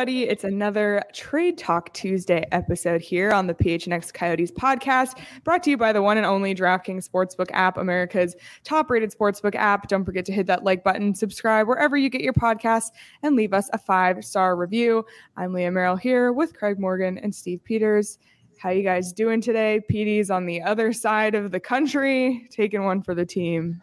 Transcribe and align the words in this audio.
Everybody. 0.00 0.22
It's 0.30 0.44
another 0.44 1.02
Trade 1.12 1.58
Talk 1.58 1.92
Tuesday 1.92 2.46
episode 2.52 3.02
here 3.02 3.32
on 3.32 3.46
the 3.46 3.52
PHNX 3.52 4.14
Coyotes 4.14 4.50
podcast, 4.50 5.18
brought 5.44 5.62
to 5.64 5.70
you 5.70 5.76
by 5.76 5.92
the 5.92 6.00
one 6.00 6.16
and 6.16 6.24
only 6.24 6.54
DraftKings 6.54 7.06
Sportsbook 7.06 7.50
app, 7.52 7.76
America's 7.76 8.34
top 8.64 8.88
rated 8.88 9.10
sportsbook 9.12 9.54
app. 9.54 9.88
Don't 9.88 10.06
forget 10.06 10.24
to 10.24 10.32
hit 10.32 10.46
that 10.46 10.64
like 10.64 10.82
button, 10.82 11.14
subscribe 11.14 11.66
wherever 11.68 11.98
you 11.98 12.08
get 12.08 12.22
your 12.22 12.32
podcasts, 12.32 12.92
and 13.22 13.36
leave 13.36 13.52
us 13.52 13.68
a 13.74 13.78
five 13.78 14.24
star 14.24 14.56
review. 14.56 15.04
I'm 15.36 15.52
Leah 15.52 15.70
Merrill 15.70 15.96
here 15.96 16.32
with 16.32 16.56
Craig 16.56 16.78
Morgan 16.78 17.18
and 17.18 17.34
Steve 17.34 17.62
Peters. 17.62 18.16
How 18.56 18.70
you 18.70 18.82
guys 18.82 19.12
doing 19.12 19.42
today? 19.42 19.82
PD's 19.92 20.30
on 20.30 20.46
the 20.46 20.62
other 20.62 20.94
side 20.94 21.34
of 21.34 21.50
the 21.50 21.60
country, 21.60 22.48
taking 22.50 22.84
one 22.84 23.02
for 23.02 23.14
the 23.14 23.26
team. 23.26 23.82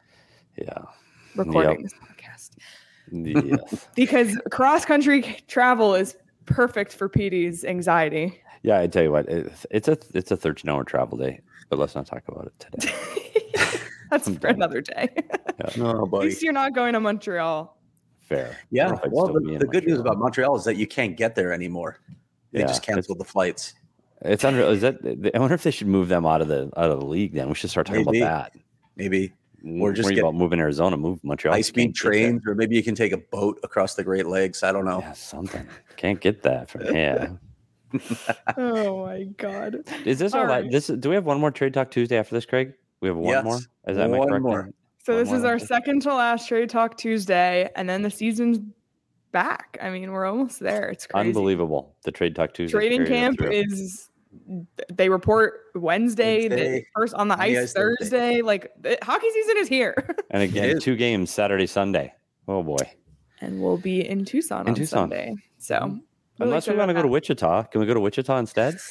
Yeah. 0.57 0.79
Recording 1.35 1.83
Yep. 1.83 1.91
This 3.11 3.33
podcast 3.33 3.71
Yes. 3.71 3.87
because 3.95 4.37
cross 4.51 4.85
country 4.85 5.37
travel 5.47 5.95
is 5.95 6.15
perfect 6.45 6.93
for 6.93 7.09
PD's 7.09 7.63
anxiety. 7.65 8.41
yeah, 8.63 8.79
I 8.79 8.87
tell 8.87 9.03
you 9.03 9.11
what, 9.11 9.27
it's, 9.29 9.65
it's 9.71 9.87
a 9.87 9.97
it's 10.13 10.31
a 10.31 10.37
13 10.37 10.69
hour 10.69 10.83
travel 10.83 11.17
day, 11.17 11.41
but 11.69 11.79
let's 11.79 11.95
not 11.95 12.05
talk 12.07 12.23
about 12.27 12.47
it 12.47 12.59
today. 12.59 12.93
That's 14.09 14.27
I'm 14.27 14.35
for 14.35 14.39
done. 14.39 14.55
another 14.55 14.81
day. 14.81 15.09
No, 15.75 16.03
At 16.05 16.11
least 16.19 16.43
you're 16.43 16.53
not 16.53 16.73
going 16.73 16.93
to 16.93 16.99
Montreal. 16.99 17.75
Fair. 18.21 18.55
Yeah. 18.69 18.93
Well, 19.09 19.33
the, 19.33 19.57
the 19.59 19.65
good 19.65 19.87
news 19.87 19.99
about 19.99 20.17
Montreal 20.19 20.55
is 20.55 20.63
that 20.65 20.75
you 20.77 20.85
can't 20.85 21.17
get 21.17 21.33
there 21.35 21.51
anymore. 21.51 21.99
They 22.51 22.59
Yeah, 22.59 22.67
just 22.67 22.83
canceled 22.83 23.17
the 23.19 23.25
flights. 23.25 23.73
It's 24.21 24.45
under. 24.45 24.61
Is 24.61 24.81
that? 24.81 24.97
I 25.33 25.39
wonder 25.39 25.55
if 25.55 25.63
they 25.63 25.71
should 25.71 25.87
move 25.87 26.09
them 26.09 26.25
out 26.27 26.41
of 26.41 26.47
the 26.47 26.71
out 26.77 26.91
of 26.91 26.99
the 26.99 27.05
league. 27.07 27.33
Then 27.33 27.49
we 27.49 27.55
should 27.55 27.69
start 27.71 27.87
talking 27.87 28.05
Maybe. 28.05 28.21
about 28.21 28.53
that. 28.53 28.61
Maybe 28.95 29.33
Or 29.65 29.91
just 29.91 30.03
just 30.03 30.15
get 30.15 30.19
about 30.23 30.35
moving 30.35 30.59
Arizona, 30.59 30.97
move 30.97 31.23
Montreal. 31.23 31.53
high 31.53 31.57
Can't 31.57 31.65
speed 31.65 31.95
trains, 31.95 32.43
or 32.45 32.53
maybe 32.55 32.75
you 32.75 32.83
can 32.83 32.95
take 32.95 33.11
a 33.11 33.17
boat 33.17 33.59
across 33.63 33.95
the 33.95 34.03
Great 34.03 34.27
Lakes. 34.27 34.63
I 34.63 34.71
don't 34.71 34.85
know. 34.85 34.99
Yeah, 34.99 35.13
something. 35.13 35.67
Can't 35.95 36.19
get 36.21 36.43
that 36.43 36.69
from 36.69 36.83
yeah. 36.95 37.29
Oh 38.57 39.05
my 39.05 39.23
god. 39.37 39.77
Is 40.05 40.19
this 40.19 40.33
All 40.33 40.49
our 40.49 40.61
this? 40.69 40.87
Do 40.87 41.09
we 41.09 41.15
have 41.15 41.25
one 41.25 41.39
more 41.39 41.51
trade 41.51 41.73
talk 41.73 41.89
Tuesday 41.91 42.17
after 42.17 42.35
this, 42.35 42.45
Craig? 42.45 42.73
We 43.01 43.07
have 43.07 43.17
one 43.17 43.33
Yes. 43.33 43.43
more. 43.43 43.57
Is 43.87 43.97
that 43.97 44.09
my 44.09 44.17
One 44.19 44.27
correct? 44.29 44.43
more. 44.43 44.69
So 45.03 45.13
One 45.13 45.19
this 45.23 45.29
more 45.29 45.37
is 45.37 45.43
our 45.45 45.59
second 45.59 46.01
to 46.03 46.13
last 46.13 46.47
trade 46.47 46.69
talk 46.69 46.97
Tuesday, 46.97 47.69
and 47.75 47.87
then 47.89 48.01
the 48.01 48.09
season's 48.11 48.59
back. 49.31 49.77
I 49.81 49.89
mean, 49.89 50.11
we're 50.11 50.25
almost 50.25 50.59
there. 50.59 50.89
It's 50.89 51.07
crazy. 51.07 51.27
Unbelievable. 51.29 51.95
The 52.03 52.11
trade 52.11 52.35
talk 52.35 52.53
Tuesday. 52.53 52.77
Trading 52.77 53.05
camp 53.05 53.37
through. 53.39 53.51
is 53.51 54.09
they 54.91 55.09
report 55.09 55.61
Wednesday, 55.75 56.47
the 56.47 56.55
Wednesday. 56.55 56.87
first 56.95 57.13
on 57.13 57.27
the 57.27 57.33
On 57.33 57.39
the 57.39 57.43
ice 57.43 57.57
ice 57.57 57.73
Thursday. 57.73 58.03
Thursday. 58.03 58.41
Like 58.41 58.71
the 58.79 58.97
hockey 59.01 59.29
season 59.31 59.57
is 59.57 59.67
here. 59.67 60.15
and 60.31 60.43
again 60.43 60.79
two 60.79 60.95
games 60.95 61.31
Saturday, 61.31 61.67
Sunday. 61.67 62.13
Oh 62.47 62.63
boy. 62.63 62.77
and 63.41 63.61
we'll 63.61 63.77
be 63.77 64.07
in 64.07 64.25
Tucson 64.25 64.61
In 64.61 64.69
on 64.69 64.75
Tucson. 64.75 64.99
Sunday. 65.09 65.35
So 65.57 65.75
mm-hmm. 65.75 65.85
really 65.85 66.01
Unless 66.39 66.67
we 66.67 66.73
excited 66.73 66.77
want 66.77 66.89
to 66.89 66.93
go 66.93 67.01
to 67.01 67.07
Wichita, 67.07 67.63
can 67.63 67.81
we 67.81 67.87
go 67.87 67.93
to 67.93 67.99
Wichita 67.99 68.37
instead? 68.37 68.77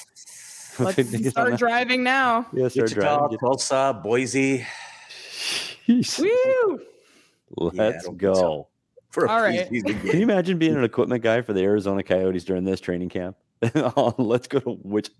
that. 0.77 0.99
Let's 0.99 1.31
start 1.31 1.59
driving 1.59 2.03
now. 2.03 2.47
Yeah, 2.53 2.69
start 2.69 2.91
Wichita, 2.91 3.19
driving. 3.19 3.39
Tulsa, 3.39 3.99
Boise. 4.03 4.67
Woo! 5.89 6.81
Let's 7.57 8.05
don't 8.05 8.19
go. 8.19 8.35
so. 8.35 8.69
For 9.11 9.25
a 9.25 9.31
All 9.31 9.41
right. 9.41 9.67
Can 9.69 10.05
you 10.05 10.23
imagine 10.23 10.59
being 10.59 10.77
an 10.77 10.85
equipment 10.85 11.23
guy 11.23 11.41
for 11.41 11.55
the 11.55 11.63
Arizona 11.63 12.03
Coyotes 12.03 12.45
during 12.45 12.65
this 12.65 12.81
training 12.81 13.09
camp? 13.09 13.37
oh, 13.75 14.15
let's 14.19 14.47
go 14.47 14.61
to 14.61 14.79
Wich- 14.83 15.11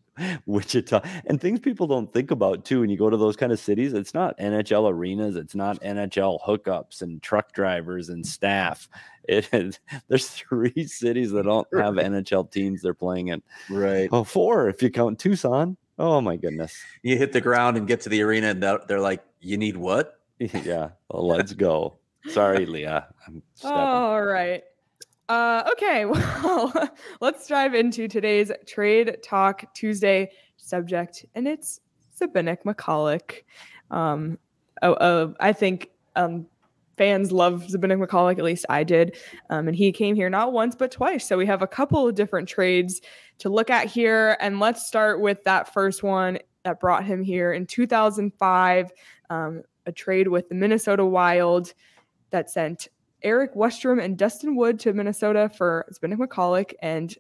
Wichita. 0.47 1.01
And 1.27 1.41
things 1.41 1.61
people 1.61 1.87
don't 1.87 2.13
think 2.13 2.31
about 2.31 2.65
too 2.65 2.81
when 2.81 2.91
you 2.91 2.97
go 2.97 3.11
to 3.11 3.17
those 3.17 3.37
kind 3.37 3.53
of 3.53 3.59
cities, 3.59 3.93
it's 3.93 4.15
not 4.15 4.39
NHL 4.39 4.91
arenas, 4.91 5.37
it's 5.37 5.55
not 5.55 5.81
NHL 5.83 6.41
hookups 6.47 7.03
and 7.03 7.23
truck 7.23 7.53
drivers 7.53 8.09
and 8.09 8.27
staff. 8.27 8.89
It 9.29 9.49
is, 9.53 9.81
there's 10.07 10.29
three 10.29 10.85
cities 10.87 11.33
that 11.33 11.47
don't 11.47 11.67
have 11.77 11.95
NHL 11.95 12.49
teams 12.49 12.81
they're 12.81 12.95
playing 12.95 13.27
in. 13.27 13.43
Right. 13.69 14.09
Oh, 14.13 14.23
four 14.23 14.69
if 14.69 14.81
you 14.85 14.89
count 14.89 15.19
Tucson. 15.19 15.77
Oh 15.99 16.21
my 16.21 16.37
goodness. 16.37 16.81
You 17.03 17.19
hit 17.19 17.33
the 17.33 17.41
ground 17.41 17.77
and 17.77 17.89
get 17.89 18.03
to 18.03 18.09
the 18.09 18.23
arena, 18.23 18.51
and 18.51 18.63
they're 18.63 18.79
they're 18.87 19.01
like, 19.01 19.25
"You 19.41 19.57
need 19.57 19.77
what?" 19.77 20.21
yeah, 20.39 20.91
well, 21.11 21.27
let's 21.27 21.55
go. 21.55 21.97
Sorry, 22.29 22.67
Leah. 22.67 23.09
I'm 23.27 23.43
stepping. 23.55 23.77
All 23.77 24.23
right. 24.23 24.63
Uh, 25.29 25.69
okay, 25.73 26.05
well, 26.05 26.91
let's 27.21 27.47
dive 27.49 27.75
into 27.75 28.07
today's 28.09 28.53
Trade 28.67 29.19
Talk 29.25 29.73
Tuesday 29.75 30.31
subject, 30.57 31.25
and 31.35 31.49
it's 31.49 31.81
Zbynek 32.21 32.63
Michalek. 32.65 33.43
Um, 33.91 34.39
oh, 34.83 34.95
uh, 34.95 35.33
I 35.41 35.53
think 35.53 35.91
um, 36.15 36.47
fans 36.97 37.33
love 37.33 37.65
Zbynek 37.69 38.05
Michalek, 38.05 38.39
at 38.39 38.45
least 38.45 38.67
I 38.69 38.85
did. 38.85 39.17
Um, 39.51 39.69
and 39.69 39.77
he 39.77 39.93
came 39.93 40.15
here 40.15 40.31
not 40.31 40.53
once, 40.53 40.75
but 40.75 40.91
twice. 40.91 41.27
So 41.27 41.37
we 41.37 41.47
have 41.47 41.63
a 41.63 41.67
couple 41.67 42.07
of 42.07 42.15
different 42.15 42.49
trades 42.49 43.01
to 43.39 43.49
look 43.49 43.71
at 43.71 43.87
here. 43.87 44.37
And 44.41 44.61
let's 44.61 44.87
start 44.87 45.21
with 45.21 45.43
that 45.45 45.73
first 45.73 46.03
one 46.03 46.39
that 46.65 46.81
brought 46.81 47.05
him 47.05 47.23
here 47.23 47.53
in 47.53 47.67
2005, 47.67 48.93
um, 49.31 49.63
a 49.87 49.93
trade 49.93 50.29
with 50.29 50.49
the 50.49 50.55
Minnesota 50.55 51.05
Wild 51.05 51.75
that 52.31 52.51
sent 52.51 52.89
Eric 53.27 53.55
Westrum 53.57 54.03
and 54.03 54.17
Dustin 54.17 54.55
Wood 54.55 54.79
to 54.81 54.93
Minnesota 54.93 55.51
for 55.55 55.85
Zbynek 55.93 56.17
Michalek. 56.17 56.75
And 56.81 57.13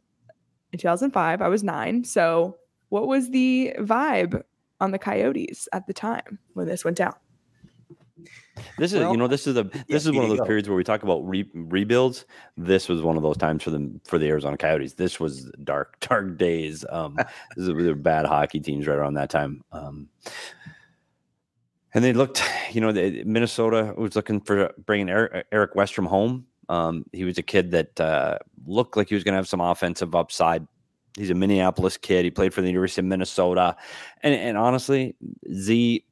in 0.73 0.79
2005, 0.79 1.43
I 1.43 1.49
was 1.49 1.65
nine. 1.65 2.05
So, 2.05 2.57
what 2.91 3.09
was 3.09 3.31
the 3.31 3.75
vibe 3.81 4.41
on 4.81 4.93
the 4.93 4.99
Coyotes 4.99 5.69
at 5.73 5.89
the 5.89 5.93
time 5.93 6.39
when 6.55 6.69
this 6.69 6.85
went 6.85 6.97
down? 6.97 7.15
This 8.79 8.93
is, 8.93 9.01
Well, 9.01 9.11
you 9.11 9.17
know, 9.17 9.27
this 9.27 9.49
is 9.49 9.55
the 9.57 9.65
this 9.65 9.85
yeah, 9.89 9.97
is 9.97 10.13
one 10.13 10.23
of 10.25 10.31
those 10.31 10.39
go. 10.39 10.47
periods 10.47 10.69
where 10.69 10.77
we 10.77 10.85
talk 10.85 11.03
about 11.03 11.27
re- 11.29 11.51
rebuilds. 11.55 12.25
This 12.57 12.89
was 12.89 13.03
one 13.03 13.17
of 13.17 13.23
those 13.25 13.37
times 13.37 13.65
for 13.65 13.71
them 13.71 14.01
for 14.05 14.19
the 14.19 14.29
Arizona 14.29 14.57
Coyotes. 14.57 14.95
This 14.95 15.19
was 15.19 15.51
dark, 15.65 15.99
dark 16.09 16.39
days. 16.39 16.85
Um, 16.89 17.17
this 17.17 17.27
is, 17.57 17.67
they 17.67 17.73
were 17.75 17.95
bad 17.95 18.27
hockey 18.27 18.61
teams 18.61 18.87
right 18.87 18.97
around 18.97 19.15
that 19.15 19.29
time. 19.29 19.63
Um, 19.73 20.09
and 21.95 22.05
they 22.05 22.13
looked, 22.13 22.43
you 22.73 22.81
know, 22.81 22.93
the, 22.93 23.25
Minnesota 23.25 23.95
was 23.97 24.17
looking 24.17 24.41
for 24.41 24.73
bringing 24.85 25.09
Eric, 25.09 25.47
Eric 25.53 25.75
Westrum 25.75 26.07
home. 26.07 26.47
Um, 26.69 27.05
he 27.13 27.25
was 27.25 27.39
a 27.39 27.43
kid 27.43 27.71
that 27.71 28.01
uh, 28.01 28.39
looked 28.67 28.97
like 28.97 29.09
he 29.09 29.15
was 29.15 29.25
going 29.25 29.35
to 29.35 29.37
have 29.37 29.49
some 29.49 29.61
offensive 29.61 30.15
upside. 30.15 30.67
He's 31.17 31.31
a 31.31 31.35
Minneapolis 31.35 31.97
kid. 31.97 32.25
He 32.25 32.31
played 32.31 32.53
for 32.53 32.61
the 32.61 32.69
University 32.69 33.01
of 33.01 33.07
Minnesota, 33.07 33.77
and 34.23 34.35
and 34.35 34.59
honestly, 34.59 35.17
Z 35.51 36.05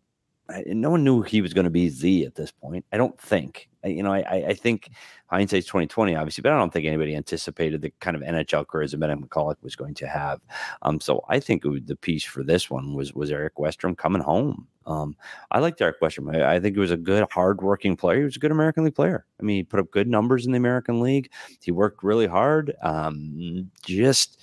no 0.66 0.90
one 0.90 1.04
knew 1.04 1.22
he 1.22 1.40
was 1.40 1.54
going 1.54 1.64
to 1.64 1.70
be 1.70 1.88
Z 1.88 2.24
at 2.24 2.34
this 2.34 2.50
point. 2.50 2.84
I 2.92 2.96
don't 2.96 3.18
think. 3.18 3.68
You 3.84 4.02
know, 4.02 4.12
I, 4.12 4.46
I 4.48 4.54
think 4.54 4.90
hindsight's 5.26 5.66
twenty 5.66 5.86
twenty, 5.86 6.14
obviously, 6.14 6.42
but 6.42 6.52
I 6.52 6.58
don't 6.58 6.72
think 6.72 6.86
anybody 6.86 7.14
anticipated 7.14 7.82
the 7.82 7.92
kind 8.00 8.16
of 8.16 8.22
NHL 8.22 8.66
career 8.66 8.86
that 8.86 8.96
Bennett 8.98 9.20
Michalek 9.20 9.56
was 9.62 9.76
going 9.76 9.94
to 9.94 10.06
have. 10.06 10.40
Um, 10.82 11.00
so 11.00 11.22
I 11.28 11.40
think 11.40 11.62
the 11.62 11.96
piece 11.96 12.24
for 12.24 12.42
this 12.42 12.70
one 12.70 12.94
was 12.94 13.14
was 13.14 13.30
Eric 13.30 13.56
Westrum 13.56 13.96
coming 13.96 14.22
home. 14.22 14.66
Um, 14.86 15.16
I 15.50 15.60
like 15.60 15.80
Eric 15.80 16.00
Westrum. 16.00 16.34
I, 16.34 16.56
I 16.56 16.60
think 16.60 16.76
he 16.76 16.80
was 16.80 16.90
a 16.90 16.96
good, 16.96 17.26
hardworking 17.30 17.96
player. 17.96 18.18
He 18.18 18.24
was 18.24 18.36
a 18.36 18.40
good 18.40 18.50
American 18.50 18.84
League 18.84 18.94
player. 18.94 19.24
I 19.40 19.42
mean, 19.42 19.56
he 19.56 19.62
put 19.64 19.80
up 19.80 19.90
good 19.90 20.08
numbers 20.08 20.46
in 20.46 20.52
the 20.52 20.58
American 20.58 21.00
League. 21.00 21.30
He 21.62 21.70
worked 21.70 22.02
really 22.02 22.26
hard. 22.26 22.74
Um, 22.82 23.70
just 23.84 24.40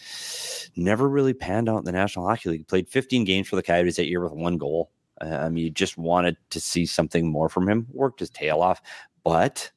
never 0.75 1.07
really 1.07 1.33
panned 1.33 1.69
out 1.69 1.79
in 1.79 1.85
the 1.85 1.91
National 1.91 2.27
Hockey 2.27 2.49
League. 2.49 2.67
Played 2.67 2.89
15 2.89 3.23
games 3.23 3.47
for 3.47 3.55
the 3.55 3.63
Coyotes 3.63 3.97
that 3.97 4.07
year 4.07 4.23
with 4.23 4.33
one 4.33 4.57
goal. 4.57 4.91
Um, 5.21 5.55
you 5.55 5.69
just 5.69 5.97
wanted 5.97 6.37
to 6.49 6.59
see 6.59 6.85
something 6.85 7.31
more 7.31 7.49
from 7.49 7.69
him. 7.69 7.87
Worked 7.91 8.21
his 8.21 8.31
tail 8.31 8.61
off, 8.61 8.81
but 9.23 9.71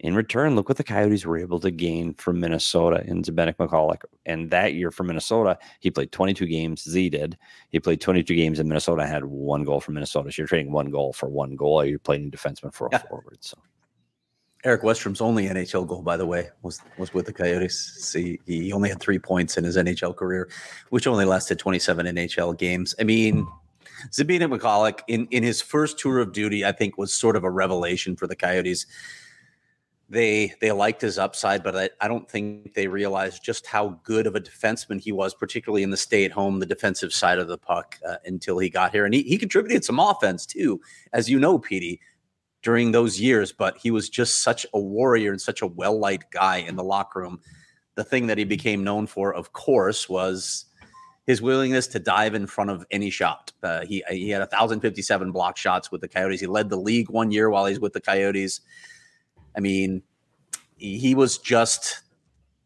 in 0.00 0.14
return, 0.14 0.54
look 0.54 0.68
what 0.68 0.78
the 0.78 0.84
Coyotes 0.84 1.26
were 1.26 1.38
able 1.38 1.58
to 1.60 1.70
gain 1.70 2.14
from 2.14 2.38
Minnesota 2.38 3.02
in 3.04 3.22
Zbynek 3.22 3.56
Michalek. 3.56 4.02
And 4.26 4.50
that 4.50 4.74
year 4.74 4.90
for 4.90 5.02
Minnesota, 5.02 5.58
he 5.80 5.90
played 5.90 6.12
22 6.12 6.46
games. 6.46 6.88
Z 6.88 7.10
did. 7.10 7.36
He 7.70 7.80
played 7.80 8.00
22 8.00 8.34
games 8.36 8.60
in 8.60 8.68
Minnesota 8.68 9.02
and 9.02 9.10
had 9.10 9.24
one 9.24 9.64
goal 9.64 9.80
from 9.80 9.94
Minnesota. 9.94 10.30
So 10.30 10.42
you're 10.42 10.46
trading 10.46 10.72
one 10.72 10.90
goal 10.90 11.12
for 11.12 11.28
one 11.28 11.56
goal. 11.56 11.84
You're 11.84 11.98
playing 11.98 12.30
defenseman 12.30 12.72
for 12.72 12.86
a 12.86 12.90
yeah. 12.92 12.98
forward. 12.98 13.38
So 13.40 13.58
Eric 14.64 14.82
Westrum's 14.82 15.20
only 15.20 15.46
NHL 15.46 15.86
goal, 15.86 16.02
by 16.02 16.16
the 16.16 16.26
way, 16.26 16.48
was 16.62 16.80
was 16.96 17.12
with 17.12 17.26
the 17.26 17.32
Coyotes. 17.32 17.78
See, 17.78 18.40
he 18.46 18.72
only 18.72 18.88
had 18.88 19.00
three 19.00 19.18
points 19.18 19.56
in 19.56 19.64
his 19.64 19.76
NHL 19.76 20.16
career, 20.16 20.48
which 20.90 21.06
only 21.06 21.24
lasted 21.24 21.58
27 21.58 22.06
NHL 22.06 22.56
games. 22.58 22.94
I 23.00 23.04
mean, 23.04 23.44
hmm. 23.44 24.08
Zbynek 24.10 24.56
Michalek 24.56 25.00
in 25.08 25.26
in 25.30 25.42
his 25.42 25.60
first 25.60 25.98
tour 25.98 26.18
of 26.18 26.32
duty, 26.32 26.64
I 26.64 26.72
think, 26.72 26.98
was 26.98 27.14
sort 27.14 27.36
of 27.36 27.44
a 27.44 27.50
revelation 27.50 28.16
for 28.16 28.26
the 28.26 28.36
Coyotes 28.36 28.86
they 30.08 30.54
they 30.60 30.72
liked 30.72 31.02
his 31.02 31.18
upside, 31.18 31.62
but 31.62 31.76
I, 31.76 31.90
I 32.00 32.08
don't 32.08 32.28
think 32.28 32.72
they 32.74 32.86
realized 32.86 33.44
just 33.44 33.66
how 33.66 34.00
good 34.04 34.26
of 34.26 34.34
a 34.34 34.40
defenseman 34.40 35.00
he 35.00 35.12
was, 35.12 35.34
particularly 35.34 35.82
in 35.82 35.90
the 35.90 35.96
stay 35.96 36.24
at 36.24 36.32
home, 36.32 36.60
the 36.60 36.66
defensive 36.66 37.12
side 37.12 37.38
of 37.38 37.48
the 37.48 37.58
puck 37.58 37.98
uh, 38.08 38.16
until 38.24 38.58
he 38.58 38.70
got 38.70 38.92
here. 38.92 39.04
And 39.04 39.12
he, 39.12 39.22
he 39.22 39.36
contributed 39.36 39.84
some 39.84 40.00
offense 40.00 40.46
too, 40.46 40.80
as 41.12 41.28
you 41.28 41.38
know, 41.38 41.58
Petey, 41.58 42.00
during 42.62 42.92
those 42.92 43.20
years. 43.20 43.52
But 43.52 43.76
he 43.76 43.90
was 43.90 44.08
just 44.08 44.42
such 44.42 44.64
a 44.72 44.80
warrior 44.80 45.30
and 45.30 45.40
such 45.40 45.60
a 45.60 45.66
well 45.66 45.98
liked 45.98 46.32
guy 46.32 46.58
in 46.58 46.76
the 46.76 46.84
locker 46.84 47.20
room. 47.20 47.40
The 47.94 48.04
thing 48.04 48.28
that 48.28 48.38
he 48.38 48.44
became 48.44 48.82
known 48.82 49.06
for, 49.06 49.34
of 49.34 49.52
course, 49.52 50.08
was 50.08 50.64
his 51.26 51.42
willingness 51.42 51.86
to 51.88 51.98
dive 51.98 52.34
in 52.34 52.46
front 52.46 52.70
of 52.70 52.86
any 52.90 53.10
shot. 53.10 53.52
Uh, 53.62 53.84
he 53.84 54.02
he 54.08 54.30
had 54.30 54.40
1,057 54.40 55.32
block 55.32 55.58
shots 55.58 55.92
with 55.92 56.00
the 56.00 56.08
Coyotes. 56.08 56.40
He 56.40 56.46
led 56.46 56.70
the 56.70 56.78
league 56.78 57.10
one 57.10 57.30
year 57.30 57.50
while 57.50 57.66
he's 57.66 57.78
with 57.78 57.92
the 57.92 58.00
Coyotes. 58.00 58.62
I 59.56 59.60
mean, 59.60 60.02
he 60.76 61.14
was 61.14 61.38
just 61.38 62.00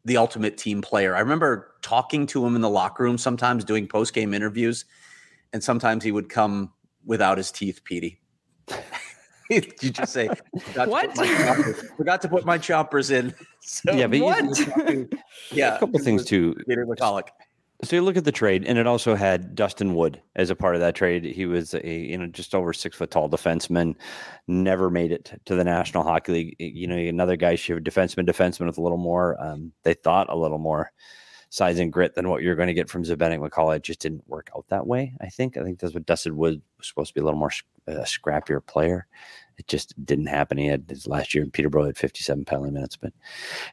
the 0.04 0.16
ultimate 0.16 0.56
team 0.56 0.82
player. 0.82 1.14
I 1.14 1.20
remember 1.20 1.74
talking 1.82 2.26
to 2.26 2.44
him 2.44 2.54
in 2.54 2.60
the 2.60 2.70
locker 2.70 3.02
room 3.02 3.18
sometimes 3.18 3.64
doing 3.64 3.86
post 3.86 4.14
game 4.14 4.34
interviews, 4.34 4.84
and 5.52 5.62
sometimes 5.62 6.04
he 6.04 6.12
would 6.12 6.28
come 6.28 6.72
without 7.04 7.38
his 7.38 7.50
teeth, 7.50 7.82
Petey. 7.84 8.20
you 9.50 9.60
just 9.60 10.12
say, 10.12 10.28
forgot 10.60 10.88
what? 10.88 11.14
To 11.14 11.74
forgot 11.96 12.22
to 12.22 12.28
put 12.28 12.44
my 12.44 12.58
choppers 12.58 13.10
in. 13.10 13.34
So, 13.64 13.92
yeah, 13.92 14.08
but 14.08 14.18
what? 14.18 14.58
yeah, 15.52 15.76
a 15.76 15.78
couple 15.78 16.00
things 16.00 16.24
too. 16.24 16.52
Peter 16.66 16.84
Michalek. 16.84 17.28
So 17.84 17.96
you 17.96 18.02
look 18.02 18.16
at 18.16 18.24
the 18.24 18.30
trade, 18.30 18.64
and 18.64 18.78
it 18.78 18.86
also 18.86 19.16
had 19.16 19.56
Dustin 19.56 19.94
Wood 19.94 20.22
as 20.36 20.50
a 20.50 20.54
part 20.54 20.76
of 20.76 20.80
that 20.80 20.94
trade. 20.94 21.24
He 21.24 21.46
was 21.46 21.74
a 21.74 21.84
you 21.84 22.16
know 22.16 22.28
just 22.28 22.54
over 22.54 22.72
six 22.72 22.96
foot 22.96 23.10
tall 23.10 23.28
defenseman, 23.28 23.96
never 24.46 24.88
made 24.88 25.10
it 25.10 25.40
to 25.46 25.56
the 25.56 25.64
National 25.64 26.04
Hockey 26.04 26.32
League. 26.32 26.56
You 26.60 26.86
know, 26.86 26.96
another 26.96 27.34
guy, 27.34 27.56
should 27.56 27.84
she 27.84 27.90
defenseman, 27.90 28.28
defenseman 28.28 28.66
with 28.66 28.78
a 28.78 28.82
little 28.82 28.98
more. 28.98 29.36
Um, 29.42 29.72
they 29.82 29.94
thought 29.94 30.30
a 30.30 30.36
little 30.36 30.58
more 30.58 30.92
size 31.50 31.80
and 31.80 31.92
grit 31.92 32.14
than 32.14 32.28
what 32.30 32.42
you're 32.42 32.54
going 32.54 32.68
to 32.68 32.74
get 32.74 32.88
from 32.88 33.02
Zbynek 33.02 33.40
Michalek. 33.40 33.76
It 33.78 33.82
just 33.82 34.00
didn't 34.00 34.26
work 34.28 34.48
out 34.56 34.64
that 34.68 34.86
way. 34.86 35.14
I 35.20 35.26
think. 35.26 35.56
I 35.56 35.64
think 35.64 35.80
that's 35.80 35.92
what 35.92 36.06
Dustin 36.06 36.36
Wood 36.36 36.62
was 36.78 36.86
supposed 36.86 37.08
to 37.08 37.14
be 37.14 37.20
a 37.20 37.24
little 37.24 37.38
more 37.38 37.50
uh, 37.88 38.04
scrappier 38.04 38.64
player 38.64 39.08
it 39.58 39.68
just 39.68 39.94
didn't 40.04 40.26
happen. 40.26 40.58
He 40.58 40.66
had 40.66 40.84
his 40.88 41.06
last 41.06 41.34
year 41.34 41.44
in 41.44 41.50
Peterborough 41.50 41.86
had 41.86 41.96
57 41.96 42.44
penalty 42.44 42.70
minutes. 42.70 42.96
But 42.96 43.12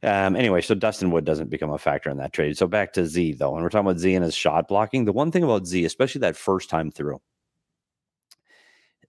um, 0.04 0.36
anyway, 0.36 0.62
so 0.62 0.76
Dustin 0.76 1.12
Wood 1.12 1.26
doesn't 1.26 1.50
become 1.50 1.72
a 1.72 1.78
factor 1.78 2.10
in 2.10 2.18
that 2.18 2.34
trade. 2.34 2.58
So 2.58 2.68
back 2.68 2.94
to 2.94 3.06
Z 3.06 3.34
though, 3.34 3.56
and 3.56 3.64
we're 3.64 3.70
talking 3.70 3.88
about 3.88 4.00
Z 4.00 4.14
and 4.14 4.26
his 4.26 4.36
shot 4.36 4.68
blocking. 4.68 5.06
The 5.06 5.14
one 5.14 5.32
thing 5.32 5.44
about 5.44 5.68
Z, 5.68 5.86
especially 5.86 6.20
that 6.20 6.36
first 6.36 6.70
time 6.70 6.92
through, 6.92 7.22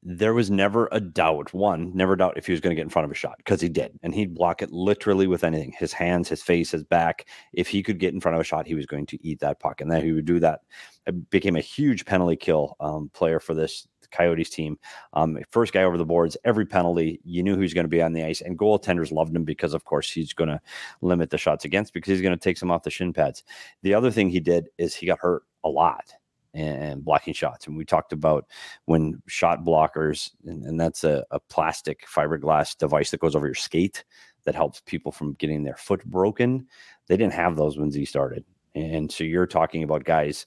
there 0.03 0.33
was 0.33 0.51
never 0.51 0.89
a 0.93 1.01
doubt. 1.01 1.53
One, 1.53 1.95
never 1.95 2.17
doubt 2.17 2.39
if 2.39 2.47
he 2.47 2.53
was 2.53 2.61
going 2.61 2.71
to 2.71 2.75
get 2.75 2.85
in 2.85 2.89
front 2.91 3.05
of 3.05 3.11
a 3.11 3.15
shot 3.15 3.37
because 3.39 3.61
he 3.61 3.69
did, 3.69 3.99
and 4.03 4.15
he'd 4.15 4.35
block 4.35 4.63
it 4.63 4.73
literally 4.73 5.27
with 5.27 5.45
anything: 5.45 5.75
his 5.79 5.93
hands, 5.93 6.29
his 6.29 6.43
face, 6.43 6.71
his 6.71 6.85
back. 6.85 7.27
If 7.53 7.69
he 7.69 7.83
could 7.83 7.99
get 7.99 8.15
in 8.15 8.21
front 8.21 8.35
of 8.35 8.41
a 8.41 8.45
shot, 8.45 8.67
he 8.67 8.75
was 8.75 8.87
going 8.87 9.07
to 9.07 9.19
eat 9.27 9.41
that 9.41 9.61
puck, 9.61 9.81
and 9.81 9.91
then 9.91 10.03
he 10.03 10.13
would 10.13 10.25
do 10.25 10.41
that. 10.41 10.61
It 11.07 11.29
became 11.31 11.57
a 11.57 11.61
huge 11.61 12.07
penalty 12.07 12.37
kill 12.37 12.77
um, 12.81 13.11
player 13.13 13.41
for 13.41 13.55
this 13.55 13.87
Coyotes 14.11 14.51
team. 14.51 14.79
Um, 15.15 15.39
first 15.51 15.73
guy 15.73 15.83
over 15.83 15.99
the 15.99 16.05
boards, 16.05 16.37
every 16.45 16.67
penalty, 16.67 17.21
you 17.25 17.43
knew 17.43 17.57
was 17.57 17.75
going 17.75 17.85
to 17.85 17.89
be 17.89 18.03
on 18.03 18.13
the 18.13 18.25
ice, 18.25 18.41
and 18.41 18.59
goaltenders 18.59 19.13
loved 19.13 19.35
him 19.35 19.45
because, 19.45 19.75
of 19.75 19.85
course, 19.85 20.11
he's 20.11 20.33
going 20.33 20.49
to 20.49 20.61
limit 21.03 21.31
the 21.31 21.39
shots 21.39 21.65
against 21.65 21.93
because 21.93 22.11
he's 22.11 22.23
going 22.23 22.37
to 22.37 22.43
take 22.43 22.59
some 22.59 22.71
off 22.71 22.83
the 22.83 22.91
shin 22.91 23.13
pads. 23.13 23.45
The 23.83 23.95
other 23.95 24.11
thing 24.11 24.31
he 24.31 24.41
did 24.41 24.69
is 24.79 24.95
he 24.95 25.07
got 25.07 25.19
hurt 25.19 25.43
a 25.65 25.69
lot 25.69 26.13
and 26.55 27.05
blocking 27.05 27.35
shots. 27.35 27.67
And 27.67 27.77
we 27.77 27.85
talked 27.85 28.13
about 28.13 28.47
when 28.87 29.23
shot 29.27 29.65
blockers, 29.65 30.31
and, 30.45 30.65
and 30.65 30.81
that's 30.81 31.05
a, 31.05 31.25
a, 31.31 31.39
plastic 31.39 32.05
fiberglass 32.07 32.77
device 32.77 33.11
that 33.11 33.21
goes 33.21 33.37
over 33.37 33.47
your 33.47 33.55
skate 33.55 34.05
that 34.45 34.55
helps 34.55 34.83
people 34.85 35.13
from 35.13 35.35
getting 35.35 35.63
their 35.63 35.77
foot 35.77 36.05
broken. 36.05 36.67
They 37.07 37.17
didn't 37.17 37.35
have 37.35 37.57
those 37.57 37.79
when 37.79 37.91
Z 37.91 38.05
started. 38.07 38.45
And 38.75 39.11
so 39.11 39.25
you're 39.25 39.47
talking 39.47 39.83
about 39.83 40.05
guys 40.05 40.47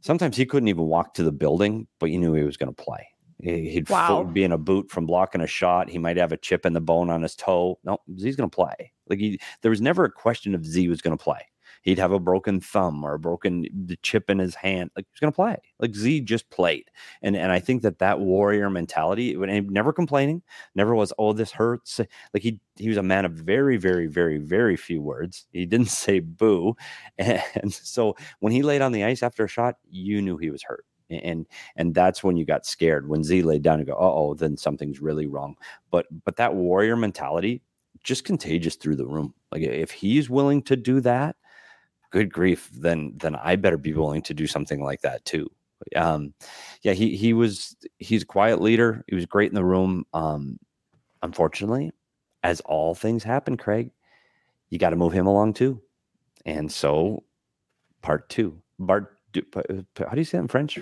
Sometimes 0.00 0.36
he 0.36 0.46
couldn't 0.46 0.68
even 0.68 0.84
walk 0.84 1.14
to 1.14 1.22
the 1.22 1.32
building, 1.32 1.86
but 1.98 2.06
you 2.06 2.18
knew 2.18 2.34
he 2.34 2.44
was 2.44 2.56
going 2.56 2.72
to 2.72 2.82
play. 2.82 3.08
He'd 3.40 3.88
wow. 3.88 4.24
be 4.24 4.42
in 4.42 4.52
a 4.52 4.58
boot 4.58 4.90
from 4.90 5.06
blocking 5.06 5.40
a 5.40 5.46
shot. 5.46 5.88
He 5.88 5.98
might 5.98 6.16
have 6.16 6.32
a 6.32 6.36
chip 6.36 6.66
in 6.66 6.72
the 6.72 6.80
bone 6.80 7.08
on 7.08 7.22
his 7.22 7.36
toe. 7.36 7.78
No, 7.84 7.98
Z's 8.18 8.34
going 8.34 8.50
to 8.50 8.54
play. 8.54 8.92
Like 9.08 9.20
he, 9.20 9.38
there 9.62 9.70
was 9.70 9.80
never 9.80 10.04
a 10.04 10.10
question 10.10 10.54
of 10.54 10.66
Z 10.66 10.88
was 10.88 11.00
going 11.00 11.16
to 11.16 11.22
play 11.22 11.40
he'd 11.82 11.98
have 11.98 12.12
a 12.12 12.20
broken 12.20 12.60
thumb 12.60 13.04
or 13.04 13.14
a 13.14 13.18
broken 13.18 13.66
the 13.86 13.96
chip 14.02 14.30
in 14.30 14.38
his 14.38 14.54
hand. 14.54 14.90
Like 14.96 15.06
he's 15.10 15.20
going 15.20 15.32
to 15.32 15.36
play. 15.36 15.56
Like 15.78 15.94
Z 15.94 16.22
just 16.22 16.50
played, 16.50 16.90
and 17.22 17.36
and 17.36 17.52
I 17.52 17.60
think 17.60 17.82
that 17.82 17.98
that 17.98 18.20
warrior 18.20 18.70
mentality, 18.70 19.36
never 19.36 19.92
complaining, 19.92 20.42
never 20.74 20.94
was 20.94 21.12
oh 21.18 21.32
this 21.32 21.52
hurts. 21.52 22.00
Like 22.34 22.42
he 22.42 22.60
he 22.76 22.88
was 22.88 22.98
a 22.98 23.02
man 23.02 23.24
of 23.24 23.32
very 23.32 23.76
very 23.76 24.06
very 24.06 24.38
very 24.38 24.76
few 24.76 25.02
words. 25.02 25.46
He 25.52 25.66
didn't 25.66 25.88
say 25.90 26.20
boo, 26.20 26.76
and 27.18 27.72
so 27.72 28.16
when 28.40 28.52
he 28.52 28.62
laid 28.62 28.82
on 28.82 28.92
the 28.92 29.04
ice 29.04 29.22
after 29.22 29.44
a 29.44 29.48
shot, 29.48 29.76
you 29.90 30.22
knew 30.22 30.36
he 30.36 30.50
was 30.50 30.62
hurt 30.62 30.84
and 31.10 31.46
and 31.76 31.94
that's 31.94 32.22
when 32.22 32.36
you 32.36 32.44
got 32.44 32.66
scared 32.66 33.08
when 33.08 33.24
Z 33.24 33.42
laid 33.42 33.62
down 33.62 33.78
and 33.78 33.86
go, 33.86 33.96
oh, 33.98 34.34
then 34.34 34.56
something's 34.56 35.00
really 35.00 35.26
wrong. 35.26 35.56
But 35.90 36.06
but 36.24 36.36
that 36.36 36.54
warrior 36.54 36.96
mentality 36.96 37.62
just 38.04 38.24
contagious 38.24 38.76
through 38.76 38.96
the 38.96 39.06
room. 39.06 39.34
Like 39.52 39.62
if 39.62 39.90
he's 39.90 40.30
willing 40.30 40.62
to 40.62 40.76
do 40.76 41.00
that, 41.00 41.36
good 42.10 42.32
grief, 42.32 42.70
then 42.72 43.14
then 43.16 43.36
I 43.36 43.56
better 43.56 43.78
be 43.78 43.92
willing 43.92 44.22
to 44.22 44.34
do 44.34 44.46
something 44.46 44.82
like 44.82 45.02
that 45.02 45.24
too. 45.24 45.50
Um, 45.94 46.34
yeah, 46.82 46.92
he 46.92 47.16
he 47.16 47.32
was 47.32 47.76
he's 47.98 48.22
a 48.22 48.26
quiet 48.26 48.60
leader. 48.60 49.04
He 49.08 49.14
was 49.14 49.26
great 49.26 49.50
in 49.50 49.54
the 49.54 49.64
room. 49.64 50.04
Um, 50.12 50.58
unfortunately, 51.22 51.92
as 52.42 52.60
all 52.62 52.94
things 52.94 53.24
happen, 53.24 53.56
Craig, 53.56 53.90
you 54.70 54.78
got 54.78 54.90
to 54.90 54.96
move 54.96 55.12
him 55.12 55.26
along 55.26 55.54
too. 55.54 55.80
And 56.44 56.70
so, 56.70 57.24
part 58.02 58.28
two, 58.28 58.60
Bart. 58.78 59.17
How 59.54 60.10
do 60.12 60.18
you 60.18 60.24
say 60.24 60.38
it 60.38 60.42
in 60.42 60.48
French? 60.48 60.78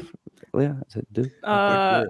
Yeah, 0.54 0.74
is 0.88 0.96
it 0.96 1.12
do? 1.12 1.30
Uh, 1.42 2.04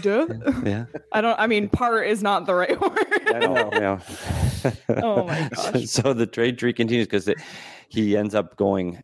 deux. 0.00 0.28
Yeah. 0.64 0.86
I 1.12 1.20
don't. 1.20 1.38
I 1.38 1.46
mean, 1.46 1.68
part 1.68 2.06
is 2.08 2.22
not 2.22 2.46
the 2.46 2.54
right 2.54 2.80
word. 2.80 2.98
I 3.26 3.38
know. 3.38 3.70
Yeah. 3.72 4.00
oh 5.02 5.26
my 5.26 5.48
gosh. 5.48 5.72
So, 5.72 6.02
so 6.02 6.12
the 6.12 6.26
trade 6.26 6.58
tree 6.58 6.72
continues 6.72 7.06
because 7.06 7.28
he 7.88 8.16
ends 8.16 8.34
up 8.34 8.56
going. 8.56 9.02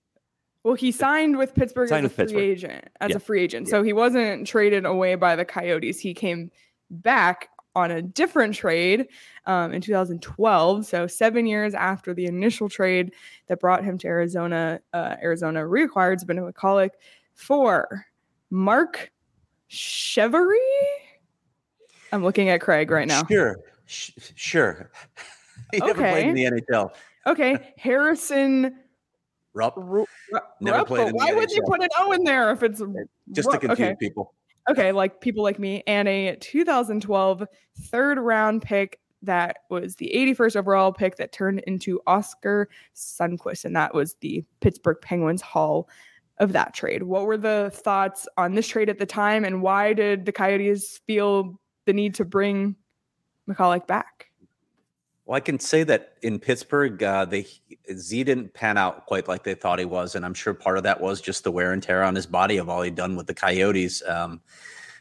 Well, 0.65 0.75
he 0.75 0.91
signed 0.93 1.39
with 1.39 1.55
Pittsburgh 1.55 1.89
signed 1.89 2.07
as 2.07 2.13
a 2.13 2.15
free 2.15 2.25
Pittsburgh. 2.25 2.43
agent. 2.43 2.89
As 3.01 3.11
yeah. 3.11 3.17
a 3.17 3.21
free 3.21 3.43
agent, 3.43 3.67
yeah. 3.67 3.71
so 3.71 3.83
he 3.83 3.93
wasn't 3.93 4.47
traded 4.47 4.85
away 4.85 5.15
by 5.15 5.37
the 5.37 5.45
Coyotes. 5.45 6.01
He 6.01 6.15
came 6.15 6.51
back 6.91 7.51
on 7.77 7.91
a 7.91 8.01
different 8.01 8.55
trade 8.55 9.07
um, 9.45 9.73
in 9.73 9.83
2012. 9.83 10.87
So 10.87 11.07
seven 11.07 11.47
years 11.47 11.75
after 11.75 12.15
the 12.15 12.25
initial 12.25 12.71
trade 12.71 13.13
that 13.49 13.61
brought 13.61 13.85
him 13.85 13.99
to 13.99 14.09
Arizona, 14.09 14.81
uh, 14.95 15.17
Arizona 15.23 15.61
reacquired 15.61 16.25
Zbynek 16.25 16.53
McCulloch 16.53 16.91
for 17.35 18.07
Marc 18.51 19.13
Cheverie. 19.69 20.57
I'm 22.13 22.25
looking 22.25 22.49
at 22.49 22.63
Craig 22.63 22.91
right 22.91 23.07
now. 23.07 23.25
Sure, 23.27 23.57
Sh- 23.85 24.13
sure. 24.35 24.91
he 25.73 25.83
okay. 25.83 25.87
never 25.87 26.01
played 26.01 26.27
in 26.29 26.35
the 26.35 26.45
NHL. 26.45 26.91
Okay, 27.27 27.75
Harrison. 27.77 28.79
Rupp. 29.53 29.75
Ru- 29.77 30.07
Never 30.61 30.79
Rupp, 30.79 30.87
played. 30.87 31.13
why 31.15 31.33
would 31.33 31.51
you 31.51 31.63
put 31.67 31.83
an 31.83 31.89
O 31.99 32.13
in 32.13 32.25
there 32.25 32.51
if 32.53 32.63
it's 32.63 32.83
just 33.33 33.49
Rupp? 33.49 33.61
to 33.61 33.67
confuse 33.69 33.89
okay. 33.89 33.97
people? 34.01 34.33
Okay, 34.69 34.93
like 34.93 35.21
people 35.21 35.43
like 35.43 35.59
me, 35.59 35.83
and 35.87 36.09
a 36.09 36.37
2012 36.37 37.45
third 37.83 38.19
round 38.19 38.63
pick 38.63 39.01
that 39.23 39.59
was 39.71 39.97
the 39.97 40.13
81st 40.15 40.57
overall 40.57 40.93
pick 40.93 41.17
that 41.17 41.33
turned 41.33 41.61
into 41.61 42.01
Oscar 42.07 42.69
Sundqvist, 42.95 43.65
and 43.65 43.75
that 43.77 43.95
was 43.95 44.15
the 44.21 44.45
Pittsburgh 44.61 44.99
Penguins 45.01 45.43
haul 45.43 45.89
of 46.39 46.53
that 46.53 46.75
trade. 46.75 47.05
What 47.05 47.27
were 47.27 47.39
the 47.39 47.71
thoughts 47.73 48.29
on 48.37 48.55
this 48.55 48.69
trade 48.69 48.89
at 48.89 48.99
the 48.99 49.07
time, 49.07 49.45
and 49.45 49.63
why 49.63 49.93
did 49.93 50.27
the 50.27 50.33
Coyotes 50.33 51.01
feel 51.07 51.59
the 51.87 51.93
need 51.93 52.15
to 52.17 52.25
bring 52.25 52.77
Michalek 53.49 53.87
back? 53.87 54.26
Well, 55.27 55.37
I 55.37 55.41
can 55.41 55.59
say 55.59 55.83
that 55.83 56.15
in 56.23 56.39
Pittsburgh, 56.39 57.03
uh, 57.03 57.27
Z 57.93 58.25
didn't 58.25 58.55
pan 58.55 58.79
out 58.79 59.07
quite 59.07 59.27
like 59.27 59.43
they 59.43 59.55
thought 59.55 59.81
he 59.81 59.85
was, 59.85 60.15
and 60.15 60.25
I'm 60.25 60.35
sure 60.35 60.55
part 60.55 60.79
of 60.79 60.85
that 60.85 61.01
was 61.01 61.21
just 61.21 61.43
the 61.43 61.51
wear 61.51 61.73
and 61.73 61.83
tear 61.83 62.05
on 62.05 62.15
his 62.15 62.27
body 62.27 62.59
of 62.59 62.69
all 62.69 62.83
he'd 62.83 62.95
done 62.95 63.17
with 63.17 63.27
the 63.27 63.35
Coyotes. 63.35 64.05
Um, 64.07 64.41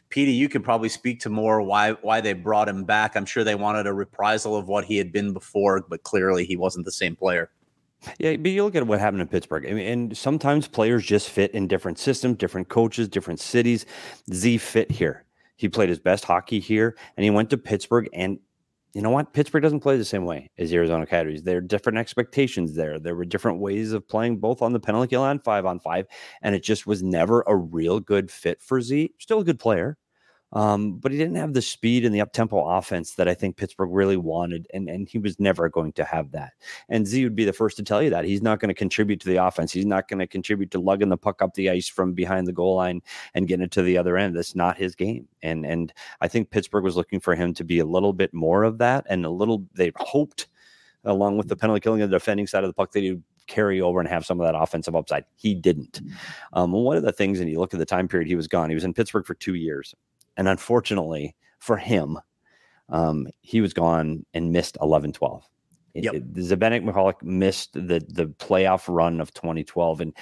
Petey, 0.08 0.32
you 0.32 0.48
can 0.48 0.62
probably 0.62 0.88
speak 0.88 1.20
to 1.20 1.30
more 1.30 1.62
why 1.62 1.92
why 1.92 2.20
they 2.20 2.32
brought 2.32 2.68
him 2.68 2.84
back. 2.84 3.16
I'm 3.16 3.24
sure 3.24 3.44
they 3.44 3.54
wanted 3.54 3.86
a 3.86 3.92
reprisal 3.92 4.56
of 4.56 4.66
what 4.66 4.84
he 4.84 4.98
had 4.98 5.12
been 5.12 5.32
before, 5.32 5.84
but 5.88 6.02
clearly 6.02 6.44
he 6.44 6.56
wasn't 6.56 6.86
the 6.86 6.92
same 6.92 7.14
player. 7.14 7.50
Yeah, 8.18 8.36
but 8.36 8.50
you 8.50 8.64
look 8.64 8.74
at 8.74 8.86
what 8.86 9.00
happened 9.00 9.22
in 9.22 9.28
Pittsburgh, 9.28 9.66
I 9.66 9.72
mean, 9.72 9.86
and 9.86 10.16
sometimes 10.16 10.68
players 10.68 11.04
just 11.04 11.30
fit 11.30 11.52
in 11.52 11.66
different 11.68 11.98
systems, 11.98 12.36
different 12.36 12.68
coaches, 12.68 13.08
different 13.08 13.40
cities. 13.40 13.86
Z 14.32 14.58
fit 14.58 14.90
here. 14.90 15.24
He 15.56 15.68
played 15.68 15.88
his 15.88 15.98
best 15.98 16.24
hockey 16.24 16.60
here, 16.60 16.96
and 17.16 17.24
he 17.24 17.30
went 17.30 17.50
to 17.50 17.56
Pittsburgh. 17.56 18.08
And 18.12 18.38
you 18.94 19.02
know 19.02 19.10
what? 19.10 19.32
Pittsburgh 19.32 19.62
doesn't 19.62 19.80
play 19.80 19.96
the 19.96 20.04
same 20.04 20.24
way 20.24 20.50
as 20.58 20.72
Arizona 20.72 21.06
Coyotes. 21.06 21.42
There 21.42 21.58
are 21.58 21.60
different 21.60 21.98
expectations 21.98 22.74
there. 22.74 22.98
There 22.98 23.14
were 23.14 23.24
different 23.24 23.60
ways 23.60 23.92
of 23.92 24.08
playing, 24.08 24.38
both 24.38 24.62
on 24.62 24.72
the 24.72 24.80
penalty 24.80 25.08
kill 25.08 25.24
and 25.24 25.42
five 25.44 25.66
on 25.66 25.80
five, 25.80 26.06
and 26.42 26.54
it 26.54 26.62
just 26.62 26.86
was 26.86 27.02
never 27.02 27.44
a 27.46 27.54
real 27.56 28.00
good 28.00 28.30
fit 28.30 28.62
for 28.62 28.80
Z. 28.80 29.12
Still 29.18 29.40
a 29.40 29.44
good 29.44 29.58
player, 29.58 29.98
um, 30.52 30.98
but 30.98 31.12
he 31.12 31.18
didn't 31.18 31.36
have 31.36 31.54
the 31.54 31.62
speed 31.62 32.04
and 32.04 32.14
the 32.14 32.20
up 32.20 32.32
tempo 32.32 32.64
offense 32.64 33.14
that 33.14 33.28
I 33.28 33.34
think 33.34 33.56
Pittsburgh 33.56 33.90
really 33.92 34.16
wanted. 34.16 34.66
And, 34.72 34.88
and 34.88 35.08
he 35.08 35.18
was 35.18 35.38
never 35.40 35.68
going 35.68 35.92
to 35.94 36.04
have 36.04 36.30
that. 36.32 36.52
And 36.88 37.06
Z 37.06 37.24
would 37.24 37.36
be 37.36 37.44
the 37.44 37.52
first 37.52 37.76
to 37.78 37.82
tell 37.82 38.02
you 38.02 38.10
that. 38.10 38.24
He's 38.24 38.42
not 38.42 38.60
going 38.60 38.68
to 38.68 38.74
contribute 38.74 39.20
to 39.20 39.28
the 39.28 39.44
offense. 39.44 39.72
He's 39.72 39.86
not 39.86 40.08
going 40.08 40.20
to 40.20 40.26
contribute 40.26 40.70
to 40.70 40.78
lugging 40.78 41.08
the 41.08 41.16
puck 41.16 41.42
up 41.42 41.54
the 41.54 41.70
ice 41.70 41.88
from 41.88 42.12
behind 42.12 42.46
the 42.46 42.52
goal 42.52 42.76
line 42.76 43.02
and 43.34 43.48
getting 43.48 43.64
it 43.64 43.72
to 43.72 43.82
the 43.82 43.98
other 43.98 44.16
end. 44.16 44.36
That's 44.36 44.54
not 44.54 44.76
his 44.76 44.94
game. 44.94 45.26
And, 45.42 45.66
and 45.66 45.92
I 46.20 46.28
think 46.28 46.50
Pittsburgh 46.50 46.84
was 46.84 46.96
looking 46.96 47.20
for 47.20 47.34
him 47.34 47.52
to 47.54 47.64
be 47.64 47.80
a 47.80 47.86
little 47.86 48.12
bit 48.12 48.32
more 48.32 48.62
of 48.62 48.78
that 48.78 49.04
and 49.08 49.26
a 49.26 49.30
little, 49.30 49.66
they 49.74 49.92
hoped 49.96 50.46
along 51.04 51.38
with 51.38 51.48
the 51.48 51.56
penalty 51.56 51.80
killing 51.80 52.02
and 52.02 52.10
the 52.10 52.16
defending 52.16 52.46
side 52.46 52.64
of 52.64 52.68
the 52.68 52.74
puck 52.74 52.92
that 52.92 53.00
he 53.00 53.18
carry 53.46 53.80
over 53.80 54.00
and 54.00 54.08
have 54.08 54.26
some 54.26 54.40
of 54.40 54.46
that 54.46 54.56
offensive 54.56 54.96
upside. 54.96 55.24
He 55.36 55.54
didn't. 55.54 56.00
Um, 56.52 56.72
one 56.72 56.96
of 56.96 57.04
the 57.04 57.12
things, 57.12 57.40
and 57.40 57.48
you 57.48 57.60
look 57.60 57.74
at 57.74 57.78
the 57.78 57.86
time 57.86 58.08
period 58.08 58.26
he 58.26 58.34
was 58.34 58.48
gone, 58.48 58.68
he 58.68 58.74
was 58.74 58.84
in 58.84 58.94
Pittsburgh 58.94 59.26
for 59.26 59.34
two 59.34 59.54
years. 59.54 59.94
And 60.36 60.48
unfortunately 60.48 61.34
for 61.58 61.76
him, 61.76 62.18
um, 62.88 63.26
he 63.40 63.60
was 63.60 63.72
gone 63.72 64.24
and 64.34 64.52
missed 64.52 64.76
11 64.80 65.12
12. 65.12 65.48
Yep. 65.94 66.14
Michalek 66.14 67.22
missed 67.22 67.72
the 67.72 68.04
the 68.08 68.26
playoff 68.38 68.84
run 68.86 69.18
of 69.20 69.32
2012, 69.32 70.02
and 70.02 70.12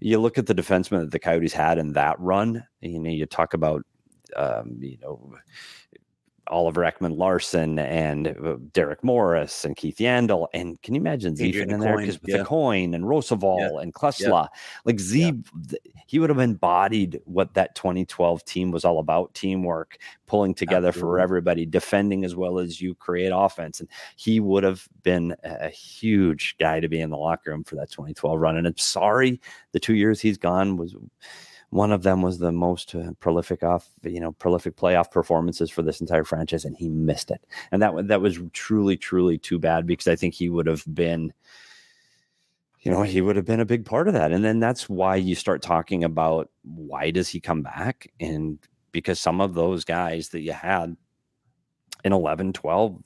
you 0.00 0.18
look 0.18 0.38
at 0.38 0.46
the 0.46 0.54
defenseman 0.54 1.00
that 1.00 1.12
the 1.12 1.20
Coyotes 1.20 1.52
had 1.52 1.78
in 1.78 1.92
that 1.92 2.18
run. 2.18 2.64
You 2.80 2.98
know, 2.98 3.10
you 3.10 3.26
talk 3.26 3.54
about 3.54 3.82
um, 4.36 4.78
you 4.80 4.98
know 5.00 5.34
Oliver 6.50 6.82
Ekman-Larsson 6.82 7.78
and 7.78 8.28
uh, 8.28 8.56
Derek 8.72 9.02
Morris 9.02 9.64
and 9.64 9.76
Keith 9.76 9.98
Yandle. 9.98 10.48
And 10.52 10.80
can 10.82 10.94
you 10.94 11.00
imagine 11.00 11.36
Z 11.36 11.60
in 11.60 11.80
there? 11.80 11.96
Because 11.96 12.20
with 12.20 12.30
yeah. 12.30 12.38
the 12.38 12.44
coin 12.44 12.94
and 12.94 13.04
Rozsival 13.04 13.58
yeah. 13.58 13.82
and 13.82 13.94
Klesla, 13.94 14.44
yeah. 14.44 14.60
like 14.84 15.00
Z, 15.00 15.42
he 16.06 16.18
would 16.18 16.30
have 16.30 16.38
embodied 16.38 17.20
what 17.24 17.54
that 17.54 17.74
2012 17.74 18.44
team 18.44 18.70
was 18.70 18.84
all 18.84 18.98
about 18.98 19.32
teamwork, 19.34 19.98
pulling 20.26 20.54
together 20.54 20.88
Absolutely. 20.88 21.08
for 21.08 21.20
everybody, 21.20 21.66
defending 21.66 22.24
as 22.24 22.36
well 22.36 22.58
as 22.58 22.80
you 22.80 22.94
create 22.94 23.32
offense. 23.34 23.80
And 23.80 23.88
he 24.16 24.40
would 24.40 24.64
have 24.64 24.88
been 25.02 25.34
a 25.44 25.68
huge 25.68 26.56
guy 26.58 26.80
to 26.80 26.88
be 26.88 27.00
in 27.00 27.10
the 27.10 27.16
locker 27.16 27.50
room 27.50 27.64
for 27.64 27.76
that 27.76 27.90
2012 27.90 28.38
run. 28.38 28.56
And 28.56 28.66
I'm 28.66 28.76
sorry 28.76 29.40
the 29.72 29.80
two 29.80 29.94
years 29.94 30.20
he's 30.20 30.38
gone 30.38 30.76
was 30.76 30.94
one 31.70 31.92
of 31.92 32.02
them 32.02 32.20
was 32.20 32.38
the 32.38 32.52
most 32.52 32.94
uh, 32.94 33.12
prolific 33.20 33.62
off, 33.62 33.88
you 34.02 34.20
know, 34.20 34.32
prolific 34.32 34.76
playoff 34.76 35.10
performances 35.10 35.70
for 35.70 35.82
this 35.82 36.00
entire 36.00 36.24
franchise, 36.24 36.64
and 36.64 36.76
he 36.76 36.88
missed 36.88 37.30
it. 37.30 37.44
And 37.70 37.80
that 37.80 38.08
that 38.08 38.20
was 38.20 38.38
truly, 38.52 38.96
truly 38.96 39.38
too 39.38 39.58
bad 39.58 39.86
because 39.86 40.08
I 40.08 40.16
think 40.16 40.34
he 40.34 40.48
would 40.48 40.66
have 40.66 40.84
been, 40.92 41.32
you 42.80 42.90
know, 42.90 43.02
he 43.02 43.20
would 43.20 43.36
have 43.36 43.44
been 43.44 43.60
a 43.60 43.64
big 43.64 43.84
part 43.84 44.08
of 44.08 44.14
that. 44.14 44.32
And 44.32 44.44
then 44.44 44.58
that's 44.58 44.88
why 44.88 45.14
you 45.14 45.36
start 45.36 45.62
talking 45.62 46.02
about 46.02 46.50
why 46.62 47.12
does 47.12 47.28
he 47.28 47.38
come 47.38 47.62
back? 47.62 48.10
And 48.18 48.58
because 48.90 49.20
some 49.20 49.40
of 49.40 49.54
those 49.54 49.84
guys 49.84 50.30
that 50.30 50.40
you 50.40 50.52
had 50.52 50.96
in 52.04 52.12
11, 52.12 52.52
12 52.52 53.00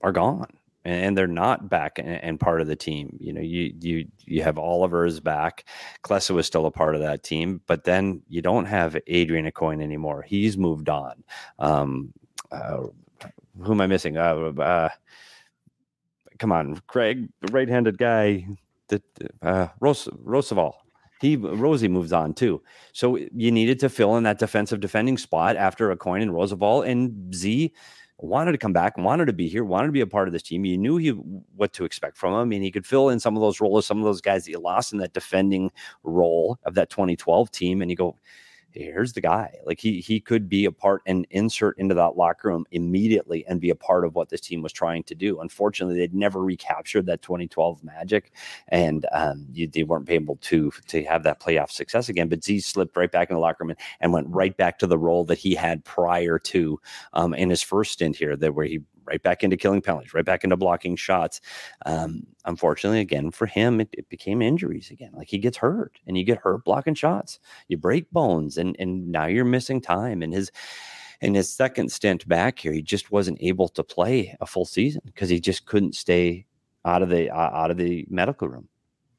are 0.00 0.12
gone 0.12 0.48
and 0.84 1.16
they're 1.16 1.26
not 1.26 1.68
back 1.68 1.98
and 2.02 2.38
part 2.38 2.60
of 2.60 2.66
the 2.66 2.76
team. 2.76 3.16
You 3.20 3.32
know, 3.32 3.40
you 3.40 3.74
you 3.80 4.06
you 4.26 4.42
have 4.42 4.58
Oliver's 4.58 5.18
back. 5.20 5.64
Klesla 6.02 6.32
was 6.32 6.46
still 6.46 6.66
a 6.66 6.70
part 6.70 6.94
of 6.94 7.00
that 7.00 7.22
team, 7.22 7.60
but 7.66 7.84
then 7.84 8.22
you 8.28 8.42
don't 8.42 8.66
have 8.66 8.96
Adrian 9.06 9.50
Aucoin 9.50 9.82
anymore. 9.82 10.22
He's 10.22 10.58
moved 10.58 10.88
on. 10.88 11.24
Um, 11.58 12.12
uh, 12.52 12.84
who 13.62 13.72
am 13.72 13.80
I 13.80 13.86
missing? 13.86 14.18
Uh, 14.18 14.52
uh, 14.58 14.88
come 16.38 16.52
on, 16.52 16.80
Craig, 16.86 17.28
right-handed 17.50 17.98
guy. 17.98 18.46
That 18.88 19.02
uh, 19.40 19.68
Ros- 19.80 20.08
Rozsival. 20.08 20.74
He 21.20 21.36
Rosie 21.36 21.88
moves 21.88 22.12
on 22.12 22.34
too. 22.34 22.60
So 22.92 23.16
you 23.16 23.50
needed 23.50 23.78
to 23.80 23.88
fill 23.88 24.16
in 24.16 24.24
that 24.24 24.38
defensive 24.38 24.80
defending 24.80 25.16
spot 25.16 25.56
after 25.56 25.94
Aucoin 25.94 26.20
and 26.20 26.32
Rozsival 26.32 26.86
and 26.86 27.34
Z 27.34 27.72
wanted 28.18 28.52
to 28.52 28.58
come 28.58 28.72
back, 28.72 28.96
wanted 28.96 29.26
to 29.26 29.32
be 29.32 29.48
here, 29.48 29.64
wanted 29.64 29.88
to 29.88 29.92
be 29.92 30.00
a 30.00 30.06
part 30.06 30.28
of 30.28 30.32
this 30.32 30.42
team. 30.42 30.64
You 30.64 30.78
knew 30.78 30.96
he 30.96 31.10
what 31.10 31.72
to 31.74 31.84
expect 31.84 32.16
from 32.16 32.34
him. 32.34 32.48
Mean, 32.48 32.62
he 32.62 32.70
could 32.70 32.86
fill 32.86 33.08
in 33.08 33.20
some 33.20 33.36
of 33.36 33.40
those 33.40 33.60
roles, 33.60 33.86
some 33.86 33.98
of 33.98 34.04
those 34.04 34.20
guys 34.20 34.44
that 34.44 34.52
you 34.52 34.58
lost 34.58 34.92
in 34.92 34.98
that 35.00 35.12
defending 35.12 35.70
role 36.02 36.58
of 36.64 36.74
that 36.74 36.90
2012 36.90 37.50
team, 37.50 37.82
and 37.82 37.90
you 37.90 37.96
go, 37.96 38.16
here's 38.74 39.12
the 39.12 39.20
guy. 39.20 39.54
Like 39.64 39.80
he 39.80 40.00
he 40.00 40.20
could 40.20 40.48
be 40.48 40.64
a 40.64 40.72
part 40.72 41.02
and 41.06 41.26
insert 41.30 41.78
into 41.78 41.94
that 41.94 42.16
locker 42.16 42.48
room 42.48 42.66
immediately 42.70 43.44
and 43.46 43.60
be 43.60 43.70
a 43.70 43.74
part 43.74 44.04
of 44.04 44.14
what 44.14 44.28
this 44.28 44.40
team 44.40 44.62
was 44.62 44.72
trying 44.72 45.04
to 45.04 45.14
do. 45.14 45.40
Unfortunately, 45.40 45.96
they'd 45.96 46.14
never 46.14 46.42
recaptured 46.42 47.06
that 47.06 47.22
2012 47.22 47.84
magic, 47.84 48.32
and 48.68 49.06
um, 49.12 49.46
you, 49.52 49.68
they 49.68 49.84
weren't 49.84 50.10
able 50.10 50.36
to 50.42 50.72
to 50.88 51.04
have 51.04 51.22
that 51.22 51.40
playoff 51.40 51.70
success 51.70 52.08
again. 52.08 52.28
But 52.28 52.44
Z 52.44 52.60
slipped 52.60 52.96
right 52.96 53.10
back 53.10 53.30
in 53.30 53.34
the 53.34 53.40
locker 53.40 53.64
room 53.64 53.70
and, 53.70 53.78
and 54.00 54.12
went 54.12 54.28
right 54.28 54.56
back 54.56 54.78
to 54.80 54.86
the 54.86 54.98
role 54.98 55.24
that 55.24 55.38
he 55.38 55.54
had 55.54 55.84
prior 55.84 56.38
to 56.38 56.80
um, 57.12 57.34
in 57.34 57.50
his 57.50 57.62
first 57.62 57.92
stint 57.92 58.16
here, 58.16 58.36
that 58.36 58.54
where 58.54 58.66
he 58.66 58.80
right 59.06 59.22
back 59.22 59.42
into 59.42 59.56
killing 59.56 59.80
penalties, 59.80 60.14
right 60.14 60.24
back 60.24 60.44
into 60.44 60.56
blocking 60.56 60.96
shots. 60.96 61.40
Um, 61.86 62.26
unfortunately, 62.44 63.00
again, 63.00 63.30
for 63.30 63.46
him, 63.46 63.80
it, 63.80 63.88
it, 63.92 64.08
became 64.08 64.42
injuries 64.42 64.90
again. 64.90 65.10
Like 65.14 65.28
he 65.28 65.38
gets 65.38 65.56
hurt 65.56 65.98
and 66.06 66.16
you 66.16 66.24
get 66.24 66.38
hurt 66.38 66.64
blocking 66.64 66.94
shots, 66.94 67.38
you 67.68 67.76
break 67.76 68.10
bones, 68.10 68.58
and 68.58 68.76
and 68.78 69.08
now 69.10 69.26
you're 69.26 69.44
missing 69.44 69.80
time. 69.80 70.22
And 70.22 70.32
his 70.32 70.50
in 71.20 71.34
his 71.34 71.52
second 71.52 71.90
stint 71.90 72.26
back 72.28 72.58
here, 72.58 72.72
he 72.72 72.82
just 72.82 73.10
wasn't 73.10 73.38
able 73.40 73.68
to 73.70 73.82
play 73.82 74.36
a 74.40 74.46
full 74.46 74.64
season 74.64 75.02
because 75.04 75.28
he 75.28 75.40
just 75.40 75.66
couldn't 75.66 75.94
stay 75.94 76.46
out 76.84 77.02
of 77.02 77.08
the 77.08 77.30
uh, 77.30 77.36
out 77.36 77.70
of 77.70 77.76
the 77.76 78.06
medical 78.10 78.48
room. 78.48 78.68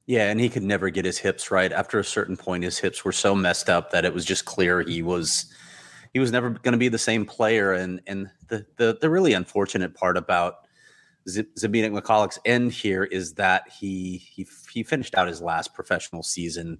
Yeah, 0.08 0.30
and 0.30 0.40
he 0.40 0.50
could 0.50 0.64
never 0.64 0.92
get 0.92 1.06
his 1.06 1.18
hips 1.18 1.50
right. 1.50 1.72
After 1.72 1.98
a 1.98 2.04
certain 2.04 2.38
point, 2.38 2.64
his 2.64 2.78
hips 2.78 3.04
were 3.04 3.12
so 3.12 3.34
messed 3.34 3.70
up 3.70 3.90
that 3.92 4.06
it 4.06 4.14
was 4.14 4.24
just 4.24 4.46
clear 4.46 4.82
he 4.82 5.02
was 5.02 5.52
he 6.16 6.20
was 6.20 6.32
never 6.32 6.50
going 6.50 6.72
to 6.72 6.78
be 6.78 6.88
the 6.88 6.98
same 6.98 7.26
player. 7.26 7.74
And 7.74 8.00
and 8.08 8.30
the 8.48 8.66
the, 8.78 8.98
the 9.02 9.10
really 9.10 9.34
unfortunate 9.34 9.94
part 9.96 10.16
about 10.16 10.60
Z- 11.28 11.44
Zbynek 11.60 11.92
Michalek's 11.92 12.40
end 12.46 12.72
here 12.72 13.04
is 13.04 13.34
that 13.34 13.64
he 13.68 14.20
he 14.34 14.48
he 14.72 14.82
finished 14.82 15.14
out 15.16 15.28
his 15.28 15.42
last 15.42 15.74
professional 15.74 16.24
season 16.24 16.78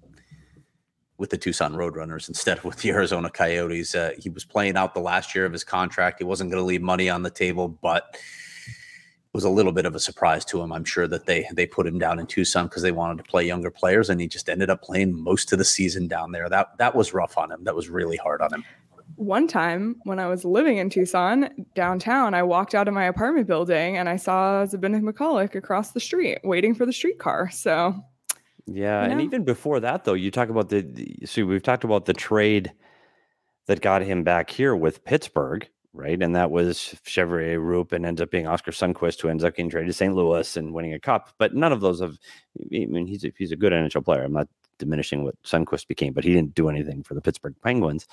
with 1.18 1.28
the 1.28 1.36
Tucson 1.36 1.74
Roadrunners 1.74 2.28
instead 2.28 2.56
of 2.56 2.64
with 2.64 2.78
the 2.78 2.88
Arizona 2.92 3.28
Coyotes. 3.28 3.94
Uh, 3.94 4.12
he 4.18 4.30
was 4.30 4.46
playing 4.46 4.74
out 4.74 4.94
the 4.94 5.00
last 5.00 5.34
year 5.34 5.44
of 5.44 5.52
his 5.52 5.64
contract. 5.64 6.18
He 6.18 6.24
wasn't 6.24 6.50
going 6.50 6.62
to 6.62 6.66
leave 6.66 6.80
money 6.80 7.10
on 7.10 7.22
the 7.22 7.28
table, 7.28 7.68
but 7.68 8.04
it 8.14 9.34
was 9.34 9.44
a 9.44 9.50
little 9.50 9.72
bit 9.72 9.84
of 9.84 9.94
a 9.94 10.00
surprise 10.00 10.46
to 10.46 10.62
him. 10.62 10.72
I'm 10.72 10.84
sure 10.86 11.06
that 11.08 11.26
they 11.26 11.46
they 11.52 11.66
put 11.66 11.86
him 11.86 11.98
down 11.98 12.18
in 12.18 12.26
Tucson 12.26 12.68
because 12.68 12.80
they 12.80 12.90
wanted 12.90 13.18
to 13.18 13.30
play 13.30 13.46
younger 13.46 13.70
players, 13.70 14.08
and 14.08 14.18
he 14.18 14.28
just 14.28 14.48
ended 14.48 14.70
up 14.70 14.80
playing 14.80 15.14
most 15.14 15.52
of 15.52 15.58
the 15.58 15.64
season 15.66 16.08
down 16.08 16.32
there. 16.32 16.48
That 16.48 16.78
that 16.78 16.94
was 16.94 17.12
rough 17.12 17.36
on 17.36 17.52
him. 17.52 17.64
That 17.64 17.76
was 17.76 17.90
really 17.90 18.16
hard 18.16 18.40
on 18.40 18.54
him 18.54 18.64
one 19.16 19.48
time 19.48 19.96
when 20.04 20.18
I 20.18 20.26
was 20.26 20.44
living 20.44 20.76
in 20.76 20.90
Tucson 20.90 21.48
downtown, 21.74 22.34
I 22.34 22.42
walked 22.42 22.74
out 22.74 22.88
of 22.88 22.94
my 22.94 23.04
apartment 23.04 23.46
building 23.46 23.96
and 23.96 24.08
I 24.08 24.16
saw 24.16 24.64
Zbynek 24.64 25.02
Michalek 25.02 25.54
across 25.54 25.92
the 25.92 26.00
street 26.00 26.38
waiting 26.44 26.74
for 26.74 26.86
the 26.86 26.92
streetcar. 26.92 27.50
So, 27.50 27.94
yeah. 28.66 29.02
You 29.02 29.08
know. 29.08 29.12
And 29.12 29.20
even 29.22 29.44
before 29.44 29.80
that, 29.80 30.04
though, 30.04 30.14
you 30.14 30.30
talk 30.30 30.48
about 30.48 30.68
the, 30.68 30.82
the 30.82 31.26
see, 31.26 31.42
we've 31.42 31.62
talked 31.62 31.84
about 31.84 32.04
the 32.04 32.12
trade 32.12 32.72
that 33.66 33.80
got 33.80 34.02
him 34.02 34.22
back 34.22 34.50
here 34.50 34.76
with 34.76 35.04
Pittsburgh, 35.04 35.68
right? 35.92 36.20
And 36.22 36.36
that 36.36 36.50
was 36.50 36.94
Cheverie 37.04 37.58
Roop 37.60 37.92
and 37.92 38.06
ends 38.06 38.20
up 38.20 38.30
being 38.30 38.46
Oscar 38.46 38.70
Sundqvist, 38.70 39.20
who 39.20 39.28
ends 39.28 39.44
up 39.44 39.56
getting 39.56 39.70
traded 39.70 39.88
to 39.88 39.92
St. 39.92 40.14
Louis 40.14 40.56
and 40.56 40.72
winning 40.72 40.94
a 40.94 41.00
cup. 41.00 41.30
But 41.38 41.54
none 41.54 41.72
of 41.72 41.80
those 41.80 42.00
have, 42.00 42.16
I 42.60 42.86
mean, 42.86 43.06
he's 43.06 43.24
a, 43.24 43.32
he's 43.36 43.52
a 43.52 43.56
good 43.56 43.72
NHL 43.72 44.04
player. 44.04 44.22
I'm 44.22 44.32
not 44.32 44.48
diminishing 44.78 45.24
what 45.24 45.40
Sundqvist 45.42 45.88
became, 45.88 46.12
but 46.12 46.24
he 46.24 46.32
didn't 46.32 46.54
do 46.54 46.68
anything 46.68 47.02
for 47.02 47.14
the 47.14 47.22
Pittsburgh 47.22 47.54
Penguins 47.62 48.06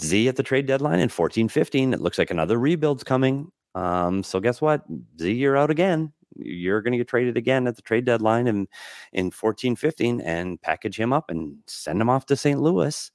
Z 0.00 0.28
at 0.28 0.36
the 0.36 0.42
trade 0.42 0.66
deadline 0.66 1.00
in 1.00 1.08
fourteen 1.08 1.48
fifteen. 1.48 1.92
It 1.94 2.00
looks 2.00 2.18
like 2.18 2.30
another 2.30 2.58
rebuild's 2.58 3.04
coming. 3.04 3.50
Um, 3.74 4.22
so 4.22 4.40
guess 4.40 4.60
what? 4.60 4.82
Z, 5.20 5.32
you're 5.32 5.56
out 5.56 5.70
again. 5.70 6.12
You're 6.38 6.82
going 6.82 6.92
to 6.92 6.98
get 6.98 7.08
traded 7.08 7.36
again 7.36 7.66
at 7.66 7.76
the 7.76 7.82
trade 7.82 8.04
deadline 8.04 8.46
in, 8.46 8.68
in 9.12 9.30
14 9.30 9.76
15 9.76 10.20
and 10.20 10.60
package 10.60 10.98
him 10.98 11.12
up 11.12 11.30
and 11.30 11.56
send 11.66 12.00
him 12.00 12.10
off 12.10 12.26
to 12.26 12.36
St. 12.36 12.60
Louis. 12.60 13.10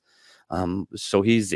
Um, 0.49 0.87
so 0.95 1.21
he's 1.21 1.53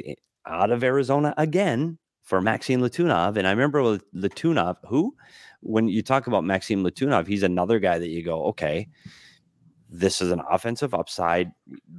out 0.47 0.71
of 0.71 0.83
Arizona 0.83 1.33
again 1.37 1.97
for 2.23 2.41
Maxime 2.41 2.81
Letunov. 2.81 3.37
And 3.37 3.47
I 3.47 3.51
remember 3.51 3.83
with 3.83 4.03
Letunov, 4.13 4.77
who, 4.87 5.15
when 5.61 5.87
you 5.87 6.01
talk 6.01 6.27
about 6.27 6.43
Maxime 6.43 6.83
Letunov, 6.83 7.27
he's 7.27 7.43
another 7.43 7.79
guy 7.79 7.99
that 7.99 8.09
you 8.09 8.23
go, 8.23 8.45
okay, 8.45 8.87
this 9.89 10.21
is 10.21 10.31
an 10.31 10.41
offensive 10.49 10.93
upside. 10.93 11.51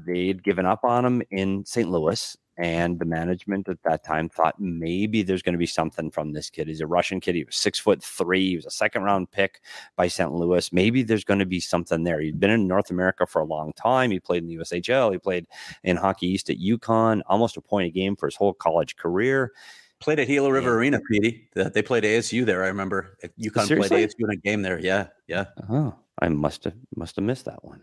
They'd 0.06 0.42
given 0.42 0.66
up 0.66 0.84
on 0.84 1.04
him 1.04 1.22
in 1.30 1.64
St. 1.64 1.88
Louis, 1.88 2.36
and 2.58 2.98
the 2.98 3.04
management 3.04 3.68
at 3.68 3.82
that 3.82 4.04
time 4.04 4.28
thought 4.28 4.58
maybe 4.58 5.22
there's 5.22 5.42
going 5.42 5.52
to 5.52 5.58
be 5.58 5.66
something 5.66 6.10
from 6.10 6.32
this 6.32 6.48
kid. 6.48 6.68
He's 6.68 6.80
a 6.80 6.86
Russian 6.86 7.20
kid. 7.20 7.34
He 7.34 7.44
was 7.44 7.56
six 7.56 7.78
foot 7.78 8.02
three. 8.02 8.50
He 8.50 8.56
was 8.56 8.66
a 8.66 8.70
second 8.70 9.02
round 9.02 9.30
pick 9.30 9.60
by 9.96 10.08
St. 10.08 10.32
Louis. 10.32 10.72
Maybe 10.72 11.02
there's 11.02 11.24
going 11.24 11.40
to 11.40 11.46
be 11.46 11.60
something 11.60 12.04
there. 12.04 12.20
He'd 12.20 12.40
been 12.40 12.50
in 12.50 12.66
North 12.66 12.90
America 12.90 13.26
for 13.26 13.40
a 13.40 13.44
long 13.44 13.72
time. 13.74 14.10
He 14.10 14.20
played 14.20 14.42
in 14.42 14.48
the 14.48 14.56
USHL. 14.56 15.12
He 15.12 15.18
played 15.18 15.46
in 15.84 15.96
Hockey 15.96 16.28
East 16.28 16.48
at 16.50 16.58
UConn, 16.58 17.20
almost 17.26 17.56
a 17.56 17.60
point 17.60 17.88
a 17.88 17.90
game 17.90 18.16
for 18.16 18.26
his 18.26 18.36
whole 18.36 18.54
college 18.54 18.96
career. 18.96 19.52
Played 19.98 20.20
at 20.20 20.26
Gila 20.28 20.52
River 20.52 20.70
yeah. 20.70 20.76
Arena, 20.76 21.00
Petey. 21.10 21.48
They 21.54 21.82
played 21.82 22.04
ASU 22.04 22.44
there. 22.44 22.64
I 22.64 22.68
remember 22.68 23.16
UConn 23.40 23.66
Seriously? 23.66 23.88
played 23.88 24.08
ASU 24.10 24.24
in 24.24 24.30
a 24.30 24.36
game 24.36 24.62
there. 24.62 24.78
Yeah, 24.78 25.08
yeah. 25.26 25.46
Oh, 25.70 25.94
I 26.20 26.28
must 26.28 26.64
have 26.64 26.74
must 26.94 27.16
have 27.16 27.24
missed 27.24 27.46
that 27.46 27.64
one. 27.64 27.82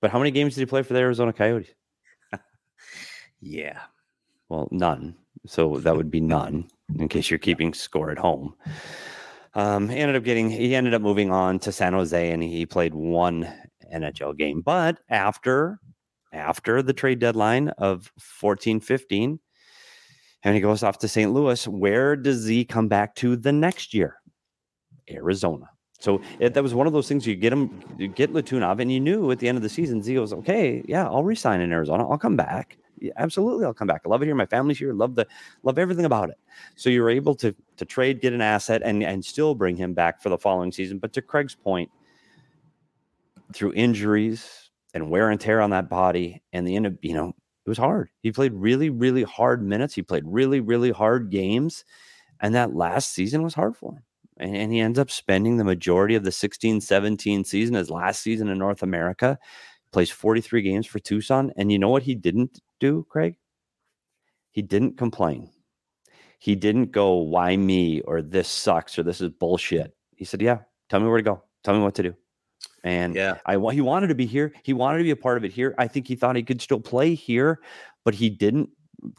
But 0.00 0.10
how 0.10 0.18
many 0.18 0.30
games 0.30 0.54
did 0.54 0.60
he 0.60 0.66
play 0.66 0.82
for 0.82 0.92
the 0.92 1.00
Arizona 1.00 1.32
Coyotes? 1.32 1.74
yeah. 3.40 3.80
Well, 4.48 4.68
none. 4.70 5.16
So 5.46 5.78
that 5.78 5.96
would 5.96 6.10
be 6.10 6.20
none 6.20 6.68
in 6.98 7.08
case 7.08 7.30
you're 7.30 7.38
keeping 7.38 7.74
score 7.74 8.10
at 8.10 8.18
home. 8.18 8.54
Um, 9.54 9.88
he 9.88 9.96
ended 9.96 10.16
up 10.16 10.24
getting, 10.24 10.50
he 10.50 10.74
ended 10.74 10.94
up 10.94 11.02
moving 11.02 11.30
on 11.30 11.58
to 11.60 11.72
San 11.72 11.92
Jose 11.92 12.30
and 12.30 12.42
he 12.42 12.66
played 12.66 12.94
one 12.94 13.52
NHL 13.92 14.36
game. 14.36 14.60
But 14.60 15.00
after, 15.08 15.80
after 16.32 16.82
the 16.82 16.92
trade 16.92 17.18
deadline 17.18 17.70
of 17.70 18.12
14 18.18 18.80
15, 18.80 19.40
and 20.42 20.54
he 20.54 20.60
goes 20.60 20.82
off 20.82 20.98
to 20.98 21.08
St. 21.08 21.32
Louis, 21.32 21.66
where 21.66 22.14
does 22.14 22.46
he 22.46 22.64
come 22.64 22.86
back 22.86 23.14
to 23.16 23.34
the 23.36 23.52
next 23.52 23.94
year? 23.94 24.16
Arizona. 25.10 25.70
So 25.98 26.20
it, 26.38 26.54
that 26.54 26.62
was 26.62 26.74
one 26.74 26.86
of 26.86 26.92
those 26.92 27.08
things 27.08 27.26
you 27.26 27.34
get 27.34 27.52
him, 27.52 27.82
you 27.98 28.08
get 28.08 28.32
Letunov, 28.32 28.80
and 28.80 28.92
you 28.92 29.00
knew 29.00 29.30
at 29.30 29.38
the 29.38 29.48
end 29.48 29.56
of 29.56 29.62
the 29.62 29.68
season, 29.68 30.02
Z 30.02 30.14
goes, 30.14 30.32
okay, 30.32 30.84
yeah, 30.86 31.06
I'll 31.06 31.24
resign 31.24 31.60
in 31.60 31.72
Arizona. 31.72 32.08
I'll 32.08 32.18
come 32.18 32.36
back. 32.36 32.76
Absolutely, 33.16 33.64
I'll 33.64 33.74
come 33.74 33.88
back. 33.88 34.02
I 34.04 34.08
love 34.08 34.22
it 34.22 34.26
here. 34.26 34.34
My 34.34 34.46
family's 34.46 34.78
here. 34.78 34.92
Love 34.92 35.14
the 35.14 35.26
love 35.62 35.78
everything 35.78 36.04
about 36.04 36.30
it. 36.30 36.38
So 36.76 36.90
you're 36.90 37.10
able 37.10 37.34
to 37.36 37.54
to 37.76 37.84
trade, 37.84 38.20
get 38.20 38.32
an 38.32 38.40
asset, 38.40 38.82
and 38.84 39.02
and 39.02 39.24
still 39.24 39.54
bring 39.54 39.76
him 39.76 39.94
back 39.94 40.22
for 40.22 40.28
the 40.28 40.38
following 40.38 40.72
season. 40.72 40.98
But 40.98 41.12
to 41.14 41.22
Craig's 41.22 41.54
point, 41.54 41.90
through 43.52 43.72
injuries 43.74 44.70
and 44.94 45.10
wear 45.10 45.30
and 45.30 45.40
tear 45.40 45.60
on 45.60 45.70
that 45.70 45.88
body, 45.88 46.42
and 46.52 46.66
the 46.66 46.76
end 46.76 46.86
of 46.86 46.98
you 47.02 47.14
know 47.14 47.28
it 47.64 47.68
was 47.68 47.78
hard. 47.78 48.10
He 48.22 48.32
played 48.32 48.52
really, 48.54 48.90
really 48.90 49.24
hard 49.24 49.62
minutes. 49.62 49.94
He 49.94 50.02
played 50.02 50.24
really, 50.26 50.60
really 50.60 50.90
hard 50.90 51.30
games, 51.30 51.84
and 52.40 52.54
that 52.54 52.74
last 52.74 53.12
season 53.12 53.42
was 53.42 53.54
hard 53.54 53.76
for 53.76 53.92
him 53.92 54.02
and, 54.38 54.56
and 54.56 54.72
he 54.72 54.80
ends 54.80 54.98
up 54.98 55.10
spending 55.10 55.56
the 55.56 55.64
majority 55.64 56.14
of 56.14 56.24
the 56.24 56.32
16 56.32 56.80
17 56.80 57.44
season, 57.44 57.74
his 57.74 57.90
last 57.90 58.22
season 58.22 58.48
in 58.48 58.58
North 58.58 58.82
America, 58.82 59.38
plays 59.92 60.10
43 60.10 60.62
games 60.62 60.86
for 60.86 60.98
Tucson. 60.98 61.52
And 61.56 61.72
you 61.72 61.78
know 61.78 61.88
what 61.88 62.02
he 62.02 62.14
didn't 62.14 62.60
do, 62.80 63.06
Craig? 63.08 63.36
He 64.50 64.62
didn't 64.62 64.96
complain. 64.96 65.50
He 66.38 66.54
didn't 66.54 66.92
go, 66.92 67.16
why 67.16 67.56
me? 67.56 68.00
Or 68.02 68.22
this 68.22 68.48
sucks, 68.48 68.98
or 68.98 69.02
this 69.02 69.20
is 69.20 69.30
bullshit. 69.30 69.94
He 70.14 70.24
said, 70.24 70.40
yeah, 70.42 70.60
tell 70.88 71.00
me 71.00 71.08
where 71.08 71.18
to 71.18 71.22
go. 71.22 71.42
Tell 71.64 71.74
me 71.74 71.80
what 71.80 71.94
to 71.96 72.02
do. 72.02 72.14
And 72.84 73.14
yeah, 73.14 73.38
I 73.44 73.58
he 73.72 73.80
wanted 73.80 74.08
to 74.08 74.14
be 74.14 74.26
here. 74.26 74.52
He 74.62 74.72
wanted 74.72 74.98
to 74.98 75.04
be 75.04 75.10
a 75.10 75.16
part 75.16 75.36
of 75.36 75.44
it 75.44 75.52
here. 75.52 75.74
I 75.76 75.88
think 75.88 76.06
he 76.06 76.14
thought 76.14 76.36
he 76.36 76.42
could 76.42 76.62
still 76.62 76.80
play 76.80 77.14
here, 77.14 77.60
but 78.04 78.14
he 78.14 78.30
didn't 78.30 78.70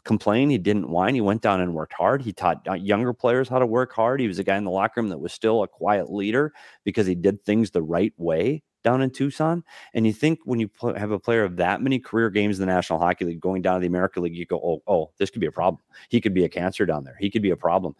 complain. 0.04 0.50
He 0.50 0.58
didn't 0.58 0.88
whine. 0.88 1.14
He 1.14 1.20
went 1.20 1.42
down 1.42 1.60
and 1.60 1.74
worked 1.74 1.92
hard. 1.92 2.22
He 2.22 2.32
taught 2.32 2.66
uh, 2.68 2.74
younger 2.74 3.12
players 3.12 3.48
how 3.48 3.58
to 3.58 3.66
work 3.66 3.92
hard. 3.92 4.20
He 4.20 4.28
was 4.28 4.38
a 4.38 4.44
guy 4.44 4.56
in 4.56 4.64
the 4.64 4.70
locker 4.70 5.00
room 5.00 5.10
that 5.10 5.18
was 5.18 5.32
still 5.32 5.62
a 5.62 5.68
quiet 5.68 6.10
leader 6.10 6.52
because 6.84 7.06
he 7.06 7.14
did 7.14 7.44
things 7.44 7.70
the 7.70 7.82
right 7.82 8.12
way 8.16 8.62
down 8.84 9.02
in 9.02 9.10
Tucson. 9.10 9.64
And 9.94 10.06
you 10.06 10.12
think 10.12 10.40
when 10.44 10.60
you 10.60 10.70
have 10.96 11.10
a 11.10 11.18
player 11.18 11.44
of 11.44 11.56
that 11.56 11.82
many 11.82 11.98
career 11.98 12.30
games 12.30 12.58
in 12.58 12.66
the 12.66 12.72
National 12.72 12.98
Hockey 12.98 13.24
League 13.24 13.40
going 13.40 13.62
down 13.62 13.74
to 13.74 13.80
the 13.80 13.86
American 13.86 14.22
League, 14.22 14.36
you 14.36 14.46
go, 14.46 14.60
oh, 14.62 14.82
oh, 14.86 15.10
this 15.18 15.30
could 15.30 15.40
be 15.40 15.46
a 15.46 15.52
problem. 15.52 15.82
He 16.08 16.20
could 16.20 16.34
be 16.34 16.44
a 16.44 16.48
cancer 16.48 16.86
down 16.86 17.04
there. 17.04 17.16
He 17.18 17.30
could 17.30 17.42
be 17.42 17.50
a 17.50 17.56
problem. 17.56 17.94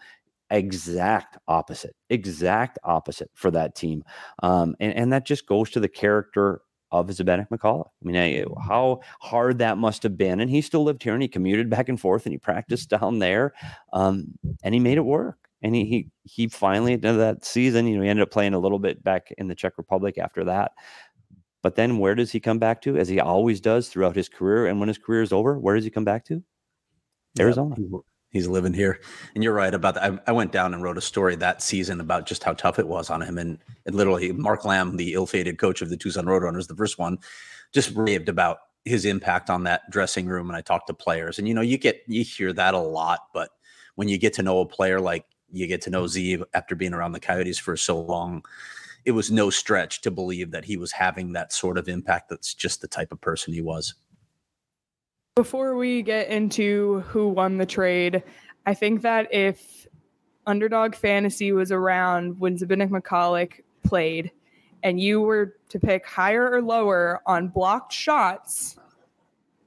Exact 0.50 1.36
opposite, 1.46 1.94
exact 2.08 2.78
opposite 2.82 3.30
for 3.34 3.50
that 3.50 3.74
team. 3.74 4.02
Um, 4.42 4.76
and, 4.80 4.94
and 4.94 5.12
that 5.12 5.26
just 5.26 5.46
goes 5.46 5.70
to 5.70 5.80
the 5.80 5.88
character 5.88 6.62
of 6.90 7.08
Zbynek 7.08 7.48
Michalek. 7.50 7.86
I 7.86 8.04
mean, 8.06 8.16
I, 8.16 8.44
how 8.66 9.00
hard 9.20 9.58
that 9.58 9.78
must 9.78 10.02
have 10.04 10.16
been. 10.16 10.40
And 10.40 10.50
he 10.50 10.62
still 10.62 10.84
lived 10.84 11.02
here 11.02 11.12
and 11.12 11.22
he 11.22 11.28
commuted 11.28 11.68
back 11.68 11.88
and 11.88 12.00
forth 12.00 12.24
and 12.24 12.32
he 12.32 12.38
practiced 12.38 12.88
down 12.90 13.18
there 13.18 13.52
um, 13.92 14.38
and 14.62 14.74
he 14.74 14.80
made 14.80 14.96
it 14.96 15.04
work. 15.04 15.47
And 15.62 15.74
he, 15.74 15.84
he, 15.84 16.10
he 16.24 16.48
finally, 16.48 16.94
at 16.94 17.02
that 17.02 17.44
season, 17.44 17.86
you 17.86 17.96
know, 17.96 18.02
he 18.02 18.08
ended 18.08 18.22
up 18.22 18.30
playing 18.30 18.54
a 18.54 18.58
little 18.58 18.78
bit 18.78 19.02
back 19.02 19.32
in 19.38 19.48
the 19.48 19.54
Czech 19.54 19.76
Republic 19.76 20.18
after 20.18 20.44
that. 20.44 20.72
But 21.62 21.74
then 21.74 21.98
where 21.98 22.14
does 22.14 22.30
he 22.30 22.40
come 22.40 22.58
back 22.58 22.80
to? 22.82 22.96
As 22.96 23.08
he 23.08 23.18
always 23.18 23.60
does 23.60 23.88
throughout 23.88 24.14
his 24.14 24.28
career. 24.28 24.66
And 24.66 24.78
when 24.78 24.88
his 24.88 24.98
career 24.98 25.22
is 25.22 25.32
over, 25.32 25.58
where 25.58 25.74
does 25.74 25.84
he 25.84 25.90
come 25.90 26.04
back 26.04 26.24
to? 26.26 26.42
Arizona. 27.38 27.76
He's 28.30 28.46
living 28.46 28.74
here. 28.74 29.00
And 29.34 29.42
you're 29.42 29.54
right 29.54 29.72
about 29.72 29.94
that. 29.94 30.04
I, 30.04 30.18
I, 30.28 30.32
went 30.32 30.52
down 30.52 30.74
and 30.74 30.82
wrote 30.82 30.98
a 30.98 31.02
story 31.02 31.34
that 31.36 31.62
season 31.62 32.00
about 32.00 32.26
just 32.26 32.44
how 32.44 32.52
tough 32.52 32.78
it 32.78 32.86
was 32.86 33.08
on 33.08 33.22
him. 33.22 33.38
And, 33.38 33.58
and 33.86 33.94
literally, 33.94 34.32
Mark 34.32 34.64
Lamb, 34.64 34.96
the 34.96 35.14
ill-fated 35.14 35.58
coach 35.58 35.80
of 35.80 35.88
the 35.88 35.96
Tucson 35.96 36.26
Roadrunners, 36.26 36.68
the 36.68 36.76
first 36.76 36.98
one, 36.98 37.18
just 37.72 37.94
raved 37.96 38.28
about 38.28 38.58
his 38.84 39.06
impact 39.06 39.48
on 39.48 39.64
that 39.64 39.82
dressing 39.90 40.26
room. 40.26 40.48
And 40.48 40.56
I 40.56 40.60
talked 40.60 40.88
to 40.88 40.94
players, 40.94 41.38
and 41.38 41.48
you 41.48 41.54
know, 41.54 41.62
you 41.62 41.78
get 41.78 42.02
you 42.06 42.22
hear 42.22 42.52
that 42.52 42.74
a 42.74 42.78
lot, 42.78 43.20
but 43.32 43.50
when 43.94 44.08
you 44.08 44.18
get 44.18 44.34
to 44.34 44.42
know 44.42 44.60
a 44.60 44.66
player 44.66 45.00
like 45.00 45.24
you 45.50 45.66
get 45.66 45.82
to 45.82 45.90
know 45.90 46.06
Z 46.06 46.42
after 46.54 46.74
being 46.74 46.94
around 46.94 47.12
the 47.12 47.20
Coyotes 47.20 47.58
for 47.58 47.76
so 47.76 48.00
long, 48.00 48.44
it 49.04 49.12
was 49.12 49.30
no 49.30 49.50
stretch 49.50 50.00
to 50.02 50.10
believe 50.10 50.50
that 50.50 50.64
he 50.64 50.76
was 50.76 50.92
having 50.92 51.32
that 51.32 51.52
sort 51.52 51.78
of 51.78 51.88
impact. 51.88 52.28
That's 52.28 52.54
just 52.54 52.80
the 52.80 52.88
type 52.88 53.12
of 53.12 53.20
person 53.20 53.54
he 53.54 53.62
was. 53.62 53.94
Before 55.36 55.76
we 55.76 56.02
get 56.02 56.28
into 56.28 57.00
who 57.08 57.28
won 57.28 57.58
the 57.58 57.66
trade, 57.66 58.22
I 58.66 58.74
think 58.74 59.02
that 59.02 59.32
if 59.32 59.86
Underdog 60.46 60.94
Fantasy 60.94 61.52
was 61.52 61.70
around 61.70 62.38
when 62.40 62.58
Zbynek 62.58 62.90
Michalek 62.90 63.60
played, 63.84 64.32
and 64.82 65.00
you 65.00 65.20
were 65.20 65.56
to 65.68 65.78
pick 65.78 66.06
higher 66.06 66.50
or 66.50 66.62
lower 66.62 67.20
on 67.26 67.48
blocked 67.48 67.92
shots 67.92 68.76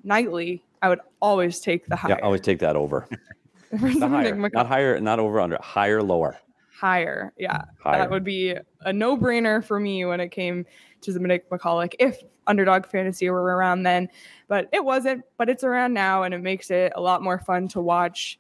nightly, 0.04 0.64
I 0.82 0.90
would 0.90 1.00
always 1.22 1.60
take 1.60 1.86
the 1.86 1.96
higher. 1.96 2.12
Yeah, 2.12 2.18
I 2.18 2.22
always 2.22 2.42
take 2.42 2.60
that 2.60 2.76
over. 2.76 3.08
not 3.82 4.10
higher, 4.10 4.36
not 4.36 4.68
higher, 4.68 5.00
not 5.00 5.20
over 5.20 5.40
under, 5.40 5.58
higher, 5.62 6.02
lower. 6.02 6.38
Higher, 6.78 7.34
yeah, 7.38 7.58
mm, 7.58 7.66
higher. 7.80 8.00
that 8.00 8.10
would 8.10 8.24
be 8.24 8.56
a 8.82 8.94
no-brainer 8.94 9.64
for 9.64 9.80
me 9.80 10.04
when 10.06 10.20
it 10.20 10.30
came 10.30 10.66
to 11.02 11.14
the 11.14 11.20
Zbynek 11.20 11.42
Michalek. 11.52 11.94
If 12.00 12.24
underdog 12.48 12.86
fantasy 12.86 13.30
were 13.30 13.42
around 13.42 13.84
then, 13.84 14.10
but 14.48 14.68
it 14.72 14.84
wasn't. 14.84 15.24
But 15.38 15.50
it's 15.50 15.64
around 15.64 15.94
now, 15.94 16.24
and 16.24 16.34
it 16.34 16.40
makes 16.40 16.72
it 16.72 16.94
a 16.96 17.02
lot 17.02 17.22
more 17.22 17.40
fun 17.40 17.68
to 17.70 17.82
watch 17.82 18.40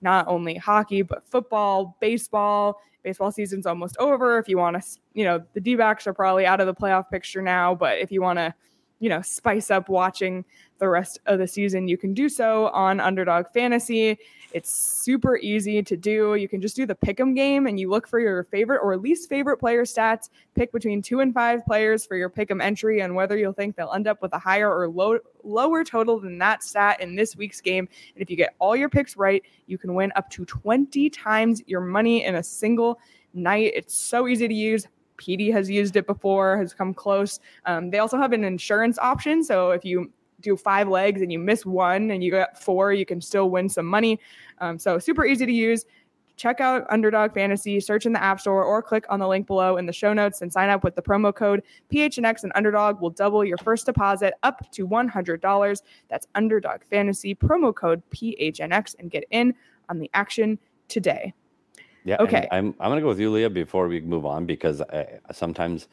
not 0.00 0.26
only 0.28 0.54
hockey 0.54 1.02
but 1.02 1.26
football, 1.26 1.96
baseball. 2.00 2.80
Baseball 3.02 3.32
season's 3.32 3.64
almost 3.64 3.96
over. 3.98 4.38
If 4.38 4.48
you 4.48 4.58
want 4.58 4.82
to, 4.82 4.98
you 5.14 5.24
know, 5.24 5.42
the 5.54 5.60
D 5.60 5.76
backs 5.76 6.06
are 6.06 6.12
probably 6.12 6.44
out 6.44 6.60
of 6.60 6.66
the 6.66 6.74
playoff 6.74 7.08
picture 7.10 7.40
now, 7.40 7.74
but 7.74 7.98
if 7.98 8.12
you 8.12 8.20
want 8.20 8.38
to 8.38 8.54
you 9.00 9.08
know, 9.08 9.22
spice 9.22 9.70
up 9.70 9.88
watching 9.88 10.44
the 10.78 10.88
rest 10.88 11.18
of 11.26 11.38
the 11.38 11.46
season, 11.46 11.88
you 11.88 11.96
can 11.96 12.14
do 12.14 12.28
so 12.28 12.68
on 12.68 13.00
Underdog 13.00 13.46
Fantasy. 13.52 14.18
It's 14.52 14.70
super 14.70 15.36
easy 15.36 15.82
to 15.82 15.96
do. 15.96 16.34
You 16.36 16.48
can 16.48 16.60
just 16.60 16.76
do 16.76 16.86
the 16.86 16.94
pick'em 16.94 17.34
game 17.34 17.66
and 17.66 17.78
you 17.78 17.90
look 17.90 18.08
for 18.08 18.18
your 18.18 18.44
favorite 18.44 18.80
or 18.82 18.96
least 18.96 19.28
favorite 19.28 19.58
player 19.58 19.84
stats, 19.84 20.30
pick 20.54 20.72
between 20.72 21.02
two 21.02 21.20
and 21.20 21.34
five 21.34 21.64
players 21.66 22.06
for 22.06 22.16
your 22.16 22.30
pick'em 22.30 22.62
entry, 22.62 23.00
and 23.00 23.14
whether 23.14 23.36
you'll 23.36 23.52
think 23.52 23.76
they'll 23.76 23.92
end 23.92 24.06
up 24.06 24.22
with 24.22 24.32
a 24.32 24.38
higher 24.38 24.72
or 24.72 24.88
low, 24.88 25.18
lower 25.42 25.84
total 25.84 26.18
than 26.18 26.38
that 26.38 26.62
stat 26.62 27.00
in 27.00 27.14
this 27.14 27.36
week's 27.36 27.60
game. 27.60 27.88
And 28.14 28.22
if 28.22 28.30
you 28.30 28.36
get 28.36 28.54
all 28.58 28.74
your 28.74 28.88
picks 28.88 29.16
right, 29.16 29.42
you 29.66 29.78
can 29.78 29.94
win 29.94 30.12
up 30.16 30.30
to 30.30 30.44
20 30.44 31.10
times 31.10 31.62
your 31.66 31.80
money 31.80 32.24
in 32.24 32.36
a 32.36 32.42
single 32.42 32.98
night. 33.34 33.72
It's 33.74 33.94
so 33.94 34.28
easy 34.28 34.48
to 34.48 34.54
use. 34.54 34.86
PD 35.18 35.52
has 35.52 35.68
used 35.68 35.96
it 35.96 36.06
before, 36.06 36.56
has 36.58 36.72
come 36.72 36.94
close. 36.94 37.40
Um, 37.66 37.90
they 37.90 37.98
also 37.98 38.16
have 38.16 38.32
an 38.32 38.44
insurance 38.44 38.98
option. 38.98 39.44
So 39.44 39.72
if 39.72 39.84
you 39.84 40.10
do 40.40 40.56
five 40.56 40.88
legs 40.88 41.20
and 41.20 41.32
you 41.32 41.38
miss 41.38 41.66
one 41.66 42.10
and 42.10 42.22
you 42.22 42.30
got 42.30 42.60
four, 42.62 42.92
you 42.92 43.04
can 43.04 43.20
still 43.20 43.50
win 43.50 43.68
some 43.68 43.86
money. 43.86 44.20
Um, 44.58 44.78
so 44.78 44.98
super 44.98 45.24
easy 45.24 45.46
to 45.46 45.52
use. 45.52 45.84
check 46.36 46.60
out 46.60 46.86
Underdog 46.88 47.34
Fantasy, 47.34 47.80
search 47.80 48.06
in 48.06 48.12
the 48.12 48.22
App 48.22 48.38
Store, 48.40 48.62
or 48.62 48.80
click 48.80 49.04
on 49.08 49.18
the 49.18 49.26
link 49.26 49.48
below 49.48 49.76
in 49.76 49.86
the 49.86 49.92
show 49.92 50.12
notes 50.12 50.40
and 50.40 50.52
sign 50.52 50.70
up 50.70 50.84
with 50.84 50.94
the 50.94 51.02
promo 51.02 51.34
code 51.34 51.64
PHNX 51.92 52.44
and 52.44 52.52
Underdog 52.54 53.00
will 53.00 53.10
double 53.10 53.44
your 53.44 53.58
first 53.58 53.86
deposit 53.86 54.34
up 54.44 54.70
to 54.70 54.86
$100. 54.86 55.82
That's 56.08 56.28
Underdog 56.36 56.82
Fantasy, 56.88 57.34
promo 57.34 57.74
code 57.74 58.02
PHNX, 58.10 58.94
and 59.00 59.10
get 59.10 59.24
in 59.32 59.52
on 59.88 59.98
the 59.98 60.08
action 60.14 60.60
today. 60.86 61.34
Yeah. 62.08 62.16
Okay. 62.20 62.48
I'm 62.50 62.74
I'm 62.80 62.90
gonna 62.90 63.02
go 63.02 63.08
with 63.08 63.20
you, 63.20 63.30
Leah, 63.30 63.50
before 63.50 63.86
we 63.86 64.00
move 64.00 64.24
on 64.24 64.46
because 64.46 64.80
I, 64.80 65.18
sometimes 65.30 65.88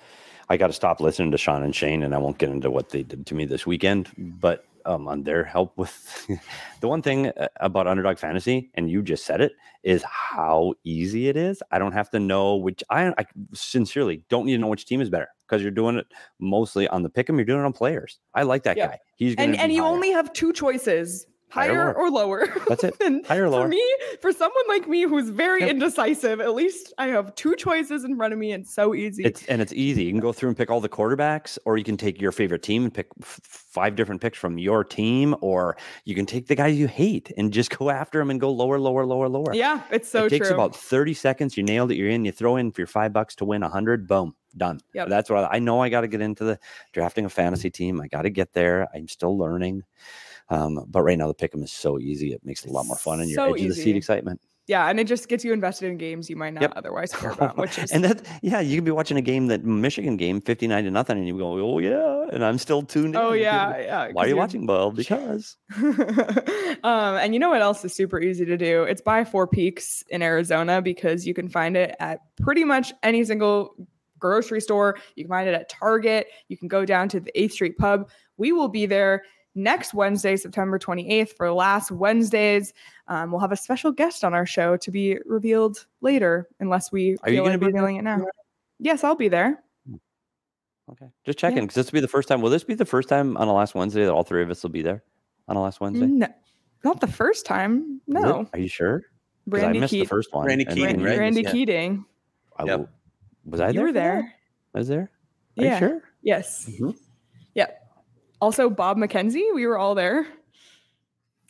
I 0.50 0.56
got 0.56 0.68
to 0.68 0.74
stop 0.74 1.02
listening 1.02 1.32
to 1.32 1.38
Sean 1.38 1.62
and 1.64 1.76
Shane, 1.76 2.04
and 2.04 2.16
I 2.16 2.18
won't 2.20 2.38
get 2.38 2.50
into 2.50 2.72
what 2.72 2.90
they 2.90 3.04
did 3.04 3.26
to 3.26 3.36
me 3.36 3.44
this 3.46 3.66
weekend, 3.68 4.10
but 4.18 4.64
um, 4.86 5.08
on 5.08 5.24
their 5.24 5.44
help 5.44 5.76
with 5.78 6.26
the 6.80 6.88
one 6.88 7.02
thing 7.02 7.28
uh, 7.28 7.48
about 7.60 7.86
Underdog 7.88 8.18
Fantasy, 8.18 8.70
and 8.76 8.90
you 8.90 9.02
just 9.02 9.26
said 9.26 9.42
it, 9.42 9.54
is 9.84 10.04
how 10.04 10.76
easy 10.86 11.28
it 11.28 11.36
is. 11.36 11.62
I 11.72 11.80
don't 11.80 11.92
have 11.92 12.10
to 12.12 12.20
know 12.20 12.56
which. 12.56 12.82
I, 12.90 13.08
I 13.18 13.26
sincerely 13.54 14.24
don't 14.30 14.46
need 14.46 14.54
to 14.54 14.60
know 14.60 14.68
which 14.68 14.86
team 14.86 15.02
is 15.02 15.10
better 15.10 15.28
because 15.48 15.62
you're 15.62 15.72
doing 15.72 15.98
it 15.98 16.06
mostly 16.40 16.88
on 16.88 17.04
the 17.04 17.10
pick 17.10 17.30
'em. 17.30 17.36
You're 17.38 17.46
doing 17.46 17.60
it 17.62 17.66
on 17.66 17.74
players. 17.74 18.20
I 18.34 18.44
like 18.44 18.64
that 18.64 18.78
Yeah. 18.78 18.88
guy. 18.88 19.00
He's 19.18 19.36
gonna 19.36 19.50
And 19.50 19.60
and 19.60 19.70
be 19.70 19.76
you 19.76 19.84
higher. 19.84 19.92
only 19.92 20.12
have 20.12 20.32
two 20.32 20.54
choices. 20.54 21.26
Higher 21.56 21.74
Higher, 21.86 21.94
or 21.94 22.10
lower. 22.12 22.48
That's 22.68 22.84
it. 22.84 22.96
and 23.02 23.26
Higher 23.26 23.46
or 23.46 23.50
lower. 23.50 23.62
For 23.64 23.68
me, 23.70 23.96
for 24.22 24.34
someone 24.34 24.64
like 24.68 24.88
me 24.90 25.04
who's 25.04 25.30
very 25.30 25.62
Yep. 25.62 25.70
indecisive, 25.70 26.42
at 26.42 26.54
least 26.54 26.94
I 26.98 27.08
have 27.08 27.34
two 27.36 27.56
choices 27.56 28.04
in 28.04 28.18
front 28.18 28.34
of 28.34 28.40
me 28.40 28.52
and 28.52 28.68
so 28.68 28.94
easy. 28.94 29.24
It's 29.24 29.46
and 29.46 29.62
it's 29.62 29.72
easy. 29.72 30.04
You 30.04 30.12
can 30.12 30.20
go 30.20 30.34
through 30.34 30.50
and 30.50 30.58
pick 30.58 30.70
all 30.70 30.82
the 30.82 30.90
quarterbacks, 30.90 31.58
or 31.66 31.78
you 31.78 31.86
can 31.86 31.96
take 31.96 32.20
your 32.20 32.34
favorite 32.34 32.62
team 32.62 32.84
and 32.84 32.94
pick 32.94 33.08
f- 33.22 33.40
five 33.44 33.96
different 33.96 34.20
picks 34.22 34.38
from 34.38 34.58
your 34.58 34.84
team, 34.84 35.34
or 35.40 35.78
you 36.04 36.14
can 36.14 36.26
take 36.26 36.48
the 36.48 36.56
guys 36.56 36.78
you 36.78 36.88
hate 36.88 37.32
and 37.38 37.54
just 37.54 37.70
go 37.80 37.90
after 37.90 38.20
them 38.20 38.30
and 38.32 38.42
go 38.42 38.52
lower, 38.52 38.78
lower, 38.78 39.06
lower, 39.06 39.30
lower. 39.30 39.54
yeah, 39.56 39.82
it's 39.92 40.10
so 40.10 40.20
true. 40.20 40.26
it 40.28 40.30
takes 40.32 40.48
true. 40.50 40.56
about 40.56 40.76
thirty 40.76 41.14
seconds. 41.14 41.56
You 41.56 41.64
nailed 41.64 41.90
it. 41.92 41.96
You're 41.96 42.10
in. 42.10 42.26
You 42.26 42.34
throw 42.34 42.58
in 42.58 42.72
for 42.74 42.82
your 42.82 42.88
five 42.88 43.14
bucks 43.14 43.34
to 43.36 43.46
win 43.46 43.64
a 43.64 43.70
hundred. 43.70 44.08
Boom, 44.10 44.36
done. 44.58 44.82
Yep. 44.94 45.08
That's 45.08 45.30
what 45.30 45.46
I, 45.46 45.56
I 45.56 45.60
know. 45.60 45.82
I 45.82 45.88
got 45.88 46.02
to 46.02 46.08
get 46.10 46.20
into 46.20 46.44
the 46.44 46.60
drafting 46.92 47.24
a 47.24 47.30
fantasy 47.30 47.70
team. 47.70 48.02
I 48.02 48.08
got 48.08 48.24
to 48.24 48.30
get 48.30 48.52
there. 48.52 48.88
I'm 48.94 49.08
still 49.08 49.38
learning. 49.38 49.84
Um, 50.50 50.86
but 50.88 51.02
right 51.04 51.18
now 51.18 51.28
the 51.28 51.34
pick 51.34 51.54
'em 51.56 51.64
is 51.64 51.72
so 51.72 52.00
easy. 52.00 52.34
It 52.34 52.42
makes 52.46 52.64
it 52.66 52.70
a 52.70 52.74
lot 52.74 52.86
more 52.86 52.98
fun, 52.98 53.20
and 53.20 53.30
you're 53.30 53.36
So 53.36 53.54
edge 53.54 53.62
of 53.64 53.70
the 53.70 53.74
seat 53.76 53.96
excitement. 53.96 54.40
yeah, 54.68 54.88
and 54.90 55.00
it 55.00 55.06
just 55.08 55.28
gets 55.28 55.44
you 55.44 55.54
invested 55.54 55.90
in 55.90 55.98
games 55.98 56.30
you 56.30 56.36
might 56.36 56.54
not 56.54 56.62
Yep. 56.62 56.74
otherwise 56.76 57.12
care 57.14 57.32
about, 57.38 57.58
which 57.58 57.78
is 57.80 57.92
and 57.92 58.04
that 58.04 58.22
yeah, 58.44 58.60
you 58.60 58.76
can 58.78 58.86
be 58.86 58.92
watching 58.92 59.18
a 59.18 59.22
game 59.22 59.48
that 59.48 59.64
Michigan 59.66 60.18
game, 60.18 60.42
fifty 60.42 60.68
nine 60.68 60.84
to 60.84 60.92
nothing, 60.92 61.18
and 61.18 61.28
you 61.28 61.38
go, 61.38 61.60
oh 61.60 61.80
yeah, 61.80 62.28
and 62.32 62.44
I'm 62.46 62.58
still 62.60 62.84
tuned 62.84 63.16
in. 63.16 63.22
oh 63.22 63.34
You 63.34 63.42
yeah, 63.44 63.78
yeah. 63.80 64.10
Why 64.12 64.24
are 64.24 64.26
you 64.26 64.30
you're- 64.30 64.40
watching? 64.40 64.68
Well, 64.68 64.92
because 64.92 65.58
um, 66.84 67.16
and 67.16 67.34
you 67.34 67.40
know 67.40 67.50
what 67.50 67.62
else 67.62 67.84
is 67.86 67.94
super 67.96 68.20
easy 68.20 68.46
to 68.46 68.58
do? 68.58 68.84
It's 68.84 69.02
buy 69.02 69.24
Four 69.24 69.48
Peaks 69.48 70.04
in 70.10 70.22
Arizona 70.22 70.82
because 70.82 71.26
you 71.26 71.34
can 71.34 71.50
find 71.50 71.76
it 71.78 71.96
at 72.00 72.20
pretty 72.42 72.64
much 72.64 72.94
any 73.04 73.24
single 73.24 73.76
grocery 74.20 74.62
store. 74.62 74.98
You 75.16 75.24
can 75.26 75.30
find 75.30 75.48
it 75.48 75.54
at 75.56 75.70
Target. 75.70 76.28
You 76.48 76.58
can 76.58 76.68
go 76.68 76.86
down 76.86 77.10
to 77.10 77.20
the 77.20 77.32
8th 77.36 77.52
Street 77.52 77.78
Pub. 77.78 78.10
We 78.38 78.52
will 78.52 78.70
be 78.70 78.86
there 78.86 79.24
next 79.56 79.94
Wednesday, 79.94 80.36
September 80.36 80.78
28th, 80.78 81.36
for 81.38 81.52
last 81.52 81.90
Wednesdays. 81.92 82.74
Um, 83.08 83.32
we'll 83.32 83.40
have 83.42 83.52
a 83.52 83.58
special 83.58 83.92
guest 83.92 84.24
on 84.24 84.34
our 84.34 84.46
show 84.46 84.78
to 84.78 84.92
be 84.92 85.18
revealed 85.26 85.86
later, 86.02 86.48
unless 86.60 86.92
we 86.92 87.16
Are 87.24 87.30
you 87.30 87.38
feel 87.38 87.44
gonna 87.46 87.54
like 87.54 87.60
be 87.62 87.66
there? 87.66 87.74
revealing 87.74 87.96
it 87.98 88.02
now. 88.04 88.26
Yes, 88.80 89.04
I'll 89.04 89.16
be 89.16 89.30
there. 89.30 89.64
okay, 90.92 91.08
just 91.26 91.40
checking 91.40 91.62
because 91.64 91.76
this 91.76 91.88
will 91.88 91.98
be 91.98 92.02
the 92.02 92.08
first 92.08 92.28
time. 92.28 92.42
Will 92.42 92.50
this 92.50 92.64
be 92.64 92.74
the 92.76 92.86
first 92.86 93.10
time 93.10 93.38
on 93.38 93.48
a 93.48 93.54
last 93.54 93.74
Wednesday 93.76 94.04
that 94.04 94.12
all 94.12 94.24
three 94.24 94.44
of 94.44 94.50
us 94.50 94.62
will 94.64 94.70
be 94.70 94.82
there 94.82 95.04
on 95.48 95.56
a 95.56 95.62
last 95.62 95.80
Wednesday? 95.80 96.06
No, 96.08 96.28
not 96.84 97.00
the 97.02 97.08
first 97.08 97.46
time. 97.46 98.02
No, 98.08 98.48
are 98.54 98.60
you 98.60 98.68
sure? 98.68 99.02
'Cause 99.50 99.62
Randy 99.62 99.78
I 99.78 99.82
missed 99.82 99.92
the 99.94 100.06
first 100.06 100.34
one. 100.34 100.46
Randy 100.48 100.66
Keating, 100.66 100.98
then- 100.98 101.04
right? 101.04 101.20
Randy 101.20 101.42
Yeah. 101.44 101.52
Keating. 101.52 102.06
I 102.58 102.66
Yep. 102.66 102.90
Was 103.46 103.60
I 103.62 103.68
You 103.68 103.74
there? 103.74 103.84
were 103.84 103.92
there. 103.92 104.34
I 104.74 104.78
was 104.80 104.88
there. 104.88 105.12
Are 105.58 105.64
Yeah. 105.64 105.74
you 105.80 105.88
sure? 105.88 106.02
Yes. 106.24 106.68
Mhm. 106.80 106.98
Yep. 107.54 107.85
Also, 108.42 108.70
Bob 108.70 108.98
McKenzie, 108.98 109.54
we 109.54 109.66
were 109.66 109.78
all 109.78 109.96
there. 109.96 110.28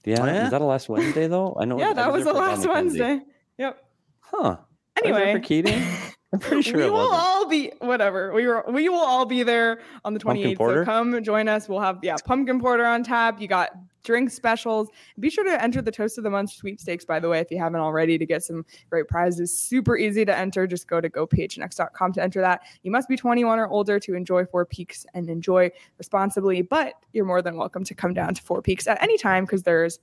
Yeah. 0.05 0.21
Oh, 0.21 0.25
yeah? 0.25 0.41
Was 0.43 0.51
that 0.51 0.61
a 0.61 0.65
last 0.65 0.89
Wednesday 0.89 1.27
though? 1.27 1.57
I 1.59 1.65
know. 1.65 1.79
yeah, 1.79 1.89
I 1.89 1.93
that 1.93 2.13
was 2.13 2.23
there 2.23 2.33
the 2.33 2.39
last 2.39 2.67
Wednesday. 2.67 3.21
Yep. 3.57 3.83
Huh. 4.19 4.37
I 4.37 4.41
was 4.47 4.57
there 5.03 5.13
Anyway, 5.13 5.33
for 5.33 5.39
Keating. 5.39 5.83
I'm 6.35 6.39
pretty 6.39 6.63
sure 6.63 6.77
we 6.77 6.83
will 6.89 7.07
wasn't. 7.07 7.13
all 7.13 7.47
be 7.47 7.71
whatever. 7.79 8.33
We 8.33 8.45
were 8.45 8.65
we 8.67 8.89
will 8.89 8.99
all 8.99 9.25
be 9.25 9.43
there 9.43 9.79
on 10.03 10.13
the 10.13 10.19
28th. 10.19 10.57
So 10.57 10.83
come 10.83 11.23
join 11.23 11.47
us. 11.47 11.69
We'll 11.69 11.79
have 11.79 11.99
yeah, 12.01 12.17
pumpkin 12.25 12.59
porter 12.59 12.85
on 12.85 13.03
tap. 13.03 13.39
You 13.39 13.47
got 13.47 13.69
drink 14.03 14.29
specials. 14.29 14.89
Be 15.17 15.29
sure 15.29 15.45
to 15.45 15.63
enter 15.63 15.81
the 15.81 15.93
Toast 15.93 16.17
of 16.17 16.25
the 16.25 16.29
Month 16.29 16.51
sweepstakes, 16.51 17.05
by 17.05 17.21
the 17.21 17.29
way, 17.29 17.39
if 17.39 17.49
you 17.49 17.57
haven't 17.57 17.79
already, 17.79 18.17
to 18.17 18.25
get 18.25 18.43
some 18.43 18.65
great 18.89 19.07
prizes. 19.07 19.57
Super 19.57 19.97
easy 19.97 20.25
to 20.25 20.37
enter. 20.37 20.67
Just 20.67 20.89
go 20.89 20.99
to 20.99 21.09
gophnx.com 21.09 22.13
to 22.13 22.21
enter 22.21 22.41
that. 22.41 22.63
You 22.83 22.91
must 22.91 23.07
be 23.07 23.15
21 23.15 23.57
or 23.57 23.67
older 23.69 23.97
to 24.01 24.13
enjoy 24.13 24.45
Four 24.45 24.65
Peaks 24.65 25.05
and 25.13 25.29
enjoy 25.29 25.71
responsibly, 25.97 26.61
but 26.61 26.95
you're 27.13 27.25
more 27.25 27.41
than 27.41 27.55
welcome 27.55 27.85
to 27.85 27.95
come 27.95 28.13
down 28.13 28.33
to 28.33 28.43
Four 28.43 28.61
Peaks 28.61 28.87
at 28.87 29.01
any 29.01 29.17
time 29.17 29.45
because 29.45 29.63
there's 29.63 29.99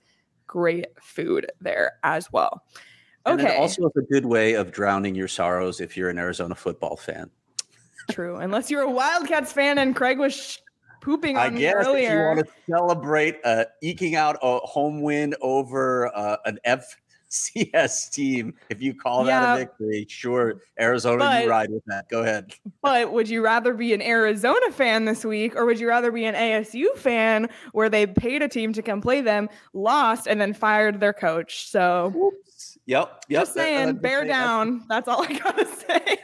great 0.46 0.86
food 1.00 1.50
there 1.60 1.92
as 2.02 2.32
well. 2.32 2.62
And 3.24 3.40
Okay. 3.40 3.56
also 3.56 3.86
is 3.86 3.92
a 3.96 4.02
good 4.02 4.26
way 4.26 4.54
of 4.54 4.72
drowning 4.72 5.14
your 5.14 5.28
sorrows 5.28 5.80
if 5.80 5.96
you're 5.96 6.10
an 6.10 6.18
Arizona 6.18 6.54
football 6.54 6.96
fan. 6.96 7.30
True. 8.10 8.36
Unless 8.36 8.70
you're 8.70 8.82
a 8.82 8.90
Wildcats 8.90 9.52
fan 9.52 9.78
and 9.78 9.94
Craig 9.94 10.18
was 10.18 10.34
sh- 10.34 10.58
pooping 11.00 11.36
I 11.36 11.46
on 11.46 11.54
me 11.54 11.60
guess 11.60 11.86
if 11.86 12.10
you 12.10 12.18
want 12.18 12.38
to 12.40 12.46
celebrate 12.68 13.38
uh, 13.44 13.64
eking 13.80 14.16
out 14.16 14.38
a 14.42 14.58
home 14.58 15.02
win 15.02 15.34
over 15.40 16.10
uh, 16.16 16.36
an 16.44 16.58
FCS 16.66 18.10
team, 18.10 18.54
if 18.70 18.82
you 18.82 18.92
call 18.94 19.22
that 19.24 19.54
a 19.54 19.58
victory, 19.60 20.04
sure, 20.08 20.62
Arizona, 20.80 21.18
But- 21.18 21.44
you 21.44 21.50
ride 21.50 21.70
with 21.70 21.84
that. 21.86 22.08
Go 22.08 22.22
ahead. 22.22 22.54
But 22.82 23.12
would 23.12 23.28
you 23.28 23.40
rather 23.42 23.72
be 23.72 23.92
an 23.94 24.02
Arizona 24.02 24.70
fan 24.72 25.04
this 25.04 25.24
week 25.24 25.54
or 25.54 25.64
would 25.64 25.78
you 25.78 25.88
rather 25.88 26.10
be 26.10 26.24
an 26.24 26.34
ASU 26.34 26.92
fan 26.96 27.48
where 27.70 27.88
they 27.88 28.06
paid 28.06 28.42
a 28.42 28.48
team 28.48 28.72
to 28.72 28.82
come 28.82 29.00
play 29.00 29.20
them, 29.20 29.48
lost, 29.74 30.26
and 30.26 30.40
then 30.40 30.52
fired 30.54 30.98
their 30.98 31.12
coach? 31.12 31.68
So 31.68 32.32
Yep. 32.86 33.24
Yep. 33.28 33.40
just 33.40 33.54
saying, 33.54 33.96
bear 33.96 34.24
down. 34.24 34.84
That's 34.88 35.08
all 35.08 35.22
I 35.22 35.38
gotta 35.38 35.66
say. 35.88 36.18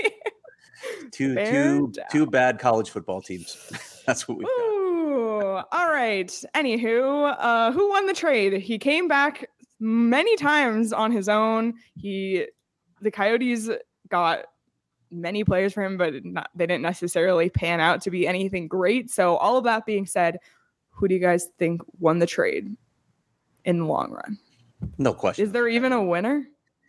Two, 1.11 1.35
bear 1.35 1.51
two, 1.51 1.93
down. 1.93 2.07
two 2.11 2.27
bad 2.27 2.59
college 2.59 2.91
football 2.91 3.21
teams. 3.21 3.57
That's 4.07 4.27
what 4.27 4.39
we 4.39 4.45
got. 4.45 4.51
Ooh, 4.51 5.63
all 5.73 5.89
right. 5.89 6.29
Anywho, 6.55 7.37
uh, 7.39 7.73
who 7.73 7.89
won 7.91 8.07
the 8.07 8.15
trade? 8.15 8.55
He 8.55 8.79
came 8.79 9.09
back 9.09 9.49
many 9.81 10.37
times 10.37 10.93
on 10.93 11.13
his 11.13 11.29
own. 11.29 11.75
He, 11.97 12.47
the 13.01 13.11
Coyotes 13.11 13.71
got 14.09 14.47
many 15.11 15.45
players 15.45 15.73
for 15.73 15.83
him, 15.83 15.97
but 15.97 16.25
not, 16.25 16.51
they 16.55 16.67
didn't 16.67 16.83
necessarily 16.83 17.51
pan 17.51 17.81
out 17.81 18.01
to 18.03 18.11
be 18.11 18.27
anything 18.27 18.69
great. 18.69 19.11
So, 19.11 19.37
all 19.37 19.57
of 19.57 19.65
that 19.65 19.87
being 19.87 20.07
said, 20.07 20.39
who 20.91 21.09
do 21.09 21.15
you 21.15 21.21
guys 21.21 21.49
think 21.59 21.83
won 21.99 22.19
the 22.19 22.27
trade 22.27 22.77
in 23.65 23.79
the 23.79 23.85
long 23.85 24.11
run? 24.11 24.39
No 24.99 25.13
question. 25.13 25.45
Is 25.45 25.53
there 25.53 25.69
even 25.69 25.93
a 25.93 26.03
winner? 26.03 26.45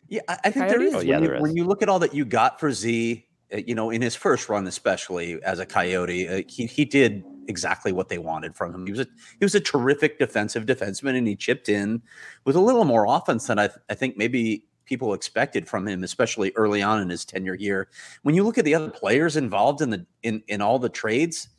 Yeah, 0.07 0.21
I, 0.27 0.37
I 0.45 0.51
think 0.51 0.67
there 0.67 0.77
Coyotes? 0.77 0.87
is. 0.87 0.95
Oh, 0.95 0.99
yeah, 0.99 1.15
when, 1.15 1.23
there 1.23 1.35
you, 1.35 1.41
when 1.41 1.51
is. 1.51 1.57
you 1.57 1.65
look 1.65 1.81
at 1.81 1.89
all 1.89 1.99
that 1.99 2.13
you 2.13 2.25
got 2.25 2.59
for 2.59 2.71
Z, 2.71 3.25
uh, 3.53 3.57
you 3.57 3.75
know, 3.75 3.89
in 3.89 4.01
his 4.01 4.15
first 4.15 4.49
run, 4.49 4.67
especially 4.67 5.41
as 5.43 5.59
a 5.59 5.65
Coyote, 5.65 6.27
uh, 6.27 6.41
he 6.47 6.65
he 6.65 6.85
did 6.85 7.23
exactly 7.47 7.91
what 7.91 8.09
they 8.09 8.17
wanted 8.17 8.55
from 8.55 8.73
him. 8.73 8.85
He 8.85 8.91
was 8.91 9.01
a 9.01 9.07
he 9.39 9.45
was 9.45 9.55
a 9.55 9.59
terrific 9.59 10.19
defensive 10.19 10.65
defenseman, 10.65 11.17
and 11.17 11.27
he 11.27 11.35
chipped 11.35 11.69
in 11.69 12.01
with 12.45 12.55
a 12.55 12.59
little 12.59 12.85
more 12.85 13.05
offense 13.07 13.47
than 13.47 13.59
I 13.59 13.67
th- 13.67 13.79
I 13.89 13.95
think 13.95 14.17
maybe 14.17 14.65
people 14.85 15.13
expected 15.13 15.67
from 15.67 15.87
him, 15.87 16.03
especially 16.03 16.51
early 16.55 16.81
on 16.81 16.99
in 17.01 17.09
his 17.09 17.23
tenure 17.23 17.55
here. 17.55 17.89
When 18.23 18.33
you 18.33 18.43
look 18.43 18.57
at 18.57 18.65
the 18.65 18.75
other 18.75 18.89
players 18.89 19.37
involved 19.37 19.81
in 19.81 19.89
the 19.89 20.05
in 20.23 20.43
in 20.47 20.61
all 20.61 20.79
the 20.79 20.89
trades, 20.89 21.49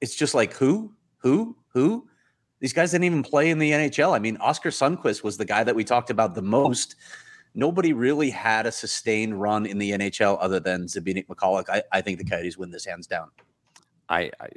it's 0.00 0.14
just 0.14 0.34
like 0.34 0.52
who 0.54 0.92
who 1.18 1.56
who. 1.68 2.08
These 2.60 2.72
guys 2.72 2.90
didn't 2.90 3.04
even 3.04 3.22
play 3.22 3.50
in 3.50 3.58
the 3.58 3.70
NHL. 3.70 4.14
I 4.14 4.18
mean, 4.18 4.36
Oscar 4.38 4.70
Sundqvist 4.70 5.22
was 5.22 5.36
the 5.36 5.44
guy 5.44 5.64
that 5.64 5.76
we 5.76 5.84
talked 5.84 6.10
about 6.10 6.34
the 6.34 6.42
most 6.42 6.96
nobody 7.54 7.92
really 7.92 8.30
had 8.30 8.66
a 8.66 8.72
sustained 8.72 9.40
run 9.40 9.66
in 9.66 9.78
the 9.78 9.90
NHL 9.92 10.38
other 10.40 10.60
than 10.60 10.84
Zbynek 10.84 11.26
Michalek. 11.26 11.68
I, 11.68 11.82
I 11.92 12.00
think 12.00 12.18
the 12.18 12.24
Coyotes 12.24 12.56
win 12.56 12.70
this 12.70 12.84
hands 12.84 13.06
down. 13.06 13.30
I, 14.08 14.30
I 14.40 14.48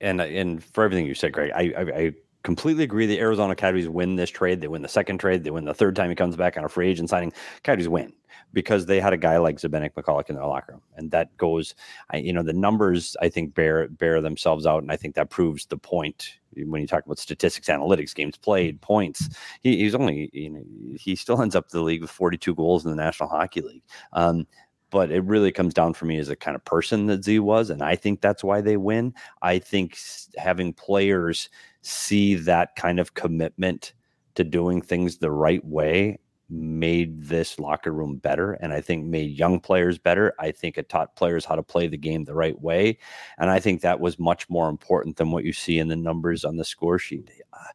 and 0.00 0.20
and 0.20 0.64
for 0.64 0.84
everything 0.84 1.06
you 1.06 1.14
said, 1.14 1.32
Greg, 1.32 1.52
I, 1.54 1.72
I 1.76 1.82
I 1.82 2.12
completely 2.42 2.82
agree. 2.82 3.06
The 3.06 3.20
Arizona 3.20 3.54
Coyotes 3.54 3.88
win 3.88 4.16
this 4.16 4.30
trade. 4.30 4.60
They 4.60 4.68
win 4.68 4.82
the 4.82 4.88
second 4.88 5.18
trade. 5.18 5.44
They 5.44 5.50
win 5.50 5.64
the 5.64 5.74
third 5.74 5.94
time 5.94 6.10
he 6.10 6.16
comes 6.16 6.34
back 6.34 6.56
on 6.56 6.64
a 6.64 6.68
free 6.68 6.88
agent 6.88 7.10
signing. 7.10 7.32
Coyotes 7.62 7.88
win 7.88 8.12
because 8.52 8.86
they 8.86 9.00
had 9.00 9.12
a 9.12 9.16
guy 9.16 9.36
like 9.38 9.58
Zbynek 9.58 9.92
Michalek 9.94 10.28
in 10.28 10.34
their 10.34 10.46
locker 10.46 10.72
room, 10.72 10.82
and 10.96 11.10
that 11.12 11.36
goes. 11.36 11.74
I, 12.10 12.16
you 12.16 12.32
know, 12.32 12.42
the 12.42 12.52
numbers 12.52 13.16
I 13.22 13.28
think 13.28 13.54
bear 13.54 13.88
bear 13.88 14.20
themselves 14.20 14.66
out, 14.66 14.82
and 14.82 14.90
I 14.90 14.96
think 14.96 15.14
that 15.14 15.30
proves 15.30 15.66
the 15.66 15.78
point 15.78 16.38
when 16.64 16.80
you 16.80 16.86
talk 16.86 17.04
about 17.04 17.18
statistics, 17.18 17.68
analytics, 17.68 18.14
games 18.14 18.36
played, 18.36 18.80
points. 18.80 19.28
He, 19.62 19.78
he's 19.78 19.94
only 19.94 20.30
you 20.32 20.50
know 20.50 20.64
he 20.98 21.16
still 21.16 21.40
ends 21.40 21.56
up 21.56 21.68
the 21.68 21.82
league 21.82 22.02
with 22.02 22.10
42 22.10 22.54
goals 22.54 22.84
in 22.84 22.90
the 22.90 22.96
National 22.96 23.28
Hockey 23.28 23.60
League. 23.60 23.82
Um, 24.12 24.46
but 24.90 25.10
it 25.10 25.24
really 25.24 25.50
comes 25.50 25.74
down 25.74 25.94
for 25.94 26.04
me 26.04 26.18
as 26.18 26.28
a 26.28 26.36
kind 26.36 26.54
of 26.54 26.64
person 26.64 27.06
that 27.06 27.24
Z 27.24 27.40
was, 27.40 27.70
and 27.70 27.82
I 27.82 27.96
think 27.96 28.20
that's 28.20 28.44
why 28.44 28.60
they 28.60 28.76
win. 28.76 29.14
I 29.42 29.58
think 29.58 29.98
having 30.36 30.72
players 30.72 31.48
see 31.82 32.34
that 32.34 32.76
kind 32.76 33.00
of 33.00 33.14
commitment 33.14 33.92
to 34.36 34.44
doing 34.44 34.80
things 34.80 35.18
the 35.18 35.30
right 35.30 35.64
way 35.64 36.18
made 36.48 37.24
this 37.24 37.58
locker 37.58 37.92
room 37.92 38.16
better 38.16 38.52
and 38.54 38.72
I 38.72 38.80
think 38.80 39.04
made 39.04 39.36
young 39.36 39.58
players 39.60 39.98
better. 39.98 40.34
I 40.38 40.52
think 40.52 40.78
it 40.78 40.88
taught 40.88 41.16
players 41.16 41.44
how 41.44 41.56
to 41.56 41.62
play 41.62 41.88
the 41.88 41.96
game 41.96 42.24
the 42.24 42.34
right 42.34 42.60
way. 42.60 42.98
And 43.38 43.50
I 43.50 43.58
think 43.58 43.80
that 43.80 44.00
was 44.00 44.18
much 44.18 44.48
more 44.48 44.68
important 44.68 45.16
than 45.16 45.30
what 45.30 45.44
you 45.44 45.52
see 45.52 45.78
in 45.78 45.88
the 45.88 45.96
numbers 45.96 46.44
on 46.44 46.56
the 46.56 46.64
score 46.64 46.98
sheet. 46.98 47.30
I 47.52 47.70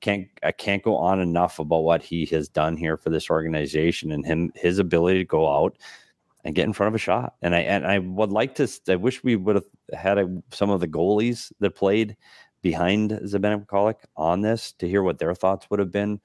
can't 0.00 0.28
I 0.42 0.52
can't 0.52 0.82
go 0.82 0.96
on 0.96 1.20
enough 1.20 1.58
about 1.58 1.84
what 1.84 2.02
he 2.02 2.26
has 2.26 2.48
done 2.48 2.76
here 2.76 2.96
for 2.96 3.10
this 3.10 3.30
organization 3.30 4.12
and 4.12 4.24
him 4.24 4.52
his 4.54 4.78
ability 4.78 5.18
to 5.18 5.24
go 5.24 5.48
out 5.48 5.78
and 6.44 6.54
get 6.54 6.66
in 6.66 6.72
front 6.72 6.88
of 6.88 6.94
a 6.94 6.98
shot. 6.98 7.34
And 7.42 7.54
I 7.54 7.60
and 7.60 7.86
I 7.86 7.98
would 7.98 8.30
like 8.30 8.54
to 8.56 8.68
I 8.88 8.96
wish 8.96 9.24
we 9.24 9.36
would 9.36 9.56
have 9.56 9.66
had 9.94 10.18
a, 10.18 10.42
some 10.50 10.70
of 10.70 10.80
the 10.80 10.88
goalies 10.88 11.52
that 11.60 11.74
played 11.74 12.16
behind 12.62 13.10
Michalek 13.10 13.96
on 14.16 14.40
this 14.40 14.72
to 14.74 14.88
hear 14.88 15.02
what 15.02 15.18
their 15.18 15.34
thoughts 15.34 15.68
would 15.68 15.80
have 15.80 15.90
been 15.90 16.20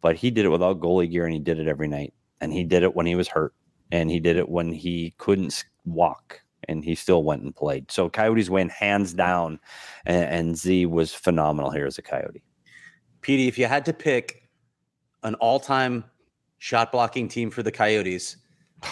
but 0.00 0.16
he 0.16 0.30
did 0.30 0.44
it 0.44 0.50
without 0.50 0.80
goalie 0.80 1.10
gear 1.10 1.24
and 1.24 1.32
he 1.32 1.40
did 1.40 1.58
it 1.58 1.68
every 1.68 1.88
night. 1.88 2.12
And 2.40 2.52
he 2.52 2.64
did 2.64 2.82
it 2.82 2.94
when 2.94 3.06
he 3.06 3.14
was 3.14 3.28
hurt 3.28 3.54
and 3.90 4.10
he 4.10 4.20
did 4.20 4.36
it 4.36 4.48
when 4.48 4.72
he 4.72 5.14
couldn't 5.18 5.64
walk 5.84 6.40
and 6.68 6.84
he 6.84 6.94
still 6.94 7.22
went 7.22 7.42
and 7.42 7.54
played. 7.54 7.90
So 7.90 8.08
Coyotes 8.08 8.50
win 8.50 8.68
hands 8.70 9.12
down, 9.12 9.60
and, 10.06 10.24
and, 10.24 10.56
Z 10.56 10.86
was 10.86 11.12
phenomenal 11.12 11.70
here 11.70 11.86
as 11.86 11.98
a 11.98 12.02
Coyote. 12.02 12.42
Petey, 13.20 13.48
if 13.48 13.58
you 13.58 13.66
had 13.66 13.84
to 13.84 13.92
pick 13.92 14.48
an 15.22 15.34
all-time 15.36 16.04
shot 16.58 16.90
blocking 16.90 17.28
team 17.28 17.50
for 17.50 17.62
the 17.62 17.70
Coyotes, 17.70 18.38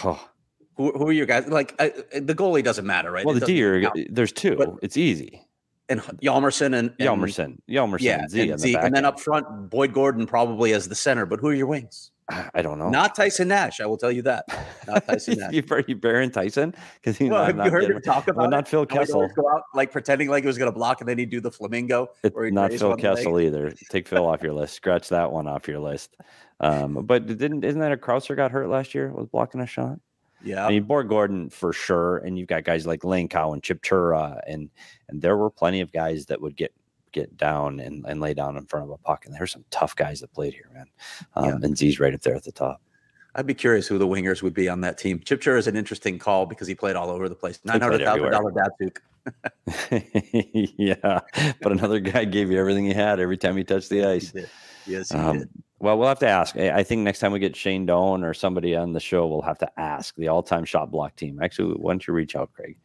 oh. 0.03 0.29
who, 0.75 0.91
who, 0.91 1.07
are 1.07 1.11
your 1.11 1.25
guys? 1.25 1.47
Like 1.47 1.73
uh, 1.79 1.89
the 2.13 2.35
goalie 2.35 2.63
doesn't 2.63 2.85
matter, 2.85 3.11
right? 3.11 3.25
Well, 3.25 3.39
the 3.39 3.45
D, 3.45 4.07
there's 4.09 4.31
two. 4.31 4.55
But, 4.55 4.75
it's 4.83 4.97
easy 4.97 5.47
and 5.89 5.99
Hjalmarsson 6.01 6.65
and, 6.65 6.75
and 6.75 6.95
Hjalmarsson, 6.99 7.57
Hjalmarsson, 7.69 8.01
yeah, 8.01 8.19
and, 8.19 8.29
Z, 8.29 8.49
and, 8.49 8.59
the 8.59 8.75
and 8.77 8.95
then 8.95 9.05
up 9.05 9.19
front, 9.19 9.69
Boyd 9.69 9.93
Gordon 9.93 10.25
probably 10.25 10.73
as 10.73 10.87
the 10.87 10.95
center. 10.95 11.25
But 11.25 11.39
who 11.39 11.47
are 11.47 11.53
your 11.53 11.67
wings? 11.67 12.11
I 12.53 12.61
don't 12.61 12.79
know. 12.79 12.89
Not 12.89 13.15
Tyson 13.15 13.49
Nash. 13.49 13.81
I 13.81 13.85
will 13.85 13.97
tell 13.97 14.11
you 14.11 14.21
that. 14.21 14.45
Not 14.87 15.05
Tyson 15.07 15.39
Nash. 15.39 15.53
you 15.53 15.63
you 15.87 15.95
Baron 15.95 16.31
Tyson 16.31 16.73
because 16.95 17.17
he. 17.17 17.29
Well, 17.29 17.45
have 17.45 17.57
you 17.57 17.69
heard 17.69 17.83
him 17.83 18.01
talk 18.01 18.27
about 18.27 18.41
well, 18.41 18.49
not 18.49 18.67
Phil 18.67 18.85
Kessel? 18.85 19.27
Go 19.35 19.49
out 19.49 19.63
like 19.73 19.91
pretending 19.91 20.29
like 20.29 20.43
he 20.43 20.47
was 20.47 20.57
going 20.57 20.71
to 20.71 20.77
block 20.77 21.01
and 21.01 21.09
then 21.09 21.17
he'd 21.17 21.29
do 21.29 21.41
the 21.41 21.51
flamingo. 21.51 22.09
It's 22.23 22.35
not 22.53 22.71
Phil 22.71 22.95
Kessel 22.95 23.39
either. 23.39 23.71
Take 23.89 24.07
Phil 24.07 24.25
off 24.25 24.41
your 24.41 24.53
list. 24.53 24.75
Scratch 24.75 25.09
that 25.09 25.31
one 25.31 25.47
off 25.47 25.67
your 25.67 25.79
list. 25.79 26.15
Um, 26.59 27.05
but 27.05 27.25
didn't 27.25 27.65
isn't 27.65 27.81
that 27.81 27.91
a 27.91 27.97
Crouser 27.97 28.35
got 28.35 28.51
hurt 28.51 28.69
last 28.69 28.95
year? 28.95 29.11
Was 29.11 29.27
blocking 29.27 29.59
a 29.59 29.67
shot? 29.67 29.99
Yeah. 30.43 30.65
I 30.65 30.69
mean, 30.69 30.83
Boyd 30.83 31.07
Gordon 31.07 31.49
for 31.49 31.73
sure. 31.73 32.17
And 32.17 32.37
you've 32.37 32.47
got 32.47 32.63
guys 32.63 32.85
like 32.85 33.01
Langkow 33.01 33.53
and 33.53 33.63
Chip. 33.63 33.83
And 33.91 34.69
and 35.09 35.21
there 35.21 35.37
were 35.37 35.49
plenty 35.49 35.81
of 35.81 35.91
guys 35.91 36.25
that 36.27 36.41
would 36.41 36.55
get 36.55 36.73
get 37.11 37.37
down 37.37 37.79
and, 37.79 38.05
and 38.07 38.19
lay 38.19 38.33
down 38.33 38.57
in 38.57 38.65
front 38.65 38.85
of 38.85 38.91
a 38.91 38.97
puck. 38.97 39.25
And 39.25 39.33
there's 39.33 39.51
some 39.51 39.65
tough 39.69 39.95
guys 39.95 40.19
that 40.21 40.33
played 40.33 40.53
here, 40.53 40.69
man. 40.73 40.87
Um, 41.35 41.45
yeah. 41.45 41.57
And 41.61 41.77
Z's 41.77 41.99
right 41.99 42.13
up 42.13 42.21
there 42.21 42.35
at 42.35 42.43
the 42.43 42.51
top. 42.51 42.81
I'd 43.35 43.47
be 43.47 43.53
curious 43.53 43.87
who 43.87 43.97
the 43.97 44.07
wingers 44.07 44.43
would 44.43 44.53
be 44.53 44.69
on 44.69 44.81
that 44.81 44.97
team. 44.97 45.19
Chipchura 45.19 45.57
is 45.57 45.67
an 45.67 45.75
interesting 45.75 46.19
call 46.19 46.45
because 46.45 46.67
he 46.67 46.75
played 46.75 46.95
all 46.95 47.09
over 47.09 47.27
the 47.27 47.35
place. 47.35 47.59
Nine 47.63 47.81
hundred 47.81 48.03
thousand 48.03 48.31
dollar 48.31 48.51
Datsyuk. 48.51 48.97
yeah, 50.77 51.19
but 51.61 51.71
another 51.71 51.99
guy 51.99 52.25
gave 52.25 52.51
you 52.51 52.59
everything 52.59 52.85
he 52.85 52.93
had 52.93 53.19
every 53.19 53.37
time 53.37 53.57
he 53.57 53.63
touched 53.63 53.89
the 53.89 54.05
ice. 54.05 54.31
He 54.31 54.43
yes, 54.85 55.09
he 55.09 55.17
um, 55.17 55.39
did. 55.39 55.49
Well, 55.83 55.97
we'll 55.97 56.07
have 56.07 56.19
to 56.19 56.29
ask. 56.29 56.55
I 56.55 56.81
think 56.81 57.01
next 57.01 57.19
time 57.19 57.33
we 57.33 57.39
get 57.39 57.57
Shane 57.57 57.85
Doan 57.85 58.23
or 58.23 58.33
somebody 58.33 58.73
on 58.73 58.93
the 58.93 59.01
show, 59.01 59.27
we'll 59.27 59.41
have 59.41 59.57
to 59.57 59.69
ask 59.77 60.15
the 60.15 60.29
all-time 60.29 60.63
shot 60.63 60.89
block 60.89 61.17
team. 61.17 61.41
Actually, 61.43 61.73
why 61.73 61.91
don't 61.91 62.07
you 62.07 62.13
reach 62.13 62.37
out, 62.37 62.53
Craig? 62.53 62.77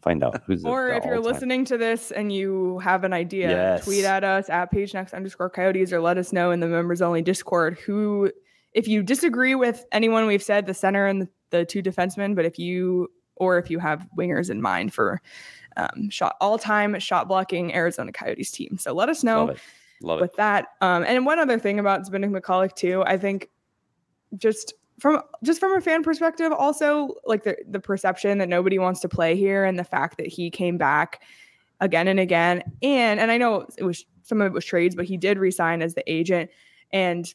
Find 0.00 0.22
out 0.22 0.40
who's. 0.46 0.64
or 0.64 0.90
if 0.90 1.04
you're 1.04 1.18
listening 1.18 1.64
to 1.64 1.76
this 1.76 2.12
and 2.12 2.32
you 2.32 2.78
have 2.78 3.02
an 3.02 3.12
idea, 3.12 3.50
yes. 3.50 3.84
tweet 3.84 4.04
at 4.04 4.22
us 4.22 4.48
at 4.48 4.72
PHNX 4.72 5.12
underscore 5.12 5.50
Coyotes 5.50 5.92
or 5.92 6.00
let 6.00 6.18
us 6.18 6.32
know 6.32 6.52
in 6.52 6.60
the 6.60 6.68
members 6.68 7.02
only 7.02 7.20
Discord 7.20 7.80
who, 7.80 8.30
if 8.72 8.86
you 8.86 9.02
disagree 9.02 9.56
with 9.56 9.84
anyone 9.90 10.26
we've 10.26 10.40
said, 10.40 10.66
the 10.66 10.74
center 10.74 11.04
and 11.04 11.22
the, 11.22 11.28
the 11.50 11.64
two 11.64 11.82
defensemen, 11.82 12.36
but 12.36 12.44
if 12.44 12.60
you 12.60 13.08
or 13.34 13.58
if 13.58 13.72
you 13.72 13.80
have 13.80 14.06
wingers 14.16 14.50
in 14.50 14.62
mind 14.62 14.94
for 14.94 15.20
um, 15.76 16.10
shot 16.10 16.36
all-time 16.40 16.96
shot 17.00 17.26
blocking 17.26 17.74
Arizona 17.74 18.12
Coyotes 18.12 18.52
team, 18.52 18.78
so 18.78 18.92
let 18.92 19.08
us 19.08 19.24
know 19.24 19.56
Love 20.02 20.20
with 20.20 20.30
it. 20.32 20.36
that. 20.36 20.66
Um, 20.80 21.04
and 21.06 21.24
one 21.26 21.38
other 21.38 21.58
thing 21.58 21.78
about 21.78 22.06
Zbynek 22.06 22.30
Michalek 22.30 22.74
too, 22.74 23.02
I 23.06 23.16
think 23.16 23.48
just 24.36 24.74
from 24.98 25.22
just 25.44 25.60
from 25.60 25.74
a 25.74 25.80
fan 25.80 26.02
perspective, 26.02 26.52
also 26.52 27.14
like 27.24 27.44
the 27.44 27.56
the 27.68 27.80
perception 27.80 28.38
that 28.38 28.48
nobody 28.48 28.78
wants 28.78 29.00
to 29.00 29.08
play 29.08 29.36
here 29.36 29.64
and 29.64 29.78
the 29.78 29.84
fact 29.84 30.16
that 30.18 30.26
he 30.26 30.50
came 30.50 30.78
back 30.78 31.22
again 31.80 32.08
and 32.08 32.20
again. 32.20 32.62
And 32.82 33.20
and 33.20 33.30
I 33.30 33.38
know 33.38 33.66
it 33.78 33.84
was 33.84 34.04
some 34.22 34.40
of 34.40 34.46
it 34.46 34.52
was 34.52 34.64
trades, 34.64 34.94
but 34.94 35.04
he 35.04 35.16
did 35.16 35.38
resign 35.38 35.82
as 35.82 35.94
the 35.94 36.10
agent. 36.10 36.50
And 36.92 37.32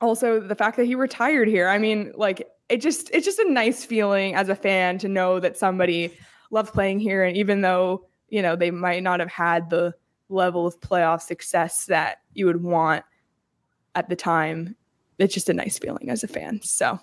also 0.00 0.40
the 0.40 0.54
fact 0.54 0.76
that 0.76 0.84
he 0.84 0.94
retired 0.94 1.48
here. 1.48 1.68
I 1.68 1.78
mean, 1.78 2.12
like 2.16 2.46
it 2.68 2.80
just 2.80 3.10
it's 3.12 3.24
just 3.24 3.38
a 3.38 3.50
nice 3.50 3.84
feeling 3.84 4.34
as 4.34 4.48
a 4.48 4.54
fan 4.54 4.98
to 4.98 5.08
know 5.08 5.40
that 5.40 5.56
somebody 5.56 6.12
loved 6.50 6.72
playing 6.72 7.00
here. 7.00 7.24
And 7.24 7.36
even 7.36 7.60
though, 7.60 8.06
you 8.28 8.42
know, 8.42 8.56
they 8.56 8.70
might 8.70 9.02
not 9.02 9.20
have 9.20 9.30
had 9.30 9.70
the 9.70 9.94
level 10.28 10.66
of 10.66 10.80
playoff 10.80 11.22
success 11.22 11.86
that 11.86 12.18
you 12.34 12.46
would 12.46 12.62
want 12.62 13.04
at 13.94 14.08
the 14.08 14.16
time. 14.16 14.76
It's 15.18 15.34
just 15.34 15.48
a 15.48 15.54
nice 15.54 15.78
feeling 15.78 16.10
as 16.10 16.22
a 16.22 16.28
fan. 16.28 16.60
So, 16.62 16.98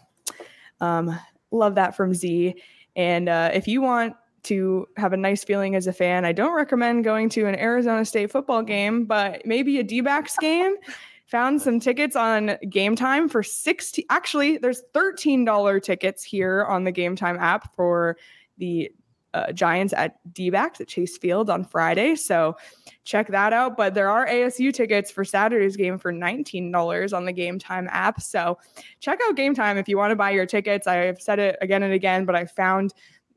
um, 0.81 1.17
love 1.51 1.75
that 1.75 1.95
from 1.95 2.13
Z. 2.13 2.55
And 2.95 3.27
uh, 3.29 3.51
if 3.53 3.67
you 3.67 3.81
want 3.81 4.15
to 4.43 4.87
have 4.97 5.11
a 5.11 5.17
nice 5.17 5.43
feeling 5.43 5.75
as 5.75 5.87
a 5.87 5.93
fan, 5.93 6.23
I 6.23 6.31
don't 6.31 6.55
recommend 6.55 7.03
going 7.03 7.29
to 7.29 7.47
an 7.47 7.59
Arizona 7.59 8.05
State 8.05 8.31
football 8.31 8.61
game, 8.61 9.05
but 9.05 9.45
maybe 9.45 9.79
a 9.79 9.83
D 9.83 10.01
backs 10.01 10.35
game. 10.37 10.75
Found 11.29 11.59
some 11.59 11.79
tickets 11.79 12.15
on 12.15 12.55
Game 12.69 12.95
Time 12.95 13.27
for 13.27 13.41
60. 13.41 14.05
Actually, 14.11 14.59
there's 14.59 14.83
$13 14.93 15.81
tickets 15.81 16.23
here 16.23 16.65
on 16.65 16.83
the 16.83 16.91
Game 16.91 17.15
Time 17.15 17.35
app 17.39 17.75
for 17.75 18.15
the 18.59 18.91
uh, 19.35 19.51
Giants 19.51 19.93
at 19.93 20.17
D 20.33 20.49
backs 20.49 20.79
at 20.79 20.87
Chase 20.87 21.17
Field 21.17 21.49
on 21.49 21.65
Friday. 21.65 22.15
So 22.15 22.55
check 23.03 23.27
that 23.27 23.51
out. 23.51 23.75
But 23.75 23.93
there 23.93 24.09
are 24.09 24.25
ASU 24.25 24.73
tickets 24.73 25.11
for 25.11 25.25
Saturday's 25.25 25.75
game 25.75 25.97
for 25.99 26.13
$19 26.13 27.13
on 27.13 27.25
the 27.25 27.33
Game 27.33 27.59
Time 27.59 27.89
app. 27.91 28.21
So 28.21 28.57
check 29.01 29.19
out 29.27 29.35
Game 29.35 29.53
Time 29.53 29.77
if 29.77 29.89
you 29.89 29.97
want 29.97 30.11
to 30.11 30.15
buy 30.15 30.31
your 30.31 30.45
tickets. 30.45 30.87
I've 30.87 31.21
said 31.21 31.39
it 31.39 31.57
again 31.61 31.83
and 31.83 31.93
again, 31.93 32.25
but 32.25 32.35
I 32.35 32.45
found 32.45 32.93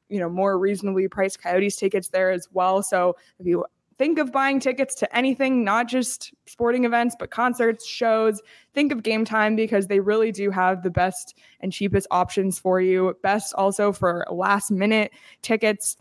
you 0.08 0.20
know 0.20 0.28
more 0.30 0.58
reasonably 0.58 1.06
priced 1.06 1.42
coyotes 1.42 1.76
tickets 1.76 2.08
there 2.08 2.30
as 2.30 2.48
well 2.50 2.82
so 2.82 3.14
if 3.38 3.46
you 3.46 3.62
think 3.98 4.18
of 4.18 4.32
buying 4.32 4.60
tickets 4.60 4.94
to 4.96 5.16
anything, 5.16 5.64
not 5.64 5.88
just 5.88 6.32
sporting 6.46 6.84
events, 6.84 7.16
but 7.18 7.30
concerts, 7.30 7.86
shows, 7.86 8.40
think 8.72 8.92
of 8.92 9.02
game 9.02 9.24
time 9.24 9.56
because 9.56 9.88
they 9.88 10.00
really 10.00 10.32
do 10.32 10.50
have 10.50 10.82
the 10.82 10.90
best 10.90 11.34
and 11.60 11.72
cheapest 11.72 12.06
options 12.10 12.58
for 12.58 12.80
you. 12.80 13.14
Best 13.22 13.52
also 13.54 13.92
for 13.92 14.24
last 14.30 14.70
minute 14.70 15.12
tickets. 15.42 15.96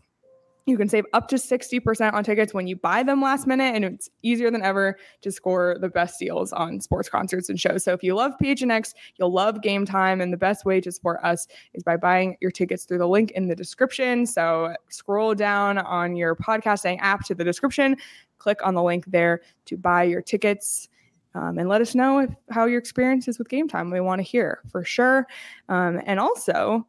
You 0.68 0.78
can 0.78 0.90
save 0.90 1.06
up 1.14 1.30
to 1.30 1.38
60% 1.38 2.12
on 2.12 2.24
tickets 2.26 2.54
when 2.54 2.68
you 2.68 2.76
buy 2.76 3.02
them 3.02 3.22
last 3.22 3.48
minute, 3.48 3.74
and 3.74 3.86
it's 3.86 4.10
easier 4.22 4.52
than 4.52 4.62
ever 4.62 4.98
to 5.22 5.32
score 5.32 5.78
the 5.80 5.88
best 5.88 6.20
deals 6.20 6.52
on 6.52 6.82
sports 6.82 7.08
concerts 7.08 7.48
and 7.48 7.58
shows. 7.58 7.86
So 7.86 7.94
if 7.94 8.04
you 8.04 8.14
love 8.14 8.34
PHNX, 8.44 8.94
you'll 9.18 9.32
love 9.32 9.62
game 9.62 9.86
time, 9.86 10.20
and 10.20 10.34
the 10.34 10.38
best 10.38 10.66
way 10.66 10.82
to 10.82 10.92
support 10.92 11.22
us 11.24 11.48
is 11.74 11.84
by 11.84 11.96
buying 11.96 12.36
your 12.42 12.52
tickets 12.52 12.84
through 12.84 12.98
the 12.98 13.08
link 13.08 13.32
in 13.32 13.48
the 13.48 13.56
description. 13.56 14.26
So 14.26 14.76
scroll 14.90 15.34
down 15.34 15.78
on 15.78 16.18
your 16.18 16.36
podcasting 16.36 16.98
app 17.00 17.24
to 17.28 17.34
the 17.34 17.46
description, 17.46 17.96
click 18.38 18.60
on 18.62 18.74
the 18.74 18.84
link 18.84 19.06
there 19.08 19.40
to 19.68 19.78
buy 19.78 20.04
your 20.04 20.22
tickets. 20.22 20.90
Um, 21.34 21.60
and 21.60 21.70
let 21.70 21.82
us 21.82 21.96
know 21.96 22.20
if, 22.20 22.32
how 22.50 22.66
your 22.66 22.80
experience 22.80 23.30
is 23.30 23.38
with 23.38 23.48
game 23.48 23.70
time. 23.70 23.90
We 23.90 24.02
want 24.02 24.20
to 24.20 24.24
hear 24.24 24.62
for 24.70 24.84
sure. 24.84 25.28
Um, 25.70 26.02
and 26.06 26.20
also, 26.20 26.86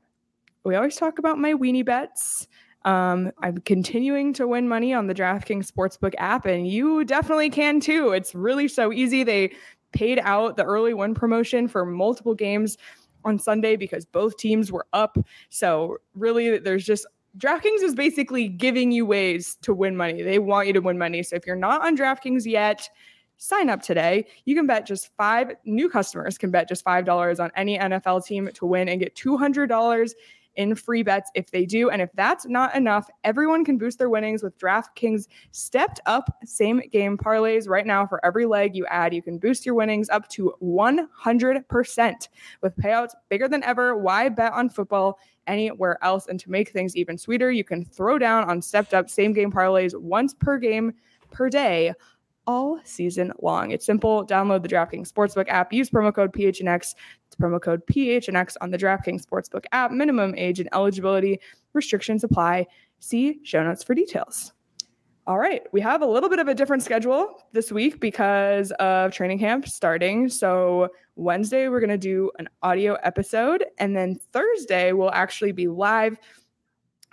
we 0.64 0.75
always 0.75 0.97
talk 0.97 1.19
about 1.19 1.38
my 1.38 1.53
weenie 1.53 1.85
bets. 1.85 2.49
Um, 2.85 3.33
I'm 3.43 3.59
continuing 3.59 4.33
to 4.35 4.47
win 4.47 4.69
money 4.69 4.95
on 4.95 5.07
the 5.07 5.14
DraftKings 5.14 5.71
Sportsbook 5.71 6.14
app, 6.19 6.47
and 6.47 6.67
you 6.67 7.05
definitely 7.05 7.51
can 7.51 7.81
too. 7.81 8.11
It's 8.12 8.35
really 8.35 8.69
so 8.69 8.93
easy. 8.93 9.25
They 9.25 9.53
paid 9.93 10.21
out 10.23 10.57
the 10.57 10.64
early 10.64 10.95
win 10.95 11.14
promotion 11.14 11.69
for 11.69 11.85
multiple 11.85 12.35
games 12.35 12.79
on 13.25 13.38
Sunday 13.38 13.77
because 13.77 14.05
both 14.05 14.37
teams 14.37 14.71
were 14.71 14.87
up. 14.93 15.19
So, 15.51 15.99
really, 16.14 16.59
there's 16.59 16.85
just 16.85 17.07
DraftKings 17.37 17.83
is 17.83 17.95
basically 17.95 18.49
giving 18.49 18.93
you 18.93 19.05
ways 19.05 19.57
to 19.62 19.75
win 19.75 19.97
money. 19.97 20.23
They 20.23 20.38
want 20.38 20.67
you 20.67 20.73
to 20.75 20.81
win 20.81 20.99
money. 20.99 21.23
So, 21.23 21.37
if 21.37 21.47
you're 21.47 21.57
not 21.57 21.85
on 21.85 21.97
DraftKings 21.97 22.47
yet, 22.47 22.88
sign 23.38 23.71
up 23.71 23.83
today. 23.83 24.27
You 24.45 24.55
can 24.55 24.67
bet 24.67 24.87
just 24.87 25.14
five 25.17 25.53
new 25.64 25.88
customers 25.88 26.37
can 26.37 26.51
bet 26.51 26.69
just 26.69 26.85
$5 26.85 27.41
on 27.41 27.51
any 27.57 27.79
NFL 27.79 28.25
team 28.25 28.51
to 28.53 28.67
win 28.67 28.88
and 28.88 29.01
get 29.01 29.14
$200 29.14 30.12
in 30.59 30.75
free 30.75 31.05
bets 31.05 31.31
if 31.35 31.51
they 31.53 31.64
do. 31.64 31.88
And 31.88 32.03
if 32.03 32.11
that's 32.14 32.47
not 32.47 32.75
enough, 32.75 33.09
everyone 33.25 33.64
can 33.64 33.79
boost 33.79 33.99
their 33.99 34.11
winnings 34.11 34.42
with 34.42 34.59
DraftKings 34.59 35.29
stepped 35.53 36.01
up 36.05 36.29
same 36.44 36.83
game 36.90 37.16
parlays. 37.16 37.68
Right 37.68 37.87
now, 37.87 38.07
for 38.07 38.23
every 38.27 38.44
leg 38.44 38.75
you 38.75 38.85
add, 38.87 39.14
you 39.14 39.23
can 39.23 39.38
boost 39.38 39.64
your 39.64 39.77
winnings 39.77 40.11
up 40.11 40.29
to 40.31 40.53
100% 40.61 42.29
with 42.61 42.77
payouts 42.77 43.12
bigger 43.29 43.49
than 43.49 43.62
ever. 43.62 43.97
Why 43.97 44.29
bet 44.29 44.53
on 44.53 44.68
football? 44.68 45.18
Anywhere 45.47 45.97
else. 46.03 46.27
And 46.27 46.38
to 46.40 46.51
make 46.51 46.71
things 46.71 46.94
even 46.97 47.16
sweeter, 47.16 47.51
you 47.51 47.64
can 47.64 47.85
throw 47.85 48.18
down 48.18 48.51
on 48.51 48.61
stepped 48.61 48.92
up 48.92 49.09
same 49.09 49.33
game 49.33 49.51
parlays 49.51 49.99
once 49.99 50.35
per 50.35 50.59
game 50.59 50.92
per 51.31 51.49
day 51.49 51.94
all 52.49 52.81
season 52.83 53.31
long. 53.43 53.71
It's 53.71 53.85
simple. 53.85 54.27
Download 54.27 54.63
the 54.63 54.69
DraftKings 54.69 55.13
Sportsbook 55.13 55.49
app. 55.49 55.71
Use 55.71 55.91
promo 55.91 56.13
code 56.13 56.33
PHNX. 56.33 56.95
It's 57.27 57.37
promo 57.39 57.61
code 57.61 57.87
PHNX 57.87 58.57
on 58.63 58.71
the 58.71 58.79
DraftKings 58.79 59.25
Sportsbook 59.25 59.67
app. 59.73 59.93
Minimum 59.93 60.35
age 60.35 60.59
and 60.59 60.69
eligibility 60.73 61.41
restrictions 61.75 62.25
apply. 62.25 62.67
See 63.01 63.39
show 63.45 63.63
notes 63.63 63.85
for 63.85 63.95
details. 63.95 64.55
All 65.27 65.39
right, 65.39 65.63
we 65.73 65.83
have 65.83 66.01
a 66.01 66.07
little 66.07 66.31
bit 66.31 66.39
of 66.39 66.49
a 66.49 66.55
different 66.55 66.83
schedule 66.83 67.45
this 67.53 67.71
week 67.71 68.01
because 68.01 68.71
of 68.81 69.13
training 69.13 69.39
camp 69.39 69.69
starting. 69.69 70.31
So, 70.31 70.89
Wednesday, 71.17 71.69
we're 71.69 71.81
going 71.81 71.91
to 71.91 71.99
do 71.99 72.31
an 72.39 72.49
audio 72.63 72.95
episode, 73.03 73.63
and 73.77 73.95
then 73.95 74.19
Thursday, 74.33 74.93
we'll 74.93 75.11
actually 75.11 75.53
be 75.53 75.69
live 75.69 76.17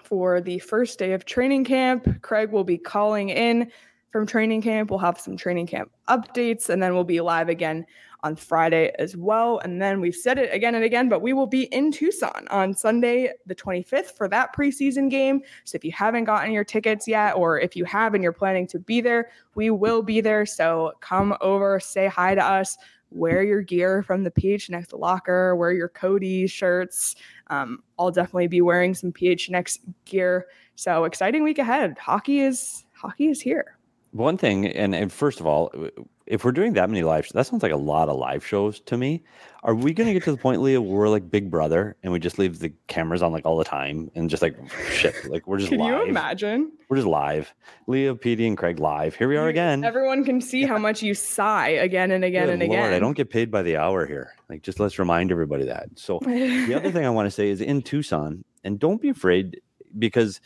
for 0.02 0.40
the 0.40 0.60
first 0.60 0.98
day 0.98 1.12
of 1.12 1.26
training 1.26 1.66
camp. 1.66 2.22
Craig 2.22 2.52
will 2.54 2.64
be 2.64 2.78
calling 2.78 3.32
in 3.32 3.70
from 4.16 4.26
training 4.26 4.62
camp. 4.62 4.90
We'll 4.90 5.00
have 5.00 5.20
some 5.20 5.36
training 5.36 5.68
camp 5.68 5.92
updates, 6.08 6.70
and 6.70 6.82
then 6.82 6.94
we'll 6.94 7.04
be 7.04 7.20
live 7.20 7.50
again 7.50 7.86
on 8.24 8.38
Friday 8.38 8.94
as 8.98 9.18
well. 9.18 9.60
And 9.60 9.82
then 9.82 10.00
we've 10.00 10.16
said 10.16 10.40
it 10.40 10.54
again 10.54 10.74
and 10.74 10.86
again, 10.86 11.10
but 11.10 11.22
we 11.22 11.34
will 11.34 11.48
be 11.48 11.64
in 11.64 11.92
Tucson 11.92 12.48
on 12.50 12.74
Sunday, 12.74 13.34
the 13.46 13.54
25th, 13.54 14.16
for 14.16 14.30
that 14.30 14.56
preseason 14.56 15.10
game. 15.10 15.42
So 15.66 15.76
if 15.76 15.84
you 15.84 15.92
haven't 15.92 16.24
gotten 16.24 16.54
your 16.54 16.64
tickets 16.64 17.10
yet, 17.10 17.36
or 17.36 17.60
if 17.60 17.76
you 17.76 17.84
have 17.84 18.14
and 18.14 18.24
you're 18.24 18.32
planning 18.32 18.68
to 18.68 18.80
be 18.80 19.02
there, 19.02 19.32
we 19.56 19.70
will 19.70 20.02
be 20.02 20.22
there. 20.22 20.46
So 20.46 20.94
come 21.02 21.36
over, 21.42 21.78
say 21.82 22.08
hi 22.08 22.36
to 22.36 22.42
us, 22.42 22.78
wear 23.12 23.44
your 23.44 23.64
gear 23.64 24.02
from 24.02 24.24
the 24.24 24.32
PHNX 24.32 24.98
locker, 24.98 25.58
wear 25.58 25.74
your 25.74 25.90
Cody 25.90 26.48
shirts. 26.48 27.18
Um, 27.48 27.84
I'll 28.00 28.12
definitely 28.12 28.48
be 28.48 28.62
wearing 28.62 28.94
some 28.94 29.12
PHNX 29.12 29.80
gear. 30.06 30.48
So 30.76 31.04
exciting 31.04 31.44
week 31.44 31.60
ahead. 31.60 31.98
Hockey 31.98 32.40
is 32.40 32.86
hockey 32.94 33.28
is 33.28 33.42
here. 33.42 33.75
One 34.16 34.38
thing, 34.38 34.66
and, 34.66 34.96
and 34.96 35.12
first 35.12 35.42
of 35.42 35.46
all, 35.46 35.72
uh, 35.78 35.90
if 36.26 36.46
we're 36.46 36.54
doing 36.54 36.72
that 36.74 36.90
many 36.90 37.04
live, 37.04 37.26
shows, 37.26 37.34
that 37.34 37.48
sounds 37.48 37.62
like 37.62 37.74
a 37.74 37.78
lot 37.78 38.08
of 38.08 38.16
live 38.16 38.46
shows 38.48 38.80
to 38.82 38.98
me. 38.98 39.22
Are 39.64 39.76
we 39.76 39.92
going 39.92 40.08
to 40.08 40.14
get 40.14 40.24
to 40.24 40.32
the 40.32 40.38
point, 40.38 40.62
Leah, 40.62 40.82
where 40.82 41.00
we're 41.00 41.10
like 41.10 41.30
Big 41.30 41.52
Brother 41.52 41.98
and 42.02 42.14
we 42.14 42.20
just 42.20 42.40
leave 42.40 42.60
the 42.60 42.72
cameras 42.88 43.22
on 43.22 43.34
like 43.34 43.46
all 43.46 43.58
the 43.58 43.66
time 43.66 44.10
and 44.16 44.30
just 44.30 44.42
like 44.42 44.56
shit, 44.90 45.14
like 45.30 45.46
we're 45.46 45.58
just 45.58 45.70
Can 45.70 45.80
live. 45.80 45.90
you 45.90 46.06
imagine? 46.06 46.72
We're 46.88 46.96
just 46.96 47.10
live. 47.10 47.54
Leah, 47.88 48.16
Petey, 48.16 48.48
and 48.48 48.58
Craig 48.58 48.80
live. 48.80 49.16
Here 49.16 49.28
we 49.28 49.36
are 49.36 49.50
again. 49.50 49.84
Everyone 49.84 50.24
can 50.24 50.40
see 50.40 50.64
how 50.64 50.78
much 50.78 51.04
you 51.04 51.14
sigh 51.14 51.70
again 51.70 52.12
and 52.12 52.24
again 52.24 52.46
Good 52.46 52.54
and 52.54 52.70
Lord, 52.70 52.80
again. 52.86 52.94
I 52.94 53.00
don't 53.00 53.18
get 53.18 53.30
paid 53.30 53.52
by 53.52 53.64
the 53.64 53.76
hour 53.76 54.06
here. 54.06 54.32
Like, 54.50 54.62
just 54.62 54.80
let's 54.80 54.98
remind 54.98 55.30
everybody 55.30 55.66
that. 55.66 55.90
So 55.96 56.20
the 56.24 56.74
other 56.74 56.90
thing 56.90 57.06
I 57.06 57.10
want 57.10 57.26
to 57.26 57.32
say 57.32 57.50
is 57.50 57.60
in 57.60 57.82
Tucson, 57.82 58.46
and 58.64 58.80
don't 58.80 59.02
be 59.02 59.10
afraid 59.10 59.60
because 60.00 60.40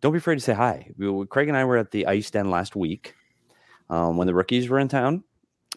don't 0.00 0.12
be 0.12 0.18
afraid 0.18 0.36
to 0.36 0.40
say 0.40 0.54
hi. 0.54 0.90
We- 0.96 1.26
Craig 1.26 1.48
and 1.48 1.56
I 1.56 1.64
were 1.64 1.76
at 1.76 1.90
the 1.90 2.06
Ice 2.06 2.30
Den 2.30 2.50
last 2.50 2.76
week 2.76 3.14
um, 3.90 4.16
when 4.16 4.26
the 4.26 4.34
rookies 4.34 4.68
were 4.68 4.78
in 4.78 4.88
town 4.88 5.24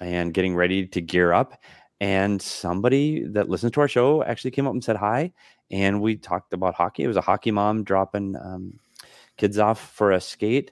and 0.02 0.34
getting 0.34 0.56
ready 0.56 0.88
to 0.88 1.02
gear 1.02 1.34
up. 1.34 1.60
And 2.00 2.42
somebody 2.42 3.24
that 3.30 3.50
listens 3.50 3.72
to 3.74 3.82
our 3.82 3.88
show 3.88 4.24
actually 4.24 4.52
came 4.52 4.68
up 4.68 4.74
and 4.74 4.84
said 4.84 4.98
hi. 4.98 5.34
And 5.72 6.02
we 6.02 6.16
talked 6.16 6.54
about 6.54 6.76
hockey. 6.76 7.04
It 7.04 7.08
was 7.08 7.18
a 7.18 7.22
hockey 7.22 7.52
mom 7.52 7.84
dropping 7.84 8.36
um, 8.36 8.80
kids 9.38 9.58
off 9.58 9.80
for 9.80 10.12
a 10.12 10.22
skate. 10.22 10.72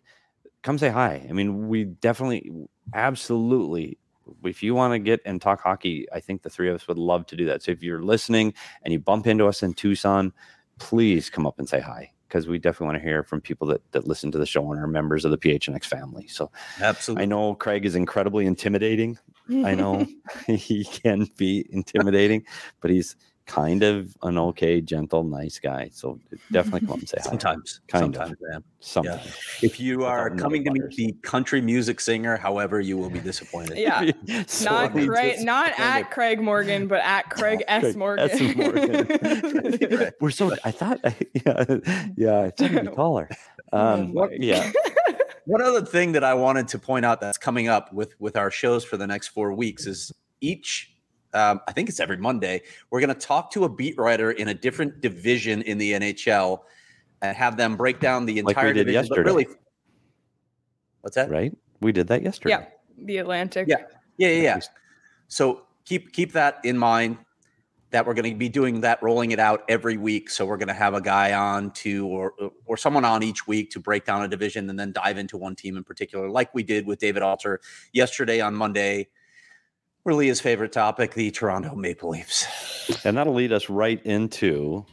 Come 0.62 0.78
say 0.78 0.90
hi. 0.90 1.26
I 1.28 1.34
mean, 1.34 1.68
we 1.68 1.86
definitely, 1.86 2.52
absolutely 2.94 3.98
if 4.44 4.64
you 4.64 4.74
want 4.74 4.92
to 4.92 5.00
get 5.00 5.22
and 5.26 5.40
talk 5.40 5.62
hockey, 5.62 6.08
I 6.12 6.20
think 6.20 6.42
the 6.42 6.50
three 6.50 6.70
of 6.70 6.76
us 6.76 6.88
would 6.88 6.98
love 6.98 7.28
to 7.28 7.36
do 7.36 7.46
that. 7.46 7.62
So 7.62 7.72
if 7.72 7.84
you're 7.84 8.02
listening 8.02 8.54
and 8.84 8.92
you 8.92 9.00
bump 9.00 9.28
into 9.28 9.46
us 9.46 9.62
in 9.62 9.74
Tucson, 9.74 10.34
please 10.80 11.30
come 11.30 11.46
up 11.46 11.60
and 11.60 11.70
say 11.70 11.80
hi 11.80 12.12
because 12.28 12.48
we 12.48 12.58
definitely 12.58 12.88
want 12.88 12.98
to 12.98 13.04
hear 13.04 13.24
from 13.24 13.42
people 13.42 13.68
that, 13.68 13.82
that 13.92 14.08
listen 14.08 14.32
to 14.32 14.38
the 14.38 14.46
show 14.46 14.72
and 14.72 14.82
are 14.82 14.88
members 14.88 15.26
of 15.26 15.32
the 15.32 15.38
PHNX 15.38 15.86
family. 15.86 16.28
So 16.28 16.52
Absolutely. 16.82 17.24
I 17.24 17.26
know 17.26 17.56
Craig 17.56 17.86
is 17.86 17.96
incredibly 17.96 18.46
intimidating. 18.46 19.18
I 19.64 19.76
know 19.76 20.06
he 20.48 20.86
can 20.86 21.28
be 21.38 21.66
intimidating, 21.70 22.46
but 22.82 22.92
he's 22.92 23.16
kind 23.46 23.84
of 23.84 24.16
an 24.24 24.38
okay, 24.38 24.82
gentle, 24.82 25.24
nice 25.24 25.60
guy. 25.60 25.90
So 25.94 26.20
definitely 26.52 26.82
come 26.82 26.92
up 26.92 27.00
and 27.00 27.10
say 27.10 27.18
hi. 27.20 27.30
Sometimes, 27.30 27.82
Kind 27.88 28.16
of. 28.16 28.16
sometimes 28.16 28.38
I 28.52 28.56
am. 28.56 28.64
Sometimes. 28.80 29.38
If 29.62 29.80
you 29.80 30.04
are 30.04 30.30
coming 30.32 30.64
to 30.66 30.72
meet 30.72 30.90
the 30.96 31.14
country 31.22 31.62
music 31.62 32.00
singer, 32.00 32.38
however, 32.38 32.80
you 32.80 32.98
will 32.98 33.10
be 33.10 33.20
disappointed. 33.20 33.78
Yeah. 33.78 34.12
not 34.64 34.94
Craig, 34.94 35.44
not 35.44 35.80
at 35.80 36.12
Craig 36.12 36.42
Morgan, 36.42 36.88
but 36.88 37.02
at 37.02 37.30
Craig 37.30 37.64
S. 37.68 37.82
Craig 37.82 37.96
Morgan. 37.96 38.30
S. 38.32 38.56
Morgan. 38.56 40.12
We're 40.22 40.32
so. 40.32 40.52
I 40.64 40.72
thought. 40.72 41.00
Yeah, 41.34 41.66
yeah. 42.16 42.40
I 42.42 42.50
thought 42.52 42.72
he'd 42.72 42.82
be 42.82 42.96
taller. 42.96 43.30
Um, 43.72 44.14
my 44.14 44.30
yeah. 44.32 44.72
One 45.46 45.62
other 45.62 45.86
thing 45.86 46.14
that 46.14 46.24
I 46.24 46.34
wanted 46.34 46.68
to 46.70 46.80
point 46.80 47.06
out 47.06 47.22
that's 47.22 47.38
coming 47.38 47.68
up 47.68 47.94
with 47.94 48.20
with 48.20 48.36
our 48.36 48.50
shows 48.50 48.84
for 48.84 48.98
the 48.98 49.06
next 49.06 49.30
four 49.30 49.54
weeks 49.54 49.86
is 49.86 50.12
each. 50.42 50.95
Um, 51.36 51.60
I 51.68 51.74
think 51.74 51.90
it's 51.90 52.00
every 52.00 52.18
Monday. 52.18 52.62
We're 52.90 53.02
going 53.02 53.14
to 53.14 53.20
talk 53.20 53.52
to 53.52 53.66
a 53.66 53.70
beat 53.70 53.98
writer 53.98 54.32
in 54.32 54.48
a 54.48 54.54
different 54.54 55.02
division 55.02 55.62
in 55.64 55.78
the 55.78 55.92
NHL 55.94 56.60
and 57.22 57.36
have 57.36 57.58
them 57.58 57.76
break 57.76 58.00
down 58.00 58.26
the 58.26 58.42
Like 58.42 58.56
we 58.56 58.62
entire 58.62 58.74
did 58.74 58.86
division. 58.88 59.02
but 59.02 59.10
yesterday. 59.10 59.28
really, 59.30 59.48
what's 61.02 61.16
that? 61.16 61.30
Right. 61.30 61.56
We 61.82 61.92
did 61.92 62.08
that 62.08 62.24
yesterday. 62.24 62.56
yeah, 62.56 62.66
the 63.06 63.18
Atlantic. 63.18 63.68
Yeah. 63.68 63.78
Yeah, 64.18 64.30
yeah, 64.30 64.42
yeah. 64.42 64.60
So 65.28 65.64
keep 65.84 66.14
keep 66.14 66.32
that 66.32 66.60
in 66.64 66.78
mind 66.78 67.18
that 67.92 68.06
we're 68.06 68.14
going 68.14 68.32
to 68.32 68.38
be 68.38 68.50
doing 68.50 68.82
that, 68.82 69.02
rolling 69.04 69.32
it 69.32 69.40
out 69.40 69.64
every 69.70 69.98
week. 69.98 70.30
So 70.30 70.46
we're 70.46 70.58
going 70.58 70.70
to 70.70 70.74
have 70.74 70.94
a 70.94 71.02
guy 71.02 71.34
on 71.34 71.72
to 71.72 72.08
or 72.08 72.34
or 72.66 72.78
someone 72.78 73.04
on 73.04 73.24
each 73.24 73.46
week 73.46 73.72
to 73.72 73.80
break 73.80 74.06
down 74.06 74.24
a 74.24 74.28
division 74.28 74.70
and 74.70 74.80
then 74.80 74.94
dive 74.94 75.18
into 75.18 75.38
one 75.38 75.56
team 75.56 75.76
in 75.76 75.84
particular, 75.84 76.30
like 76.30 76.54
we 76.56 76.64
did 76.64 76.86
with 76.86 77.00
David 77.00 77.24
Alter 77.24 77.60
yesterday 77.92 78.40
on 78.40 78.56
Monday. 78.56 79.08
Really, 80.06 80.28
his 80.28 80.40
favorite 80.40 80.72
topic: 80.72 81.14
the 81.14 81.32
Toronto 81.32 81.76
Maple 81.76 82.12
Leafs. 82.12 82.46
And 83.04 83.18
that'll 83.18 83.34
lead 83.34 83.52
us 83.52 83.70
right 83.70 84.04
into 84.06 84.86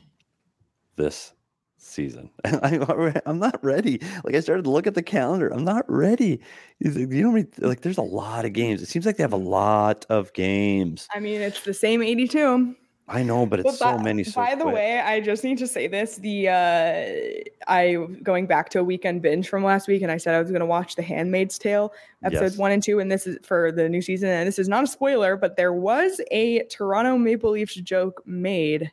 this 0.96 1.32
season. 1.76 2.30
I, 2.44 3.20
I'm 3.26 3.38
not 3.38 3.62
ready. 3.62 4.00
Like 4.24 4.34
I 4.34 4.40
started 4.40 4.64
to 4.64 4.70
look 4.70 4.86
at 4.86 4.94
the 4.94 5.02
calendar. 5.02 5.52
I'm 5.52 5.64
not 5.64 5.84
ready. 5.88 6.40
You 6.78 6.90
know, 6.90 7.28
what 7.28 7.32
I 7.32 7.42
mean? 7.42 7.52
like 7.58 7.82
there's 7.82 7.98
a 7.98 8.02
lot 8.02 8.44
of 8.44 8.52
games. 8.52 8.82
It 8.82 8.88
seems 8.88 9.04
like 9.04 9.16
they 9.16 9.24
have 9.24 9.32
a 9.32 9.36
lot 9.36 10.06
of 10.08 10.32
games. 10.32 11.06
I 11.14 11.20
mean, 11.20 11.40
it's 11.40 11.62
the 11.62 11.74
same 11.74 12.02
82. 12.02 12.74
I 13.08 13.22
know, 13.22 13.46
but 13.46 13.60
it's 13.60 13.78
But 13.78 13.78
so 13.78 13.96
by, 13.96 14.02
many. 14.02 14.24
So 14.24 14.40
by 14.40 14.54
the 14.54 14.62
quick. 14.62 14.74
way, 14.76 15.00
I 15.00 15.20
just 15.20 15.42
need 15.44 15.58
to 15.58 15.66
say 15.66 15.86
this: 15.88 16.16
the 16.16 16.48
uh, 16.48 17.70
I 17.70 17.96
going 18.22 18.46
back 18.46 18.68
to 18.70 18.80
a 18.80 18.84
weekend 18.84 19.22
binge 19.22 19.48
from 19.48 19.64
last 19.64 19.88
week, 19.88 20.02
and 20.02 20.10
I 20.10 20.16
said 20.16 20.34
I 20.34 20.40
was 20.40 20.50
going 20.50 20.60
to 20.60 20.66
watch 20.66 20.94
The 20.94 21.02
Handmaid's 21.02 21.58
Tale 21.58 21.92
episodes 22.22 22.54
Yes. 22.54 22.58
one 22.58 22.70
and 22.70 22.82
two, 22.82 23.00
and 23.00 23.10
this 23.10 23.26
is 23.26 23.38
for 23.42 23.72
the 23.72 23.88
new 23.88 24.00
season. 24.00 24.28
And 24.28 24.46
this 24.46 24.58
is 24.58 24.68
not 24.68 24.84
a 24.84 24.86
spoiler, 24.86 25.36
but 25.36 25.56
there 25.56 25.72
was 25.72 26.20
a 26.30 26.62
Toronto 26.64 27.18
Maple 27.18 27.50
Leafs 27.50 27.74
joke 27.74 28.22
made 28.24 28.90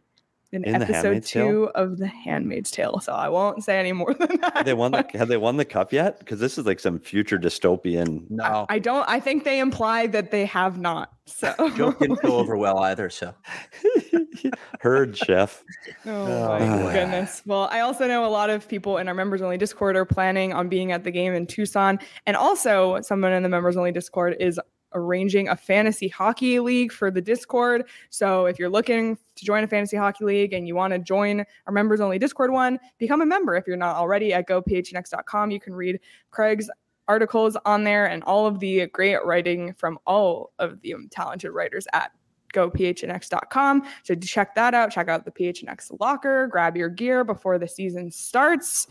in, 0.52 0.64
In 0.64 0.74
The 0.80 0.86
episode 0.86 0.94
Handmaid's 0.96 1.32
Tale? 1.32 1.48
two 1.48 1.64
of 1.76 1.98
The 1.98 2.08
Handmaid's 2.08 2.72
Tale. 2.72 3.00
So 3.02 3.12
I 3.14 3.30
won't 3.30 3.64
say 3.64 3.80
any 3.80 3.92
more 3.94 4.14
than 4.20 4.40
that. 4.42 4.58
have 4.58 4.66
they 4.66 4.74
won 4.74 4.92
the 4.92 5.06
have 5.14 5.28
they 5.28 5.38
won 5.38 5.58
the 5.58 5.66
cup 5.66 5.94
yet? 5.94 6.20
Because 6.20 6.40
this 6.40 6.58
is 6.58 6.66
like 6.66 6.80
some 6.80 7.00
future 7.00 7.38
dystopian. 7.38 8.26
No, 8.30 8.66
I 8.70 8.80
don't. 8.80 9.08
I 9.08 9.20
think 9.20 9.44
they 9.44 9.60
imply 9.60 10.08
that 10.08 10.32
they 10.32 10.46
have 10.46 10.80
not. 10.80 11.12
So 11.26 11.54
joke 11.76 12.00
didn't 12.00 12.22
go 12.22 12.38
over 12.38 12.58
well 12.58 12.80
either. 12.80 13.10
So 13.10 13.34
Heard, 14.80 15.18
chef. 15.18 15.64
Oh 16.06 16.12
Oh, 16.12 16.60
my 16.60 16.78
boy. 16.84 16.94
goodness. 16.94 17.42
Well, 17.46 17.68
I 17.72 17.82
also 17.82 18.08
know 18.08 18.26
a 18.26 18.30
lot 18.30 18.50
of 18.50 18.68
people 18.68 18.98
in 18.98 19.08
our 19.08 19.14
members 19.14 19.42
only 19.42 19.58
Discord 19.58 19.96
are 19.96 20.06
planning 20.06 20.54
on 20.54 20.70
being 20.70 20.92
at 20.92 21.04
the 21.04 21.12
game 21.12 21.34
in 21.34 21.46
Tucson. 21.46 22.00
And 22.26 22.36
also, 22.38 23.00
someone 23.02 23.34
in 23.34 23.44
the 23.44 23.50
members 23.50 23.76
only 23.78 23.92
Discord 23.92 24.36
is 24.40 24.60
arranging 24.94 25.48
a 25.48 25.56
fantasy 25.56 26.08
hockey 26.08 26.60
league 26.60 26.92
for 26.92 27.12
the 27.12 27.22
Discord. 27.22 27.88
So 28.10 28.46
if 28.46 28.58
you're 28.58 28.70
looking 28.70 29.18
to 29.36 29.46
join 29.46 29.64
a 29.64 29.68
fantasy 29.68 29.98
hockey 29.98 30.26
league 30.26 30.54
and 30.54 30.68
you 30.68 30.76
want 30.76 30.94
to 30.94 31.00
join 31.00 31.46
our 31.68 31.74
members 31.74 32.02
only 32.02 32.20
Discord 32.20 32.52
one, 32.52 32.80
become 32.98 33.22
a 33.22 33.26
member 33.26 33.56
if 33.56 33.68
you're 33.68 33.78
not 33.78 33.96
already 33.96 34.34
at 34.34 34.48
gophnx.com. 34.48 35.52
You 35.52 35.60
can 35.60 35.74
read 35.74 36.00
Craig's 36.32 36.70
articles 37.08 37.58
on 37.66 37.84
there 37.84 38.06
and 38.06 38.24
all 38.24 38.46
of 38.46 38.60
the 38.60 38.88
great 38.88 39.24
writing 39.26 39.74
from 39.74 40.00
all 40.06 40.52
of 40.60 40.80
the 40.82 40.96
talented 41.12 41.52
writers 41.52 41.88
at 41.94 42.12
gophnx.com. 42.54 43.84
So 44.04 44.16
check 44.16 44.56
that 44.56 44.74
out. 44.74 44.92
Check 44.92 45.08
out 45.08 45.26
the 45.26 45.32
PHNX 45.32 46.00
locker. 46.00 46.48
Grab 46.48 46.78
your 46.78 46.90
gear 46.90 47.24
before 47.24 47.58
the 47.58 47.68
season 47.68 48.12
starts. 48.12 48.88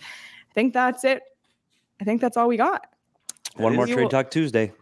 I 0.51 0.55
think 0.55 0.73
that's 0.73 1.05
it. 1.05 1.23
I 2.01 2.05
think 2.05 2.21
that's 2.21 2.37
all 2.37 2.49
we 2.49 2.57
got. 2.57 2.87
One 3.57 3.75
more 3.75 3.87
trade 3.87 4.03
will- 4.03 4.09
talk 4.09 4.31
Tuesday. 4.31 4.73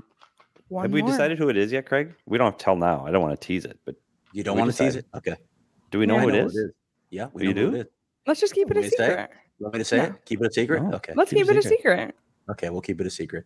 One 0.68 0.84
have 0.84 0.92
we 0.92 1.02
more. 1.02 1.10
decided 1.10 1.38
who 1.38 1.48
it 1.48 1.56
is 1.56 1.70
yet, 1.72 1.86
Craig? 1.86 2.14
We 2.26 2.38
don't 2.38 2.46
have 2.46 2.58
to 2.58 2.64
tell 2.64 2.76
now. 2.76 3.06
I 3.06 3.10
don't 3.10 3.22
want 3.22 3.38
to 3.40 3.46
tease 3.46 3.64
it, 3.64 3.78
but 3.84 3.94
you 4.32 4.42
don't 4.42 4.58
want 4.58 4.70
to 4.72 4.76
tease 4.76 4.96
it? 4.96 5.06
Okay. 5.14 5.36
do 5.90 5.98
we 5.98 6.06
know 6.06 6.16
Yeah, 6.16 6.20
who 6.22 6.28
I 6.28 6.32
it 6.32 6.40
know 6.42 6.46
is? 6.46 6.70
Yeah, 7.10 7.28
we 7.32 7.42
You 7.46 7.54
know 7.54 7.60
who 7.62 7.70
do? 7.70 7.76
it 7.76 7.80
is. 7.80 7.86
Let's 8.26 8.40
just 8.40 8.52
keep 8.54 8.70
it 8.70 8.76
a 8.76 8.80
me 8.80 8.86
it? 8.86 8.90
secret. 8.90 9.30
You 9.58 9.64
want 9.64 9.74
me 9.74 9.78
to 9.78 9.84
say 9.84 9.96
No. 9.98 10.04
it? 10.04 10.24
Keep 10.24 10.40
it 10.42 10.46
a 10.48 10.52
secret? 10.52 10.82
No. 10.82 10.96
Okay. 10.96 11.12
Let's 11.16 11.30
Keep 11.30 11.38
it 11.38 11.46
keep 11.46 11.50
it 11.56 11.58
a 11.58 11.62
secret. 11.62 11.98
secret. 12.00 12.14
Okay, 12.50 12.70
we'll 12.70 12.80
keep 12.80 13.00
it 13.00 13.06
a 13.06 13.10
secret. 13.10 13.44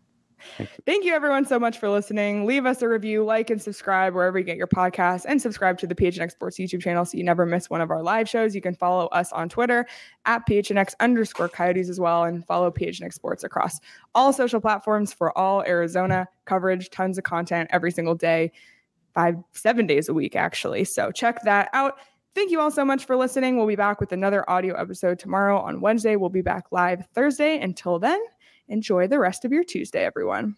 Thank 0.87 1.05
you, 1.05 1.15
everyone, 1.15 1.45
so 1.45 1.59
much 1.59 1.79
for 1.79 1.89
listening. 1.89 2.47
Leave 2.47 2.67
us 2.67 2.83
a 2.83 2.89
review, 2.89 3.25
like, 3.25 3.51
and 3.51 3.61
subscribe 3.61 4.15
wherever 4.15 4.39
you 4.39 4.45
get 4.45 4.57
your 4.57 4.67
podcasts, 4.67 5.25
and 5.29 5.41
subscribe 5.41 5.79
to 5.79 5.87
the 5.87 5.95
PHNX 5.95 6.33
Sports 6.33 6.59
YouTube 6.59 6.83
channel 6.83 7.05
so 7.05 7.17
you 7.17 7.25
never 7.25 7.47
miss 7.47 7.71
one 7.71 7.81
of 7.81 7.91
our 7.91 8.03
live 8.03 8.29
shows. 8.29 8.55
You 8.55 8.61
can 8.61 8.75
follow 8.75 9.07
us 9.09 9.33
on 9.33 9.49
Twitter 9.49 9.87
at 10.27 10.47
PHNX 10.47 10.95
underscore 11.01 11.49
Coyotes 11.49 11.89
as 11.89 12.01
well, 12.01 12.25
and 12.25 12.47
follow 12.47 12.71
PHNX 12.71 13.15
Sports 13.15 13.45
across 13.45 13.81
all 14.15 14.33
social 14.33 14.61
platforms 14.61 15.13
for 15.13 15.37
all 15.37 15.63
Arizona 15.63 16.27
coverage, 16.45 16.91
tons 16.91 17.19
of 17.19 17.25
content 17.25 17.69
every 17.73 17.91
single 17.91 18.15
day, 18.15 18.53
five, 19.15 19.37
seven 19.53 19.87
days 19.87 20.09
a 20.09 20.15
week, 20.15 20.37
actually. 20.37 20.85
So 20.85 21.11
check 21.11 21.43
that 21.45 21.69
out. 21.73 21.99
Thank 22.35 22.53
you 22.53 22.61
all 22.61 22.71
so 22.71 22.85
much 22.85 23.07
for 23.07 23.17
listening. 23.17 23.57
We'll 23.57 23.67
be 23.67 23.75
back 23.75 23.99
with 24.01 24.13
another 24.13 24.49
audio 24.49 24.77
episode 24.77 25.19
tomorrow 25.19 25.59
on 25.59 25.81
Wednesday. 25.81 26.15
We'll 26.15 26.31
be 26.31 26.43
back 26.43 26.67
live 26.71 27.05
Thursday. 27.13 27.59
Until 27.61 27.99
then, 27.99 28.21
enjoy 28.71 29.07
the 29.07 29.19
rest 29.19 29.45
of 29.45 29.53
your 29.53 29.65
Tuesday, 29.65 30.05
everyone. 30.05 30.57